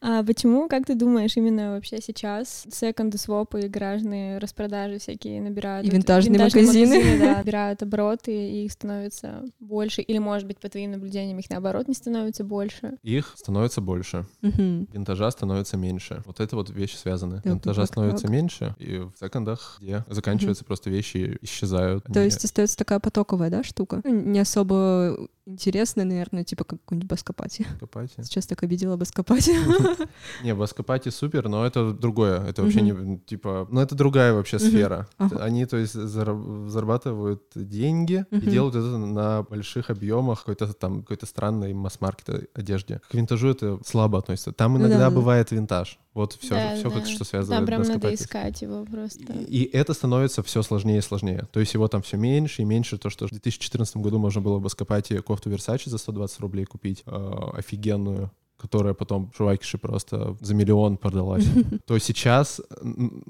А 0.00 0.22
почему, 0.24 0.68
как 0.68 0.86
ты 0.86 0.94
думаешь, 0.94 1.36
именно 1.36 1.72
вообще 1.72 1.98
сейчас 2.00 2.66
секонды, 2.70 3.18
свопы 3.18 3.62
и 3.62 3.68
гаражные 3.68 4.38
распродажи 4.38 4.98
всякие 4.98 5.40
набирают? 5.40 5.86
И 5.86 5.90
винтажные 5.90 6.38
магазины. 6.42 7.02
да, 7.20 7.38
набирают 7.38 7.82
обороты, 7.82 8.32
и 8.32 8.64
их 8.64 8.72
становится 8.72 9.44
больше? 9.60 10.02
Или, 10.02 10.18
может 10.18 10.46
быть, 10.46 10.58
по 10.58 10.68
твоим 10.68 10.92
наблюдениям, 10.92 11.38
их 11.42 11.50
наоборот 11.50 11.88
не 11.88 11.94
становится 11.94 12.44
больше. 12.44 12.98
Их 13.02 13.32
становится 13.36 13.80
больше, 13.80 14.26
Мгм. 14.40 14.88
винтажа 14.92 15.30
становится 15.30 15.76
меньше. 15.76 16.22
Вот 16.26 16.40
это 16.40 16.56
вот 16.56 16.70
вещи 16.70 16.96
связаны. 16.96 17.40
Да, 17.44 17.50
Винтажа 17.50 17.80
вот 17.82 17.88
становится 17.88 18.22
как. 18.26 18.30
меньше, 18.32 18.74
и 18.78 18.98
в 18.98 19.12
секондах, 19.20 19.78
где 19.80 20.04
заканчиваются 20.08 20.64
просто 20.64 20.90
вещи, 20.90 21.38
исчезают. 21.42 22.04
То 22.04 22.12
Они- 22.14 22.24
есть 22.26 22.44
остается 22.44 22.76
такая 22.76 23.00
потоковая, 23.00 23.50
да, 23.50 23.62
штука? 23.62 24.00
Ну, 24.04 24.10
Не 24.32 24.38
особо 24.40 25.28
интересная, 25.46 26.04
наверное, 26.04 26.44
типа 26.44 26.64
как 26.64 26.80
какой-нибудь 26.80 27.08
баскопати. 27.08 27.66
Баскопати. 27.72 28.22
Сейчас 28.22 28.46
так 28.46 28.62
обидела 28.62 28.96
баскопати. 28.96 29.56
Не, 30.44 30.54
баскопати 30.54 31.10
супер, 31.10 31.48
но 31.48 31.66
это 31.66 31.92
другое. 31.92 32.40
Это 32.48 32.62
вообще 32.62 32.82
не, 32.82 33.18
типа, 33.18 33.66
ну 33.70 33.80
это 33.80 33.94
другая 33.94 34.32
вообще 34.32 34.58
сфера. 34.58 35.06
Они, 35.18 35.66
то 35.66 35.76
есть, 35.76 35.94
зара- 35.94 36.68
зарабатывают 36.68 37.42
деньги 37.54 38.24
и 38.30 38.50
делают 38.50 38.74
это 38.74 38.98
на 38.98 39.42
больших 39.42 39.90
объемах 39.90 40.40
какой-то 40.40 40.72
там 40.72 41.02
какой-то 41.02 41.26
странной 41.26 41.74
масс-маркет 41.74 42.50
одежде. 42.54 43.00
К 43.10 43.14
винтажу 43.14 43.48
это 43.48 43.78
слабо 43.84 44.18
относится. 44.18 44.52
Там 44.52 44.76
иногда 44.76 44.98
да, 44.98 45.10
да. 45.10 45.10
бывает 45.10 45.50
винтаж. 45.50 45.98
Вот 46.14 46.34
все, 46.34 46.50
Да, 46.50 46.74
все 46.76 46.90
да. 46.90 46.96
как 46.96 47.06
что 47.06 47.18
Там 47.18 47.26
связывает 47.26 47.66
прям 47.66 47.82
надо 47.82 48.14
искать 48.14 48.60
его 48.60 48.84
просто. 48.84 49.32
И, 49.32 49.62
и 49.62 49.76
это 49.76 49.94
становится 49.94 50.42
все 50.42 50.62
сложнее 50.62 50.98
и 50.98 51.00
сложнее. 51.00 51.48
То 51.52 51.60
есть 51.60 51.72
его 51.72 51.88
там 51.88 52.02
все 52.02 52.18
меньше 52.18 52.62
и 52.62 52.64
меньше. 52.66 52.98
То, 52.98 53.08
что 53.08 53.26
в 53.26 53.30
2014 53.30 53.96
году 53.96 54.18
можно 54.18 54.42
было 54.42 54.58
в 54.58 54.62
Баскопате 54.62 55.22
кофту 55.22 55.50
Versace 55.50 55.88
за 55.88 55.96
120 55.96 56.40
рублей 56.40 56.66
купить, 56.66 57.02
э, 57.06 57.34
офигенную, 57.54 58.30
которая 58.62 58.94
потом 58.94 59.30
в 59.32 59.36
Шувакише 59.36 59.78
просто 59.78 60.36
за 60.40 60.54
миллион 60.54 60.96
продалась. 60.96 61.44
То 61.86 61.98
сейчас 61.98 62.60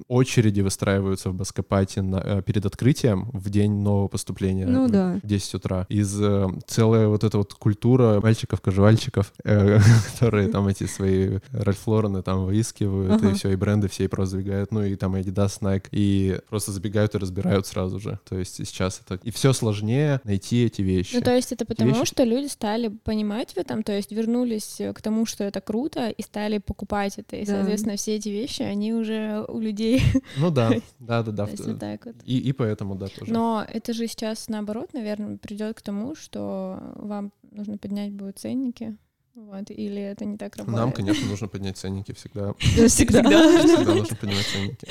очереди 0.09 0.61
выстраиваются 0.61 1.31
в 1.31 1.35
Баскопате 1.35 2.03
на- 2.03 2.23
э, 2.25 2.43
перед 2.43 2.67
открытием 2.67 3.31
в 3.33 3.51
день 3.51 3.73
нового 3.73 4.09
поступления 4.09 4.67
Ну 4.67 4.87
в 4.87 4.91
да. 4.91 5.19
10 5.23 5.55
утра. 5.55 5.87
Из 5.89 6.21
э, 6.21 6.47
целая 6.67 7.09
вот 7.09 7.25
эта 7.25 7.39
вот 7.39 7.55
культура 7.55 8.21
мальчиков-кажуальчиков, 8.23 9.33
э, 9.45 9.79
которые 10.15 10.49
там 10.49 10.67
эти 10.69 10.85
свои 10.87 11.39
Ральф 11.53 11.87
Лорены 11.89 12.23
там 12.23 12.45
выискивают, 12.45 13.23
и 13.23 13.27
Ага. 13.27 13.35
все, 13.35 13.51
и 13.51 13.57
бренды 13.57 13.89
все 13.89 14.05
и 14.05 14.09
просто 14.09 14.33
ну 14.71 14.83
и 14.85 14.97
там 14.97 15.15
Adidas, 15.15 15.61
Nike, 15.61 15.87
и 15.93 16.39
просто 16.49 16.73
забегают 16.73 17.15
и 17.15 17.19
разбирают 17.19 17.67
сразу 17.67 17.99
же. 18.01 18.19
То 18.29 18.37
есть 18.39 18.57
сейчас 18.57 19.01
это... 19.05 19.21
И 19.23 19.31
все 19.31 19.53
сложнее 19.53 20.21
найти 20.25 20.65
эти 20.65 20.83
вещи. 20.83 21.17
Ну, 21.17 21.23
то 21.23 21.35
есть 21.35 21.53
это 21.53 21.65
потому, 21.65 21.91
вещи- 21.93 22.07
что 22.07 22.25
люди 22.25 22.49
стали 22.49 22.89
понимать 22.89 23.53
в 23.53 23.57
этом, 23.57 23.83
то 23.83 23.93
есть 23.93 24.13
вернулись 24.13 24.81
э, 24.81 24.93
к 24.93 25.01
тому, 25.01 25.22
что 25.27 25.45
это 25.45 25.61
круто, 25.61 26.09
и 26.09 26.23
стали 26.23 26.59
покупать 26.59 27.19
это. 27.19 27.37
И, 27.37 27.45
Да. 27.45 27.57
соответственно, 27.57 27.97
все 27.97 28.17
эти 28.17 28.29
вещи, 28.29 28.63
они 28.63 28.93
уже 28.93 29.45
у 29.49 29.59
людей. 29.59 30.03
Ну 30.37 30.51
да, 30.51 30.71
да, 30.99 31.23
да, 31.23 31.33
да. 31.33 31.45
То 31.47 31.53
есть 31.53 31.67
вот 31.67 31.79
так 31.79 32.07
вот. 32.07 32.17
И, 32.25 32.39
и 32.39 32.53
поэтому, 32.53 32.95
да, 32.95 33.09
тоже. 33.09 33.33
Но 33.33 33.65
это 33.69 33.93
же 33.93 34.07
сейчас, 34.07 34.49
наоборот, 34.49 34.93
наверное, 34.93 35.37
придет 35.37 35.77
к 35.77 35.83
тому, 35.83 36.15
что 36.15 36.79
вам 36.97 37.33
нужно 37.51 37.79
поднять 37.79 38.13
будут 38.13 38.39
ценники. 38.39 38.97
Вот, 39.35 39.71
или 39.71 40.03
это 40.03 40.27
не 40.27 40.37
так 40.37 40.57
работает? 40.57 40.79
Нам, 40.79 40.93
конечно, 40.93 41.27
нужно 41.27 41.49
поднять 41.49 41.79
ценники 41.79 42.13
всегда. 42.13 42.53
Всегда. 42.59 43.23
Всегда 43.23 43.95
нужно 43.95 44.15
поднимать 44.17 44.47
ценники. 44.47 44.87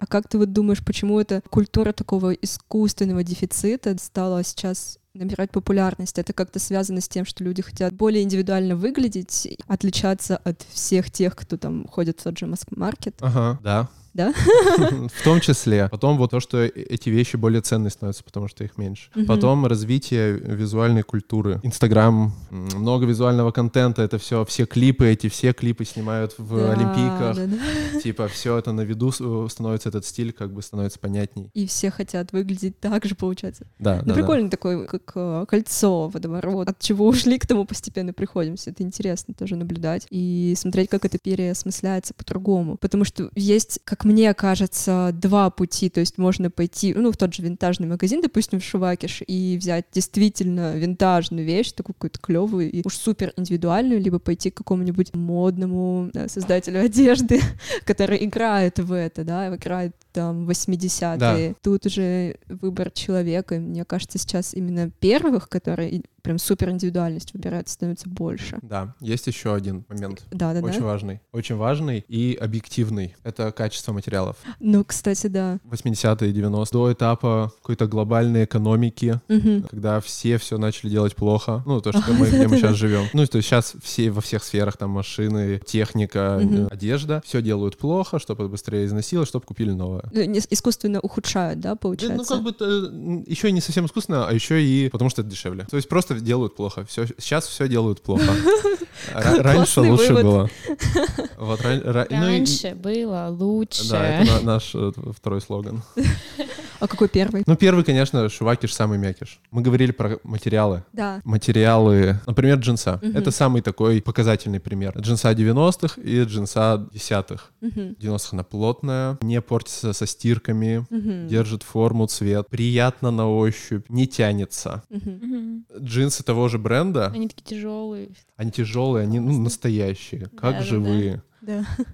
А 0.00 0.06
как 0.06 0.28
ты 0.28 0.38
вот 0.38 0.52
думаешь, 0.52 0.84
почему 0.84 1.18
эта 1.18 1.42
культура 1.50 1.92
такого 1.92 2.32
искусственного 2.32 3.24
дефицита 3.24 3.96
стала 3.98 4.44
сейчас 4.44 4.99
набирать 5.14 5.50
популярность? 5.50 6.18
Это 6.18 6.32
как-то 6.32 6.58
связано 6.58 7.00
с 7.00 7.08
тем, 7.08 7.24
что 7.24 7.44
люди 7.44 7.62
хотят 7.62 7.92
более 7.92 8.22
индивидуально 8.22 8.76
выглядеть, 8.76 9.48
отличаться 9.66 10.36
от 10.36 10.62
всех 10.70 11.10
тех, 11.10 11.36
кто 11.36 11.56
там 11.56 11.86
ходит 11.86 12.20
в 12.20 12.24
тот 12.24 12.38
же 12.38 12.46
маск-маркет? 12.46 13.16
Ага, 13.20 13.58
да. 13.62 13.88
Да? 14.14 14.32
В 15.14 15.24
том 15.24 15.40
числе. 15.40 15.88
Потом 15.88 16.18
вот 16.18 16.30
то, 16.30 16.40
что 16.40 16.58
э- 16.58 16.68
эти 16.68 17.10
вещи 17.10 17.36
более 17.36 17.60
ценные 17.62 17.90
становятся, 17.90 18.24
потому 18.24 18.48
что 18.48 18.64
их 18.64 18.76
меньше. 18.76 19.10
Мгм. 19.14 19.26
Потом 19.26 19.66
развитие 19.66 20.32
визуальной 20.32 21.02
культуры. 21.02 21.60
Инстаграм, 21.62 22.32
много 22.50 23.06
визуального 23.06 23.52
контента, 23.52 24.02
это 24.02 24.18
все, 24.18 24.44
все 24.44 24.66
клипы, 24.66 25.06
эти 25.06 25.28
все 25.28 25.52
клипы 25.52 25.84
снимают 25.84 26.34
в 26.38 26.56
Да, 26.56 26.72
Олимпийках. 26.72 27.36
да, 27.36 27.46
да. 27.46 28.00
Типа 28.02 28.26
все 28.28 28.56
это 28.58 28.72
на 28.72 28.80
виду 28.80 29.12
э, 29.20 29.46
становится 29.48 29.88
этот 29.90 30.04
стиль, 30.04 30.32
как 30.32 30.52
бы 30.52 30.62
становится 30.62 30.98
понятней. 30.98 31.50
И 31.54 31.66
все 31.66 31.90
хотят 31.90 32.32
выглядеть 32.32 32.80
так 32.80 33.04
же, 33.04 33.14
получается. 33.14 33.66
Да, 33.78 33.96
Ну, 33.96 34.00
да, 34.00 34.06
да. 34.06 34.14
прикольно 34.14 34.50
такой, 34.50 34.86
как 34.86 35.12
э, 35.14 35.44
кольцо, 35.48 36.08
водоворот. 36.08 36.68
От 36.68 36.78
чего 36.80 37.06
ушли, 37.06 37.38
к 37.38 37.46
тому 37.46 37.64
постепенно 37.64 38.12
приходимся. 38.12 38.70
Это 38.70 38.82
интересно 38.82 39.34
тоже 39.34 39.56
наблюдать 39.56 40.06
и 40.10 40.54
смотреть, 40.56 40.88
как 40.90 41.04
это 41.04 41.18
переосмысляется 41.18 42.14
по-другому. 42.14 42.76
Потому 42.76 43.04
что 43.04 43.30
есть, 43.34 43.78
как 43.84 43.99
мне 44.04 44.32
кажется, 44.34 45.10
два 45.12 45.50
пути. 45.50 45.88
То 45.88 46.00
есть 46.00 46.18
можно 46.18 46.50
пойти, 46.50 46.94
ну, 46.94 47.12
в 47.12 47.16
тот 47.16 47.34
же 47.34 47.42
винтажный 47.42 47.88
магазин, 47.88 48.20
допустим, 48.20 48.60
в 48.60 48.64
Шувакиш, 48.64 49.22
и 49.26 49.56
взять 49.58 49.86
действительно 49.92 50.76
винтажную 50.76 51.44
вещь, 51.44 51.72
такую 51.72 51.94
какую-то 51.94 52.18
клевую 52.20 52.70
и 52.70 52.82
уж 52.84 52.96
супер 52.96 53.32
индивидуальную, 53.36 54.00
либо 54.00 54.18
пойти 54.18 54.50
к 54.50 54.56
какому-нибудь 54.56 55.14
модному 55.14 56.10
да, 56.12 56.28
создателю 56.28 56.80
одежды, 56.84 57.40
который 57.84 58.24
играет 58.24 58.78
в 58.78 58.92
это, 58.92 59.24
да, 59.24 59.54
играет 59.54 59.94
там 60.12 60.48
80-е. 60.48 61.54
Тут 61.62 61.86
уже 61.86 62.36
выбор 62.48 62.90
человека. 62.90 63.56
И 63.56 63.58
мне 63.58 63.84
кажется, 63.84 64.18
сейчас 64.18 64.54
именно 64.54 64.90
первых, 64.90 65.48
которые 65.48 66.02
прям 66.22 66.38
супер 66.38 66.70
индивидуальность 66.70 67.32
выбирают, 67.34 67.68
становится 67.68 68.08
больше. 68.08 68.58
Да, 68.62 68.94
есть 69.00 69.26
еще 69.26 69.54
один 69.54 69.84
момент. 69.88 70.22
Да, 70.30 70.52
да, 70.54 70.60
Очень 70.60 70.80
да. 70.80 70.86
важный. 70.86 71.20
Очень 71.32 71.56
важный 71.56 72.04
и 72.08 72.36
объективный. 72.40 73.14
Это 73.22 73.52
качество 73.52 73.92
материалов. 73.92 74.36
Ну, 74.58 74.84
кстати, 74.84 75.26
да. 75.26 75.58
80-е, 75.70 76.32
90-е, 76.32 76.66
до 76.72 76.92
этапа 76.92 77.52
какой-то 77.60 77.86
глобальной 77.86 78.44
экономики, 78.44 79.20
Мгм. 79.28 79.62
когда 79.70 80.00
все 80.00 80.38
все 80.38 80.58
начали 80.58 80.90
делать 80.90 81.14
плохо. 81.16 81.62
Ну, 81.66 81.80
то, 81.80 81.92
что 81.92 82.02
мы, 82.12 82.26
где 82.28 82.46
мы 82.48 82.56
сейчас 82.56 82.76
живем. 82.76 83.06
Ну, 83.12 83.26
то 83.26 83.36
есть 83.36 83.48
сейчас 83.48 83.74
все 83.82 84.10
во 84.10 84.20
всех 84.20 84.44
сферах, 84.44 84.76
там, 84.76 84.90
машины, 84.90 85.60
техника, 85.66 86.38
э, 86.42 86.66
одежда, 86.70 87.22
все 87.24 87.42
делают 87.42 87.76
плохо, 87.78 88.18
чтобы 88.18 88.48
быстрее 88.48 88.86
износилось, 88.86 89.28
чтобы 89.28 89.44
купили 89.44 89.70
новое. 89.72 90.04
Ну, 90.12 90.20
Искусственно 90.50 91.00
ухудшают, 91.00 91.60
да, 91.60 91.76
получается? 91.76 92.36
Ну, 92.36 92.44
как 92.52 92.58
бы 92.58 93.24
еще 93.26 93.48
и 93.48 93.52
не 93.52 93.60
совсем 93.60 93.86
искусственно, 93.86 94.26
а 94.26 94.32
еще 94.32 94.62
и 94.62 94.88
потому 94.88 95.10
что 95.10 95.22
это 95.22 95.30
дешевле. 95.30 95.66
То 95.70 95.76
есть 95.76 95.88
просто 95.88 96.09
делают 96.18 96.56
плохо. 96.56 96.84
Все, 96.86 97.06
сейчас 97.18 97.46
все 97.46 97.68
делают 97.68 98.02
плохо. 98.02 98.24
Ра- 99.14 99.42
Раньше 99.42 99.80
лучше 99.80 100.14
было. 100.14 100.50
Ну 101.38 101.56
Раньше 101.56 102.74
было 102.74 103.28
лучше. 103.30 103.88
Да, 103.90 104.06
это 104.06 104.32
на- 104.32 104.40
наш 104.40 104.72
э, 104.74 104.92
второй 105.16 105.40
слоган. 105.40 105.82
А 106.80 106.88
какой 106.88 107.08
первый? 107.08 107.42
Ну, 107.46 107.56
первый, 107.56 107.84
конечно, 107.84 108.28
шувакиш 108.28 108.72
самый 108.74 108.98
мякиш. 108.98 109.40
Мы 109.50 109.62
говорили 109.62 109.92
про 109.92 110.18
материалы. 110.24 110.82
Да. 110.92 111.20
Материалы, 111.24 112.18
например, 112.26 112.58
джинса. 112.58 112.98
Мгм. 113.02 113.16
Это 113.16 113.30
самый 113.30 113.60
такой 113.62 114.00
показательный 114.00 114.60
пример. 114.60 114.98
Джинса 114.98 115.30
90-х 115.32 116.00
и 116.00 116.22
джинса 116.24 116.88
10-х. 116.92 117.44
Мгм. 117.60 117.96
90-х 117.98 118.28
она 118.32 118.44
плотная, 118.44 119.18
не 119.20 119.40
портится 119.40 119.92
со 119.92 120.06
стирками, 120.06 120.86
Мгм. 120.90 121.28
держит 121.28 121.62
форму, 121.62 122.06
цвет, 122.06 122.48
приятно 122.48 123.10
на 123.10 123.28
ощупь, 123.28 123.84
не 123.90 124.06
тянется. 124.06 124.82
Мгм. 124.88 125.66
Джинсы 125.78 126.22
того 126.24 126.48
же 126.48 126.58
бренда, 126.58 127.08
Они 127.08 127.28
такие 127.28 127.44
тяжелые. 127.58 128.08
они 128.36 128.50
тяжелые, 128.50 129.02
они 129.04 129.20
ну, 129.20 129.38
настоящие, 129.40 130.22
как 130.30 130.40
Да-да-да. 130.40 130.64
живые. 130.64 131.14
Да. 131.16 131.22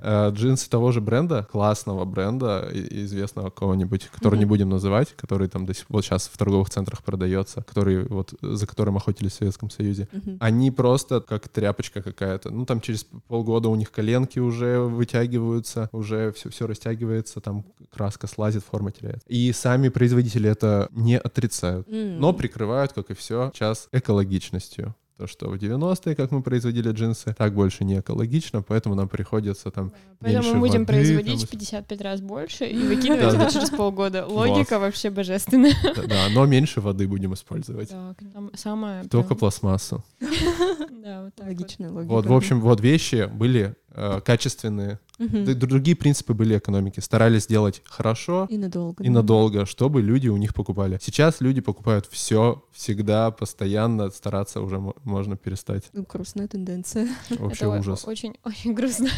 Э, 0.00 0.30
Джинсы 0.30 0.68
того 0.68 0.92
же 0.92 1.00
бренда, 1.00 1.46
классного 1.50 2.04
бренда, 2.04 2.68
известного 2.72 3.50
кого-нибудь, 3.50 4.08
который 4.08 4.38
не 4.38 4.44
будем 4.44 4.68
называть, 4.68 5.14
который 5.16 5.48
там 5.48 5.66
до 5.66 5.74
сих 5.74 5.86
вот 5.88 6.04
сейчас 6.04 6.28
в 6.32 6.36
торговых 6.36 6.70
центрах 6.70 7.02
продается, 7.02 7.62
который 7.62 8.04
вот 8.04 8.34
за 8.40 8.66
которым 8.66 8.96
охотились 8.96 9.32
в 9.32 9.36
Советском 9.36 9.70
Союзе. 9.70 10.08
Они 10.40 10.70
просто 10.70 11.20
как 11.20 11.48
тряпочка 11.48 12.02
какая-то. 12.02 12.50
Ну, 12.50 12.66
там 12.66 12.80
через 12.80 13.04
полгода 13.28 13.68
у 13.68 13.74
них 13.76 13.90
коленки 13.90 14.38
уже 14.38 14.80
вытягиваются, 14.80 15.88
уже 15.92 16.32
все, 16.32 16.50
все 16.50 16.66
растягивается, 16.66 17.40
там 17.40 17.64
краска 17.90 18.26
слазит, 18.26 18.64
форма 18.64 18.90
теряется. 18.92 19.26
И 19.28 19.52
сами 19.52 19.88
производители 19.88 20.48
это 20.50 20.88
не 20.92 21.18
отрицают, 21.18 21.86
но 21.88 22.32
прикрывают, 22.32 22.92
как 22.92 23.10
и 23.10 23.14
все, 23.14 23.50
сейчас 23.54 23.88
экологичностью. 23.92 24.94
То, 25.16 25.26
что 25.26 25.48
в 25.48 25.54
90-е, 25.54 26.14
как 26.14 26.30
мы 26.30 26.42
производили 26.42 26.92
джинсы, 26.92 27.34
так 27.36 27.54
больше 27.54 27.84
не 27.84 28.00
экологично, 28.00 28.60
поэтому 28.60 28.94
нам 28.94 29.08
приходится 29.08 29.70
там 29.70 29.90
Поэтому 30.20 30.42
меньше 30.42 30.54
мы 30.54 30.60
будем 30.60 30.80
воды, 30.80 30.92
производить 30.92 31.40
там, 31.40 31.46
в 31.46 31.50
55 31.50 32.00
раз 32.02 32.20
больше 32.20 32.66
и 32.66 32.76
выкидывать 32.76 33.34
это 33.34 33.50
через 33.50 33.70
полгода. 33.70 34.26
Логика 34.28 34.78
вообще 34.78 35.08
божественная. 35.08 35.72
Да, 36.06 36.28
но 36.34 36.44
меньше 36.44 36.82
воды 36.82 37.08
будем 37.08 37.32
использовать. 37.32 37.90
Только 39.10 39.34
пластмассу. 39.34 40.04
Да, 41.06 41.22
вот. 41.24 41.32
Логичная 41.38 41.90
логика. 41.90 42.12
Вот, 42.12 42.26
в 42.26 42.32
общем, 42.32 42.60
вот 42.60 42.80
вещи 42.80 43.30
были 43.32 43.76
качественные. 44.24 44.98
Мгм. 45.18 45.46
Да 45.46 45.52
и 45.52 45.54
другие 45.54 45.96
принципы 45.96 46.34
были 46.34 46.58
экономики. 46.58 47.00
Старались 47.00 47.44
сделать 47.44 47.80
хорошо 47.86 48.46
И 48.50 48.58
надолго. 48.58 49.02
и 49.02 49.06
да. 49.06 49.12
надолго, 49.14 49.64
чтобы 49.64 50.02
люди 50.02 50.28
у 50.28 50.36
них 50.36 50.52
покупали. 50.52 50.98
Сейчас 51.00 51.40
люди 51.40 51.62
покупают 51.62 52.06
все, 52.10 52.62
всегда, 52.72 53.30
постоянно. 53.30 54.10
Стараться 54.10 54.60
уже 54.60 54.78
мо- 54.78 54.94
можно 55.04 55.36
перестать. 55.38 55.84
Ну, 55.94 56.04
грустная 56.06 56.48
тенденция. 56.48 57.08
Вообще 57.30 57.64
Это 57.64 57.78
ужас. 57.78 58.04
очень-очень 58.06 58.74
грустно. 58.74 59.08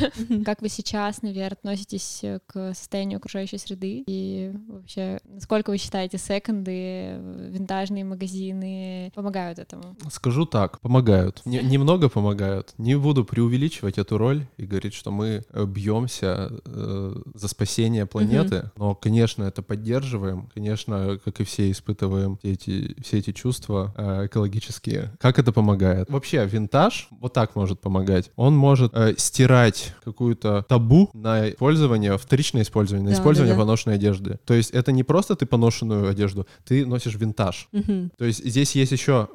Как 0.44 0.62
вы 0.62 0.68
сейчас, 0.68 1.22
наверное, 1.22 1.48
относитесь 1.58 2.20
э, 2.22 2.38
к 2.46 2.74
состоянию 2.74 3.16
окружающей 3.16 3.58
среды? 3.58 4.04
И 4.06 4.52
вообще, 4.68 5.18
насколько 5.24 5.70
вы 5.70 5.78
считаете 5.78 6.16
секонды, 6.18 6.70
э, 6.74 7.50
винтажные 7.52 8.04
магазины 8.04 9.10
помогают 9.16 9.58
этому? 9.58 9.96
Скажу 10.12 10.46
так, 10.46 10.78
помогают. 10.80 11.42
Не- 11.44 11.60
немного 11.62 12.08
помогают. 12.08 12.72
Не 12.78 12.96
буду 12.96 13.24
преувеличивать 13.24 13.98
эту 13.98 14.16
роль 14.16 14.46
и 14.56 14.64
говорить, 14.68 14.94
что 14.94 15.10
мы 15.10 15.44
э, 15.50 15.64
бьемся 15.64 16.50
э, 16.64 17.14
за 17.34 17.48
спасение 17.48 18.06
планеты. 18.06 18.70
Но, 18.76 18.94
конечно, 18.94 19.44
это 19.44 19.62
поддерживаем. 19.62 20.48
Конечно, 20.54 21.18
как 21.24 21.40
и 21.40 21.44
все, 21.44 21.70
испытываем 21.70 22.38
все 22.38 22.52
эти, 22.52 22.96
все 23.02 23.18
эти 23.18 23.32
чувства 23.32 23.92
э, 23.96 24.26
экологические. 24.26 25.12
Как 25.20 25.38
это 25.38 25.52
помогает? 25.52 26.10
Вообще, 26.10 26.44
винтаж 26.46 27.08
вот 27.10 27.32
так 27.32 27.56
может 27.56 27.80
помогать. 27.80 28.30
Он 28.36 28.56
может 28.56 28.92
э, 28.94 29.14
стирать 29.16 29.94
какую-то 30.04 30.64
табу 30.68 31.10
на 31.14 31.50
использование, 31.50 32.16
вторичное 32.18 32.62
использование, 32.62 33.04
на 33.04 33.10
Да, 33.10 33.16
использование 33.16 33.54
да, 33.54 33.58
да. 33.58 33.64
поношенной 33.64 33.96
одежды. 33.96 34.38
То 34.44 34.54
есть 34.54 34.70
это 34.70 34.92
не 34.92 35.02
просто 35.02 35.34
ты 35.36 35.46
поношенную 35.46 36.08
одежду, 36.08 36.46
ты 36.64 36.86
носишь 36.86 37.14
винтаж. 37.14 37.68
Мгм. 37.72 38.10
То 38.16 38.24
есть 38.24 38.44
здесь 38.44 38.74
есть 38.74 38.92
еще 38.92 39.28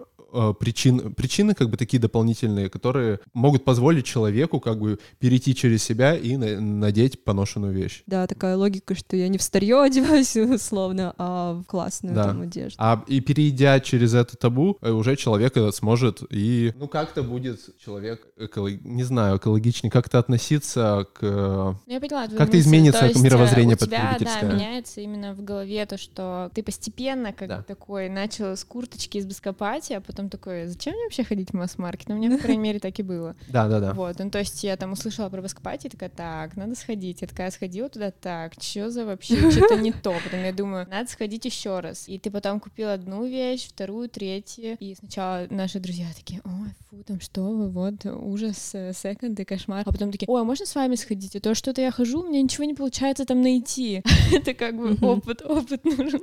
причин, 0.59 1.13
причины 1.13 1.53
как 1.53 1.69
бы 1.69 1.77
такие 1.77 1.99
дополнительные, 1.99 2.69
которые 2.69 3.19
могут 3.33 3.63
позволить 3.65 4.05
человеку 4.05 4.59
как 4.59 4.79
бы 4.79 4.99
перейти 5.19 5.53
через 5.55 5.83
себя 5.83 6.15
и 6.15 6.35
на- 6.37 6.59
надеть 6.59 7.23
поношенную 7.23 7.73
вещь. 7.73 8.03
Да, 8.07 8.27
такая 8.27 8.57
логика, 8.57 8.95
что 8.95 9.15
я 9.15 9.27
не 9.27 9.37
в 9.37 9.41
старье 9.41 9.81
одеваюсь, 9.83 10.35
условно, 10.35 11.13
а 11.17 11.53
в 11.53 11.63
классную 11.65 12.15
Да. 12.15 12.25
там 12.25 12.41
одежду. 12.41 12.75
А 12.79 13.03
и 13.07 13.19
перейдя 13.21 13.79
через 13.79 14.13
это 14.13 14.35
табу, 14.37 14.77
э, 14.81 14.91
уже 14.91 15.15
человек 15.15 15.55
этот 15.57 15.75
сможет 15.75 16.21
и, 16.29 16.73
ну, 16.77 16.87
как-то 16.87 17.23
будет 17.23 17.59
человек, 17.83 18.27
эколог- 18.37 18.79
не 18.83 19.03
знаю, 19.03 19.37
экологичнее, 19.37 19.91
как-то 19.91 20.19
относиться 20.19 21.07
к... 21.13 21.19
э, 21.21 21.73
я 21.87 21.99
поняла 21.99 22.27
Как-то 22.27 22.59
изменится 22.59 23.01
То 23.01 23.05
есть, 23.07 23.19
э, 23.19 23.23
мировоззрение 23.23 23.75
у 23.79 23.85
тебя, 23.85 24.17
да, 24.19 24.41
меняется 24.41 25.01
именно 25.01 25.33
в 25.33 25.43
голове 25.43 25.85
то, 25.85 25.97
что 25.97 26.49
ты 26.53 26.63
постепенно 26.63 27.33
как 27.33 27.47
Да. 27.47 27.61
такой 27.63 28.09
начал 28.09 28.55
с 28.55 28.63
курточки 28.63 29.17
из 29.17 29.25
бескопати, 29.25 29.93
а 29.93 30.01
потом 30.01 30.22
такой, 30.29 30.67
зачем 30.67 30.93
мне 30.93 31.03
вообще 31.05 31.23
ходить 31.23 31.51
в 31.51 31.53
масс-маркет? 31.53 32.09
Ну, 32.09 32.15
у 32.15 32.17
меня, 32.17 32.35
по 32.35 32.43
крайней 32.43 32.61
мере, 32.61 32.79
так 32.79 32.99
и 32.99 33.03
было. 33.03 33.35
Да-да-да. 33.49 33.93
Вот, 33.93 34.19
ну, 34.19 34.29
то 34.29 34.39
есть 34.39 34.63
я 34.63 34.75
там 34.77 34.91
услышала 34.93 35.29
про 35.29 35.41
бескопати, 35.41 35.87
и 35.87 35.89
такая, 35.89 36.09
так, 36.09 36.55
надо 36.55 36.75
сходить. 36.75 37.21
Я 37.21 37.27
такая 37.27 37.51
сходила 37.51 37.89
туда, 37.89 38.11
так, 38.11 38.53
что 38.59 38.89
за 38.89 39.05
вообще, 39.05 39.51
что-то 39.51 39.75
не 39.75 39.91
то. 39.91 40.15
Потом 40.23 40.43
я 40.43 40.53
думаю, 40.53 40.87
надо 40.89 41.09
сходить 41.09 41.45
еще 41.45 41.79
раз. 41.79 42.07
И 42.07 42.17
ты 42.17 42.31
потом 42.31 42.59
купил 42.59 42.89
одну 42.89 43.25
вещь, 43.25 43.67
вторую, 43.67 44.09
третью. 44.09 44.77
И 44.79 44.95
сначала 44.95 45.47
наши 45.49 45.79
друзья 45.79 46.07
такие, 46.15 46.41
ой, 46.43 46.69
фу, 46.89 47.03
там 47.03 47.19
что 47.19 47.43
вы, 47.43 47.69
вот, 47.69 48.05
ужас, 48.05 48.71
э, 48.73 48.93
секонды, 48.93 49.45
кошмар. 49.45 49.83
А 49.85 49.91
потом 49.91 50.11
такие, 50.11 50.27
ой, 50.27 50.41
а 50.41 50.43
можно 50.43 50.65
с 50.65 50.75
вами 50.75 50.95
сходить? 50.95 51.35
А 51.35 51.39
то 51.39 51.55
что-то 51.55 51.81
я 51.81 51.91
хожу, 51.91 52.21
у 52.21 52.29
меня 52.29 52.41
ничего 52.41 52.63
не 52.63 52.73
получается 52.73 53.25
там 53.25 53.41
найти. 53.41 54.03
Это 54.31 54.53
как 54.53 54.75
бы 54.75 54.95
опыт, 55.05 55.41
опыт 55.41 55.83
нужен 55.83 56.21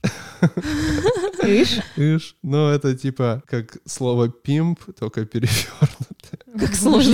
Иш? 1.44 1.80
Иш. 1.98 2.38
Ну, 2.44 2.70
это 2.70 2.96
типа 2.96 3.44
как 3.46 3.78
слово 3.86 4.30
пимп, 4.30 4.80
только 4.98 5.26
перевернуто. 5.26 6.06
Как 6.58 6.74
сложно. 6.76 7.14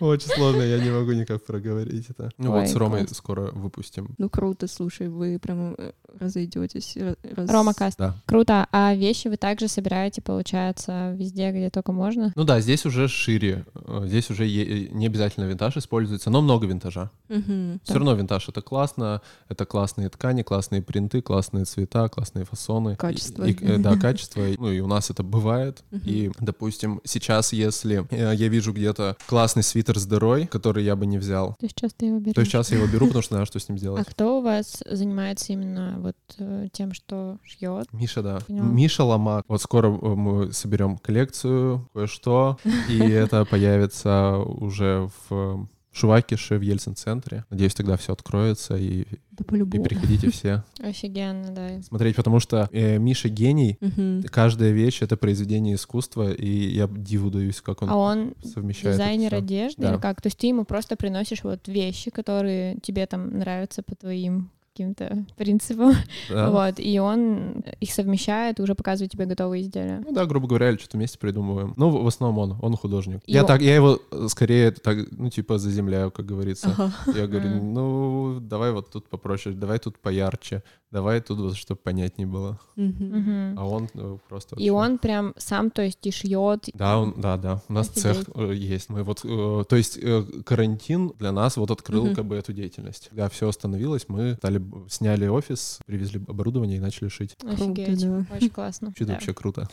Очень 0.00 0.28
сложно, 0.34 0.62
я 0.62 0.78
не 0.82 0.90
могу 0.90 1.12
никак 1.12 1.44
проговорить 1.44 2.06
это. 2.10 2.30
Ну 2.38 2.50
вот 2.52 2.68
с 2.68 2.74
Ромой 2.74 3.06
скоро 3.08 3.50
выпустим. 3.52 4.14
Ну 4.18 4.28
круто, 4.28 4.66
слушай, 4.66 5.08
вы 5.08 5.38
прямо 5.38 5.74
э, 5.78 5.92
разойдетесь. 6.18 6.96
ра- 6.96 7.16
раз- 7.36 7.50
Рома 7.50 7.72
Каст. 7.74 7.98
Да. 7.98 8.16
Круто. 8.26 8.66
А 8.72 8.94
вещи 8.94 9.28
вы 9.28 9.36
также 9.36 9.68
собираете, 9.68 10.20
получается, 10.22 11.14
везде, 11.16 11.50
где 11.52 11.70
только 11.70 11.92
можно? 11.92 12.32
Ну 12.34 12.44
да, 12.44 12.60
здесь 12.60 12.84
уже 12.84 13.06
шире. 13.08 13.64
Э, 13.74 14.02
Здесь 14.06 14.30
уже 14.30 14.44
е- 14.44 14.88
не 14.90 15.06
обязательно 15.06 15.44
винтаж 15.44 15.76
используется, 15.76 16.30
но 16.30 16.40
много 16.42 16.66
винтажа. 16.66 17.10
Все 17.28 17.94
равно 17.94 18.14
винтаж 18.14 18.48
это 18.48 18.60
классно, 18.60 19.22
это 19.48 19.64
классные 19.64 20.08
ткани, 20.08 20.42
классные 20.42 20.82
принты, 20.82 21.22
классные 21.22 21.64
цвета, 21.64 22.08
классные 22.08 22.44
фасоны. 22.44 22.96
Качество. 22.96 23.44
э, 23.44 23.78
да, 23.78 23.96
качество. 23.96 24.42
Ну 24.58 24.70
и 24.70 24.80
у 24.80 24.86
нас 24.86 25.10
это 25.10 25.22
бывает. 25.22 25.84
И, 26.04 26.30
допустим, 26.40 27.00
сейчас, 27.04 27.52
если 27.52 28.04
э, 28.10 28.31
я 28.32 28.48
вижу 28.48 28.72
где-то 28.72 29.16
классный 29.26 29.62
свитер 29.62 29.98
с 29.98 30.06
дырой, 30.06 30.46
который 30.46 30.84
я 30.84 30.96
бы 30.96 31.06
не 31.06 31.18
взял, 31.18 31.54
То 31.60 31.66
есть 31.66 31.76
часто 31.76 32.06
его 32.06 32.18
берете? 32.18 32.34
то 32.34 32.44
сейчас 32.44 32.70
я 32.72 32.78
его 32.78 32.86
беру, 32.86 33.06
потому 33.06 33.22
что 33.22 33.34
знаю, 33.34 33.46
что 33.46 33.58
с 33.60 33.68
ним 33.68 33.76
А 33.76 33.78
сделать. 33.78 34.06
кто 34.06 34.38
у 34.38 34.42
вас 34.42 34.82
занимается 34.88 35.52
именно 35.52 35.96
вот 35.98 36.16
э, 36.38 36.68
тем, 36.72 36.92
что 36.94 37.38
шьет? 37.44 37.86
Миша, 37.92 38.22
да. 38.22 38.38
Миша 38.48 39.04
Ломак. 39.04 39.44
Вот 39.48 39.60
скоро 39.62 39.88
э, 39.88 39.90
мы 40.14 40.52
соберем 40.52 40.98
коллекцию, 40.98 41.88
кое-что, 41.94 42.58
и 42.88 42.98
это 42.98 43.44
появится 43.44 44.36
уже 44.38 45.08
в 45.28 45.68
Шувакише, 45.92 46.56
в 46.58 46.62
Ельцин-центре. 46.62 47.44
Надеюсь, 47.50 47.74
тогда 47.74 47.96
все 47.96 48.14
откроется, 48.14 48.76
и, 48.76 49.04
Да 49.32 49.44
и 49.56 49.78
приходите 49.78 50.30
все 50.30 50.64
Офигенно, 50.80 51.50
да. 51.52 51.82
смотреть, 51.82 52.16
потому 52.16 52.40
что 52.40 52.68
э, 52.72 52.98
Миша 52.98 53.28
гений, 53.28 53.76
Мгм. 53.80 54.22
каждая 54.30 54.70
вещь— 54.72 54.98
это 55.02 55.16
произведение 55.18 55.74
искусства, 55.74 56.32
и 56.32 56.48
я 56.74 56.88
диву 56.88 57.30
даюсь, 57.30 57.60
как 57.60 57.82
он 57.82 57.90
А 57.90 57.96
он 57.96 58.34
совмещает 58.42 58.94
дизайнер 58.96 59.34
одежды 59.34 59.82
Да. 59.82 59.92
или 59.94 60.00
как? 60.00 60.22
То 60.22 60.28
есть 60.28 60.38
ты 60.38 60.46
ему 60.46 60.64
просто 60.64 60.96
приносишь 60.96 61.44
вот 61.44 61.68
вещи, 61.68 62.10
которые 62.10 62.76
тебе 62.82 63.06
там 63.06 63.38
нравятся 63.38 63.82
по 63.82 63.94
твоим 63.94 64.50
каким-то 64.82 65.24
принципам, 65.36 65.92
Да. 66.30 66.50
вот, 66.50 66.74
и 66.78 66.98
он 66.98 67.62
их 67.80 67.92
совмещает 67.92 68.58
и 68.58 68.62
уже 68.62 68.74
показывает 68.74 69.12
тебе 69.12 69.26
готовые 69.26 69.62
изделия. 69.62 70.02
Ну 70.04 70.12
да, 70.12 70.24
грубо 70.26 70.48
говоря, 70.48 70.70
или 70.70 70.78
что-то 70.78 70.96
вместе 70.96 71.18
придумываем. 71.18 71.74
Ну, 71.76 71.90
в 71.90 72.06
основном 72.06 72.38
он, 72.52 72.58
он 72.62 72.76
художник. 72.76 73.20
И 73.26 73.32
я 73.32 73.42
он- 73.42 73.46
так, 73.46 73.60
я 73.62 73.74
его 73.74 73.98
э, 74.10 74.26
скорее 74.28 74.70
так, 74.70 74.98
ну, 75.10 75.28
типа, 75.30 75.58
заземляю, 75.58 76.10
как 76.10 76.26
говорится. 76.26 76.70
Ага. 76.78 76.92
Я 77.18 77.26
говорю, 77.26 77.62
ну, 77.62 78.38
давай 78.40 78.72
вот 78.72 78.90
тут 78.90 79.08
попроще, 79.08 79.54
давай 79.54 79.78
тут 79.78 79.98
поярче, 79.98 80.62
давай 80.90 81.20
тут 81.20 81.38
вот, 81.38 81.56
чтобы 81.56 81.80
понятнее 81.82 82.26
было. 82.26 82.58
Мгм. 82.76 83.54
А 83.58 83.66
он 83.66 83.88
э, 83.94 84.16
просто... 84.28 84.56
И 84.56 84.70
вообще- 84.70 84.92
он 84.92 84.98
прям 84.98 85.34
сам, 85.36 85.70
то 85.70 85.82
есть, 85.82 85.98
и 86.06 86.10
шьет. 86.10 86.68
Да, 86.74 86.98
он, 86.98 87.14
да, 87.16 87.36
да. 87.36 87.60
У 87.68 87.72
нас 87.72 87.88
цех 87.88 88.20
Офигеть. 88.20 88.34
э, 88.36 88.54
есть. 88.54 88.88
Мы 88.90 89.02
вот, 89.02 89.20
э, 89.24 89.64
то 89.68 89.76
есть 89.76 89.98
э, 90.00 90.22
карантин 90.44 91.12
для 91.18 91.32
нас 91.32 91.56
вот 91.56 91.70
открыл 91.70 92.06
Мгм. 92.06 92.14
как 92.14 92.24
бы 92.26 92.36
эту 92.36 92.52
деятельность. 92.52 93.08
Когда 93.08 93.28
все 93.28 93.48
остановилось, 93.48 94.06
мы 94.08 94.34
стали 94.34 94.58
сняли, 94.88 95.12
сняли 95.12 95.28
офис, 95.28 95.78
привезли 95.86 96.20
оборудование 96.26 96.76
и 96.78 96.80
начали 96.80 97.08
шить. 97.08 97.36
Офигеть, 97.46 98.00
да. 98.00 98.24
очень 98.34 98.50
классно. 98.54 98.92
Что-то 98.94 99.08
Да. 99.08 99.14
вообще 99.14 99.34
круто. 99.34 99.68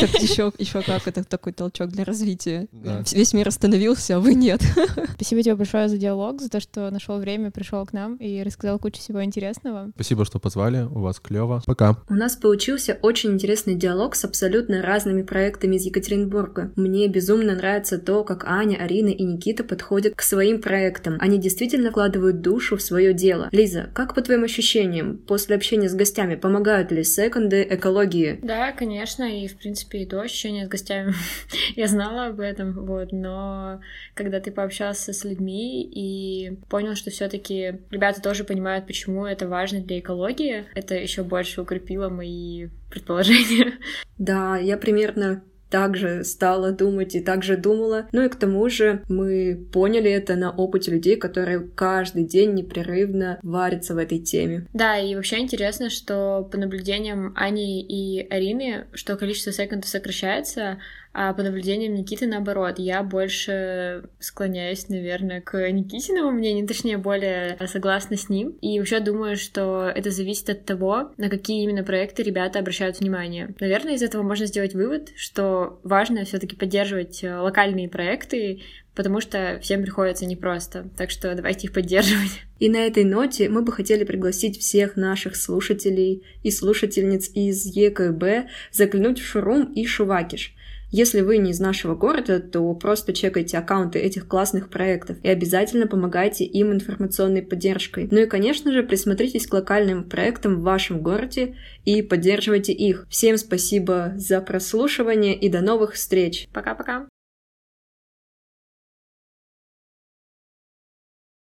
Так 0.00 0.22
еще, 0.22 0.52
еще 0.58 0.82
как 0.82 1.06
это 1.08 1.24
такой 1.24 1.52
толчок 1.52 1.88
для 1.90 2.04
развития. 2.04 2.66
Да. 2.72 3.02
Весь 3.12 3.32
мир 3.32 3.48
остановился, 3.48 4.16
а 4.16 4.20
вы 4.20 4.34
нет. 4.34 4.60
Спасибо 5.14 5.42
тебе 5.42 5.54
большое 5.54 5.88
за 5.88 5.98
диалог, 5.98 6.40
за 6.40 6.48
то, 6.50 6.60
что 6.60 6.90
нашел 6.90 7.18
время, 7.18 7.50
пришел 7.50 7.84
к 7.86 7.92
нам 7.92 8.16
и 8.16 8.42
рассказал 8.42 8.78
кучу 8.78 9.00
всего 9.00 9.22
интересного. 9.24 9.90
Спасибо, 9.94 10.24
что 10.24 10.38
позвали. 10.38 10.82
У 10.82 11.00
вас 11.00 11.20
клево. 11.20 11.62
Пока. 11.66 11.96
У 12.08 12.14
нас 12.14 12.36
получился 12.36 12.98
очень 13.02 13.32
интересный 13.32 13.74
диалог 13.74 14.14
с 14.14 14.24
абсолютно 14.24 14.82
разными 14.82 15.22
проектами 15.22 15.76
из 15.76 15.84
Екатеринбурга. 15.86 16.72
Мне 16.76 17.08
безумно 17.08 17.54
нравится 17.54 17.98
то, 17.98 18.24
как 18.24 18.44
Аня, 18.46 18.76
Арина 18.76 19.08
и 19.08 19.24
Никита 19.24 19.64
подходят 19.64 20.14
к 20.14 20.22
своим 20.22 20.60
проектам. 20.60 21.16
Они 21.20 21.38
действительно 21.38 21.90
вкладывают 21.90 22.40
душу 22.40 22.76
в 22.76 22.82
свое 22.82 23.14
дело. 23.14 23.48
Лиза, 23.52 23.90
как 23.94 24.14
по 24.14 24.20
твоим 24.32 24.44
ощущениям, 24.44 25.18
после 25.18 25.56
общения 25.56 25.90
с 25.90 25.94
гостями, 25.94 26.36
помогают 26.36 26.90
ли 26.90 27.04
секонды 27.04 27.66
экологии? 27.68 28.38
Да, 28.42 28.72
конечно, 28.72 29.24
и 29.24 29.46
в 29.46 29.58
принципе 29.58 29.98
и 29.98 30.06
то 30.06 30.22
ощущение 30.22 30.64
с 30.64 30.68
гостями. 30.70 31.12
Я 31.76 31.86
знала 31.86 32.28
об 32.28 32.40
этом, 32.40 32.72
вот, 32.86 33.12
но 33.12 33.82
когда 34.14 34.40
ты 34.40 34.50
пообщался 34.50 35.12
с 35.12 35.24
людьми 35.24 35.82
и 35.84 36.56
понял, 36.70 36.94
что 36.94 37.10
все-таки 37.10 37.80
ребята 37.90 38.22
тоже 38.22 38.44
понимают, 38.44 38.86
почему 38.86 39.26
это 39.26 39.46
важно 39.46 39.80
для 39.80 39.98
экологии, 39.98 40.64
это 40.74 40.94
еще 40.94 41.24
больше 41.24 41.60
укрепило 41.60 42.08
мои 42.08 42.68
предположения. 42.90 43.74
Да, 44.16 44.56
я 44.56 44.78
примерно 44.78 45.42
также 45.72 46.22
стала 46.22 46.70
думать 46.70 47.14
и 47.14 47.20
также 47.20 47.56
думала. 47.56 48.06
Ну 48.12 48.22
и 48.22 48.28
к 48.28 48.36
тому 48.36 48.68
же 48.68 49.02
мы 49.08 49.58
поняли 49.72 50.10
это 50.10 50.36
на 50.36 50.52
опыте 50.52 50.90
людей, 50.90 51.16
которые 51.16 51.60
каждый 51.60 52.24
день 52.24 52.52
непрерывно 52.52 53.40
варятся 53.42 53.94
в 53.94 53.98
этой 53.98 54.18
теме. 54.18 54.66
Да, 54.74 54.98
и 54.98 55.14
вообще 55.14 55.38
интересно, 55.38 55.88
что 55.88 56.46
по 56.52 56.58
наблюдениям 56.58 57.32
Ани 57.34 57.82
и 57.82 58.20
Арины, 58.28 58.86
что 58.92 59.16
количество 59.16 59.50
секунд 59.50 59.86
сокращается, 59.86 60.78
а 61.14 61.32
по 61.34 61.42
наблюдениям 61.42 61.94
Никиты 61.94 62.26
наоборот. 62.26 62.78
Я 62.78 63.02
больше 63.02 64.04
склоняюсь, 64.18 64.88
наверное, 64.88 65.40
к 65.40 65.70
Никитиному 65.70 66.30
мнению, 66.30 66.66
точнее, 66.66 66.96
более 66.96 67.58
согласна 67.66 68.16
с 68.16 68.28
ним. 68.28 68.56
И 68.60 68.78
вообще 68.78 69.00
думаю, 69.00 69.36
что 69.36 69.90
это 69.94 70.10
зависит 70.10 70.48
от 70.48 70.64
того, 70.64 71.12
на 71.18 71.28
какие 71.28 71.64
именно 71.64 71.84
проекты 71.84 72.22
ребята 72.22 72.58
обращают 72.58 73.00
внимание. 73.00 73.54
Наверное, 73.60 73.94
из 73.94 74.02
этого 74.02 74.22
можно 74.22 74.46
сделать 74.46 74.74
вывод, 74.74 75.10
что 75.16 75.80
важно 75.82 76.24
все 76.24 76.38
таки 76.38 76.56
поддерживать 76.56 77.22
э, 77.22 77.36
локальные 77.36 77.88
проекты, 77.88 78.60
потому 78.94 79.20
что 79.20 79.58
всем 79.62 79.82
приходится 79.82 80.26
непросто. 80.26 80.88
Так 80.96 81.10
что 81.10 81.34
давайте 81.34 81.66
их 81.66 81.72
поддерживать. 81.72 82.42
И 82.58 82.70
на 82.70 82.78
этой 82.78 83.04
ноте 83.04 83.48
мы 83.48 83.62
бы 83.62 83.72
хотели 83.72 84.04
пригласить 84.04 84.58
всех 84.58 84.96
наших 84.96 85.36
слушателей 85.36 86.22
и 86.42 86.50
слушательниц 86.50 87.30
из 87.34 87.66
ЕКБ 87.66 88.48
заглянуть 88.70 89.20
в 89.20 89.26
Шурум 89.26 89.72
и 89.72 89.84
Шувакиш. 89.84 90.54
Если 90.92 91.22
вы 91.22 91.38
не 91.38 91.52
из 91.52 91.58
нашего 91.58 91.94
города, 91.94 92.38
то 92.38 92.72
просто 92.74 93.14
чекайте 93.14 93.56
аккаунты 93.56 93.98
этих 93.98 94.28
классных 94.28 94.68
проектов 94.68 95.16
и 95.22 95.28
обязательно 95.28 95.86
помогайте 95.86 96.44
им 96.44 96.70
информационной 96.70 97.40
поддержкой. 97.40 98.08
Ну 98.10 98.20
и, 98.20 98.26
конечно 98.26 98.70
же, 98.72 98.82
присмотритесь 98.82 99.46
к 99.46 99.54
локальным 99.54 100.04
проектам 100.04 100.56
в 100.56 100.62
вашем 100.62 101.00
городе 101.00 101.56
и 101.86 102.02
поддерживайте 102.02 102.74
их. 102.74 103.06
Всем 103.08 103.38
спасибо 103.38 104.12
за 104.16 104.42
прослушивание 104.42 105.34
и 105.34 105.48
до 105.48 105.62
новых 105.62 105.94
встреч! 105.94 106.48
Пока-пока! 106.52 107.08